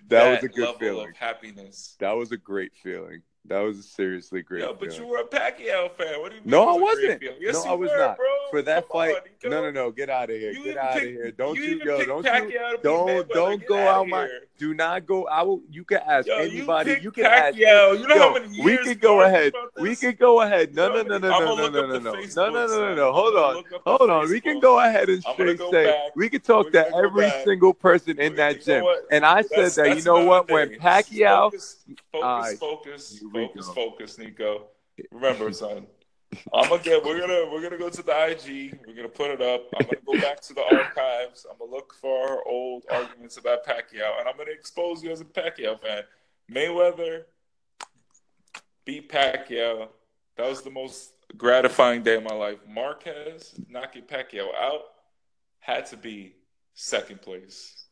that 0.09 0.29
was 0.29 0.43
a 0.43 0.49
good 0.49 0.59
level 0.59 0.77
feeling. 0.77 1.09
of 1.11 1.15
happiness. 1.15 1.95
That 1.99 2.11
was 2.17 2.33
a 2.33 2.37
great 2.37 2.73
feeling. 2.83 3.21
That 3.47 3.59
was 3.59 3.77
a 3.77 3.83
seriously 3.83 4.41
great. 4.41 4.61
Yo, 4.61 4.73
but 4.73 4.91
feeling. 4.91 5.01
you 5.01 5.07
were 5.07 5.19
a 5.19 5.23
Pacquiao 5.23 5.91
fan. 5.91 6.19
What 6.19 6.31
do 6.31 6.37
you 6.37 6.41
mean? 6.41 6.49
No, 6.51 6.69
I 6.69 6.79
was 6.79 6.97
a 6.97 7.01
great 7.01 7.21
wasn't. 7.21 7.41
Yes, 7.41 7.53
no, 7.65 7.71
I 7.71 7.73
was 7.75 7.89
were, 7.91 7.97
not. 7.97 8.17
bro. 8.17 8.25
For 8.49 8.61
that 8.63 8.89
Come 8.89 8.91
fight, 8.91 9.15
on, 9.15 9.51
no, 9.51 9.61
no, 9.61 9.71
no. 9.71 9.91
Get 9.91 10.09
out 10.09 10.29
of 10.31 10.37
here. 10.37 10.51
You 10.51 10.63
Get 10.63 10.77
out 10.77 10.97
of 10.97 11.03
here. 11.03 11.31
Don't 11.31 11.55
you, 11.55 11.63
even 11.63 11.85
go. 11.85 12.05
Don't 12.05 12.25
you. 12.25 12.31
Pacquiao 12.31 12.81
Don't 12.81 13.29
don't 13.29 13.67
go 13.67 13.77
out 13.77 14.07
my. 14.07 14.25
here. 14.25 14.41
Do 14.57 14.73
not 14.73 15.05
go. 15.05 15.27
I 15.27 15.43
will. 15.43 15.61
You 15.69 15.83
can 15.83 16.01
ask 16.07 16.27
Yo, 16.27 16.37
anybody. 16.37 16.91
You, 16.91 16.97
You, 17.01 17.11
can 17.11 17.25
ask. 17.25 17.55
Pacquiao. 17.55 17.99
You 17.99 18.07
know 18.07 18.15
Yo, 18.15 18.21
how 18.21 18.33
many 18.33 18.55
years 18.55 18.65
we 18.65 18.77
could 18.77 19.01
go 19.01 19.21
ahead. 19.21 19.53
We 19.79 19.95
could 19.95 20.17
go 20.17 20.41
ahead. 20.41 20.73
No, 20.73 20.89
no, 20.89 21.03
no, 21.03 21.17
no, 21.17 21.29
no, 21.29 21.55
no, 21.55 21.55
no, 21.55 21.69
no, 21.69 21.69
no, 21.69 21.99
no, 21.99 21.99
no, 21.99 22.49
no, 22.49 22.67
no, 22.67 22.95
no. 22.95 23.13
Hold 23.13 23.35
on. 23.35 23.55
look 23.55 23.73
up 23.73 23.83
the 23.83 23.97
Hold 23.97 24.09
on. 24.09 24.29
We 24.29 24.41
can 24.41 24.59
go 24.59 24.79
ahead 24.79 25.09
and 25.09 25.21
straight 25.21 25.59
say 25.71 26.09
we 26.15 26.29
can 26.29 26.41
talk 26.41 26.71
to 26.71 26.95
every 26.95 27.31
single 27.43 27.73
person 27.73 28.19
in 28.19 28.35
that 28.35 28.63
gym. 28.63 28.83
And 29.11 29.25
I 29.25 29.43
said 29.43 29.71
that. 29.71 29.97
You 29.97 30.03
know 30.03 30.25
what? 30.25 30.49
When. 30.49 30.75
Pacquiao, 30.79 31.51
focus, 32.11 32.59
focus. 32.59 33.23
Focus, 33.35 33.69
focus, 33.69 34.17
Nico. 34.17 34.67
Remember, 35.11 35.51
son. 35.51 35.87
I'm 36.53 36.69
gonna 36.69 36.81
get. 36.81 37.03
We're 37.03 37.19
gonna. 37.19 37.49
We're 37.51 37.61
gonna 37.61 37.77
go 37.77 37.89
to 37.89 38.03
the 38.03 38.27
IG. 38.29 38.79
We're 38.85 38.95
gonna 38.95 39.09
put 39.09 39.31
it 39.31 39.41
up. 39.41 39.67
I'm 39.77 39.85
gonna 39.85 39.97
go 40.05 40.19
back 40.19 40.41
to 40.41 40.53
the 40.53 40.63
archives. 40.63 41.45
I'm 41.49 41.57
gonna 41.57 41.71
look 41.71 41.93
for 41.93 42.29
our 42.29 42.47
old 42.47 42.83
arguments 42.89 43.37
about 43.37 43.65
Pacquiao, 43.65 44.19
and 44.19 44.27
I'm 44.27 44.37
gonna 44.37 44.51
expose 44.51 45.03
you 45.03 45.11
as 45.11 45.21
a 45.21 45.25
Pacquiao 45.25 45.79
fan. 45.79 46.03
Mayweather 46.51 47.23
beat 48.85 49.09
Pacquiao. 49.09 49.89
That 50.37 50.49
was 50.49 50.61
the 50.61 50.71
most 50.71 51.13
gratifying 51.37 52.03
day 52.03 52.15
of 52.15 52.23
my 52.23 52.35
life. 52.35 52.59
Marquez 52.67 53.55
knocking 53.69 54.03
Pacquiao 54.03 54.47
out 54.59 54.81
had 55.59 55.85
to 55.87 55.97
be 55.97 56.35
second 56.73 57.21
place, 57.21 57.85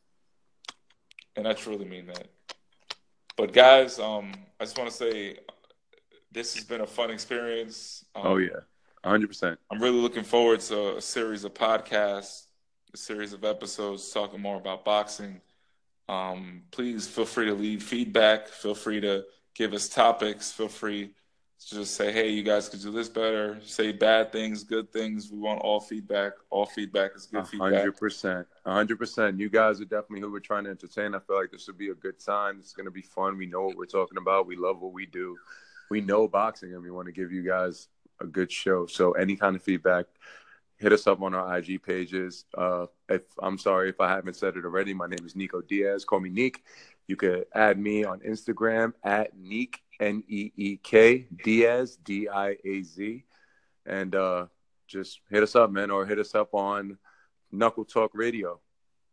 and 1.36 1.48
I 1.48 1.54
truly 1.54 1.84
mean 1.84 2.06
that. 2.06 2.28
But 3.36 3.52
guys, 3.52 3.98
um, 3.98 4.32
I 4.60 4.64
just 4.64 4.78
want 4.78 4.90
to 4.90 4.96
say 4.96 5.38
this 6.30 6.54
has 6.54 6.64
been 6.64 6.80
a 6.80 6.86
fun 6.86 7.10
experience. 7.10 8.04
Um, 8.14 8.22
oh 8.26 8.36
yeah, 8.36 8.60
hundred 9.04 9.28
percent. 9.28 9.58
I'm 9.70 9.82
really 9.82 10.00
looking 10.00 10.24
forward 10.24 10.60
to 10.60 10.96
a 10.96 11.00
series 11.00 11.44
of 11.44 11.54
podcasts, 11.54 12.46
a 12.92 12.96
series 12.96 13.32
of 13.32 13.44
episodes 13.44 14.10
talking 14.10 14.40
more 14.40 14.56
about 14.56 14.84
boxing. 14.84 15.40
Um, 16.08 16.62
please 16.70 17.08
feel 17.08 17.24
free 17.24 17.46
to 17.46 17.54
leave 17.54 17.82
feedback. 17.82 18.48
Feel 18.48 18.74
free 18.74 19.00
to 19.00 19.24
give 19.54 19.72
us 19.72 19.88
topics. 19.88 20.52
Feel 20.52 20.68
free 20.68 21.14
just 21.64 21.94
say, 21.94 22.12
hey, 22.12 22.28
you 22.30 22.42
guys 22.42 22.68
could 22.68 22.80
do 22.80 22.90
this 22.90 23.08
better. 23.08 23.58
Say 23.64 23.92
bad 23.92 24.32
things, 24.32 24.64
good 24.64 24.92
things. 24.92 25.30
We 25.30 25.38
want 25.38 25.60
all 25.60 25.80
feedback. 25.80 26.32
All 26.50 26.66
feedback 26.66 27.12
is 27.14 27.26
good 27.26 27.44
100%, 27.44 27.46
feedback. 27.48 27.86
100%. 27.86 28.46
100%. 28.66 29.38
You 29.38 29.48
guys 29.48 29.80
are 29.80 29.84
definitely 29.84 30.20
who 30.20 30.32
we're 30.32 30.40
trying 30.40 30.64
to 30.64 30.70
entertain. 30.70 31.14
I 31.14 31.20
feel 31.20 31.36
like 31.36 31.50
this 31.50 31.66
would 31.66 31.78
be 31.78 31.90
a 31.90 31.94
good 31.94 32.18
time. 32.18 32.58
It's 32.58 32.72
going 32.72 32.86
to 32.86 32.90
be 32.90 33.02
fun. 33.02 33.36
We 33.36 33.46
know 33.46 33.62
what 33.62 33.76
we're 33.76 33.86
talking 33.86 34.18
about. 34.18 34.46
We 34.46 34.56
love 34.56 34.80
what 34.80 34.92
we 34.92 35.06
do. 35.06 35.36
We 35.90 36.00
know 36.00 36.26
boxing 36.28 36.72
and 36.74 36.82
we 36.82 36.90
want 36.90 37.06
to 37.06 37.12
give 37.12 37.32
you 37.32 37.44
guys 37.44 37.88
a 38.20 38.26
good 38.26 38.50
show. 38.50 38.86
So 38.86 39.12
any 39.12 39.36
kind 39.36 39.56
of 39.56 39.62
feedback, 39.62 40.06
hit 40.76 40.92
us 40.92 41.06
up 41.06 41.22
on 41.22 41.34
our 41.34 41.58
IG 41.58 41.82
pages. 41.82 42.44
Uh, 42.56 42.86
if 43.08 43.22
I'm 43.38 43.58
sorry 43.58 43.88
if 43.88 44.00
I 44.00 44.08
haven't 44.08 44.36
said 44.36 44.56
it 44.56 44.64
already, 44.64 44.94
my 44.94 45.06
name 45.06 45.24
is 45.24 45.36
Nico 45.36 45.60
Diaz. 45.60 46.04
Call 46.04 46.20
me 46.20 46.30
Neek. 46.30 46.64
You 47.06 47.16
could 47.16 47.46
add 47.54 47.78
me 47.78 48.04
on 48.04 48.20
Instagram 48.20 48.92
at 49.02 49.36
Neek 49.36 49.82
N 50.00 50.22
E 50.28 50.52
E 50.56 50.76
K 50.76 51.26
Diaz 51.44 51.96
D 52.02 52.28
I 52.28 52.56
A 52.64 52.82
Z, 52.82 53.24
and 53.86 54.14
uh, 54.14 54.46
just 54.86 55.20
hit 55.30 55.42
us 55.42 55.54
up, 55.54 55.70
man, 55.70 55.90
or 55.90 56.06
hit 56.06 56.18
us 56.18 56.34
up 56.34 56.54
on 56.54 56.98
Knuckle 57.52 57.84
Talk 57.84 58.12
Radio 58.14 58.60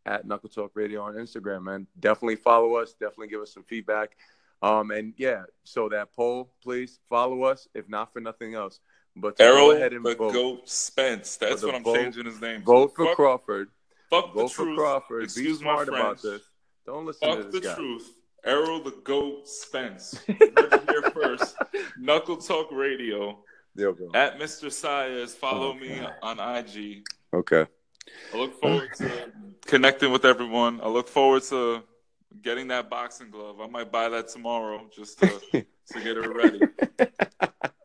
at 0.06 0.26
Knuckle 0.26 0.48
Talk 0.48 0.72
Radio 0.74 1.02
on 1.02 1.14
Instagram, 1.14 1.64
man. 1.64 1.86
Definitely 1.98 2.36
follow 2.36 2.76
us. 2.76 2.92
Definitely 2.92 3.28
give 3.28 3.40
us 3.40 3.52
some 3.52 3.64
feedback. 3.64 4.16
Um, 4.62 4.90
and 4.90 5.12
yeah, 5.16 5.42
so 5.64 5.88
that 5.88 6.14
poll, 6.14 6.52
please 6.62 7.00
follow 7.08 7.44
us. 7.44 7.68
If 7.74 7.88
not 7.88 8.12
for 8.12 8.20
nothing 8.20 8.54
else, 8.54 8.80
but 9.16 9.40
Errol 9.40 9.72
go 9.72 9.76
ahead 9.76 9.92
and 9.92 10.04
the 10.04 10.14
vote. 10.14 10.32
Goat 10.32 10.68
Spence. 10.68 11.36
That's 11.36 11.62
what 11.62 11.74
I'm 11.74 11.84
vote, 11.84 11.96
changing 11.96 12.26
his 12.26 12.40
name. 12.40 12.62
Vote 12.62 12.94
for 12.94 13.06
fuck, 13.06 13.16
Crawford. 13.16 13.68
Fuck 14.08 14.34
vote 14.34 14.52
for 14.52 14.74
Crawford. 14.74 15.24
Excuse 15.24 15.58
Be 15.58 15.64
smart 15.64 15.88
my 15.88 15.98
about 15.98 16.22
this. 16.22 16.42
Don't 16.86 17.06
listen 17.06 17.28
fuck 17.28 17.38
to 17.38 17.44
this 17.44 17.60
the 17.60 17.68
guy. 17.68 17.74
truth. 17.74 18.14
Errol 18.44 18.82
the 18.82 18.90
Goat 19.04 19.48
Spence. 19.48 20.20
here 20.26 21.02
first. 21.14 21.56
Knuckle 21.98 22.36
Talk 22.36 22.72
Radio. 22.72 23.38
There 23.74 23.92
we 23.92 23.98
go. 23.98 24.10
At 24.14 24.38
Mr. 24.38 24.66
Sayas. 24.66 25.30
Follow 25.30 25.70
okay. 25.70 25.80
me 25.80 26.06
on 26.22 26.40
IG. 26.40 27.04
Okay. 27.32 27.66
I 28.34 28.36
look 28.36 28.60
forward 28.60 28.90
to 28.98 29.32
connecting 29.64 30.10
with 30.10 30.24
everyone. 30.24 30.80
I 30.80 30.88
look 30.88 31.08
forward 31.08 31.44
to 31.44 31.82
getting 32.42 32.68
that 32.68 32.90
boxing 32.90 33.30
glove. 33.30 33.60
I 33.60 33.68
might 33.68 33.92
buy 33.92 34.08
that 34.08 34.28
tomorrow 34.28 34.88
just 34.94 35.20
to, 35.20 35.28
to 35.52 35.64
get 35.94 36.16
it 36.16 36.28
ready. 36.28 36.60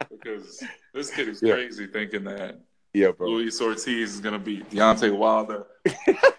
because 0.09 0.63
this 0.93 1.11
kid 1.11 1.29
is 1.29 1.41
yeah. 1.41 1.53
crazy 1.53 1.87
thinking 1.87 2.23
that 2.23 2.59
yeah, 2.93 3.11
bro. 3.11 3.29
Luis 3.29 3.61
Ortiz 3.61 4.15
is 4.15 4.19
gonna 4.19 4.39
beat 4.39 4.69
Deontay 4.69 5.15
Wilder. 5.15 5.67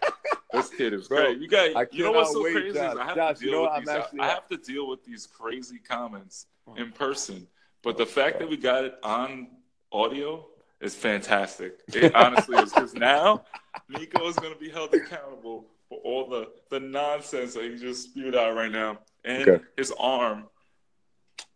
This 0.53 0.71
kid 0.71 0.95
is 0.95 1.09
bro. 1.09 1.25
Crazy. 1.25 1.41
You 1.41 1.49
got, 1.49 1.95
you 1.95 2.05
know 2.05 2.13
what's 2.13 2.33
so 2.33 2.43
wait, 2.43 2.55
crazy? 2.55 2.75
Josh, 2.75 2.97
I 2.97 3.05
have 3.05 3.17
Josh, 3.17 3.39
to 3.39 3.45
deal 3.45 3.49
you 3.49 3.57
know 3.57 3.63
with 3.63 3.81
these. 3.81 3.89
Actually, 3.89 4.21
I 4.21 4.29
have 4.29 4.49
to 4.49 4.57
deal 4.57 4.89
with 4.89 5.05
these 5.05 5.27
crazy 5.27 5.79
comments 5.79 6.47
oh. 6.67 6.75
in 6.77 6.91
person. 6.93 7.47
But 7.83 7.97
the 7.97 8.07
fact 8.07 8.39
that 8.39 8.49
we 8.49 8.57
got 8.57 8.85
it 8.85 8.95
on 9.03 9.49
audio 9.93 10.47
is 10.81 10.95
fantastic. 10.95 11.81
It 11.93 12.15
honestly 12.15 12.57
is 12.57 12.73
because 12.73 12.95
now 12.95 13.45
Nico 13.89 14.27
is 14.27 14.37
going 14.37 14.53
to 14.53 14.59
be 14.59 14.71
held 14.71 14.95
accountable 14.95 15.67
for 15.89 15.99
all 15.99 16.29
the 16.29 16.51
the 16.71 16.81
nonsense 16.81 17.55
that 17.55 17.65
he 17.65 17.77
just 17.77 18.11
spewed 18.11 18.35
out 18.35 18.55
right 18.55 18.73
now, 18.73 18.99
and 19.25 19.49
okay. 19.49 19.65
his 19.77 19.93
arm 19.99 20.45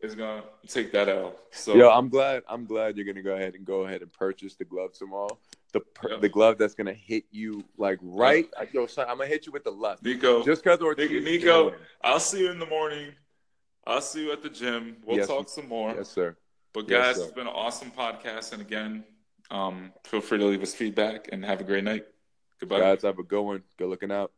is 0.00 0.14
gonna 0.14 0.42
take 0.66 0.92
that 0.92 1.08
out. 1.08 1.38
So 1.50 1.74
yeah, 1.74 1.88
I'm 1.88 2.08
glad. 2.08 2.42
I'm 2.48 2.64
glad 2.64 2.96
you're 2.96 3.06
gonna 3.06 3.22
go 3.22 3.34
ahead 3.34 3.54
and 3.54 3.64
go 3.64 3.82
ahead 3.82 4.02
and 4.02 4.12
purchase 4.12 4.54
the 4.54 4.64
glove 4.64 4.92
tomorrow 4.92 5.38
the 5.72 5.80
per- 5.80 6.18
the 6.18 6.28
glove 6.28 6.58
that's 6.58 6.74
gonna 6.74 6.92
hit 6.92 7.24
you 7.30 7.64
like 7.76 7.98
right. 8.02 8.46
Yo, 8.72 8.86
son, 8.86 9.06
I'm 9.08 9.16
gonna 9.18 9.28
hit 9.28 9.46
you 9.46 9.52
with 9.52 9.64
the 9.64 9.70
left. 9.70 10.04
Nico, 10.04 10.44
just 10.44 10.62
because 10.62 10.80
Ortiz. 10.80 11.10
Nico, 11.10 11.74
I'll 12.02 12.20
see 12.20 12.40
you 12.40 12.50
in 12.50 12.58
the 12.58 12.66
morning. 12.66 13.12
I'll 13.86 14.00
see 14.00 14.24
you 14.24 14.32
at 14.32 14.42
the 14.42 14.50
gym. 14.50 14.96
We'll 15.04 15.18
yes, 15.18 15.26
talk 15.26 15.48
some 15.48 15.68
more. 15.68 15.94
Yes, 15.96 16.08
sir. 16.08 16.36
But 16.72 16.82
guys, 16.82 16.88
yes, 16.90 17.16
sir. 17.16 17.22
it's 17.24 17.32
been 17.32 17.46
an 17.46 17.52
awesome 17.54 17.90
podcast, 17.90 18.52
and 18.52 18.62
again, 18.62 19.04
um, 19.50 19.92
feel 20.04 20.20
free 20.20 20.38
to 20.38 20.46
leave 20.46 20.62
us 20.62 20.74
feedback 20.74 21.28
and 21.32 21.44
have 21.44 21.60
a 21.60 21.64
great 21.64 21.84
night. 21.84 22.04
Goodbye. 22.60 22.80
Guys, 22.80 23.02
have 23.02 23.18
a 23.18 23.24
good 23.24 23.42
one. 23.42 23.62
Good 23.76 23.88
looking 23.88 24.12
out. 24.12 24.32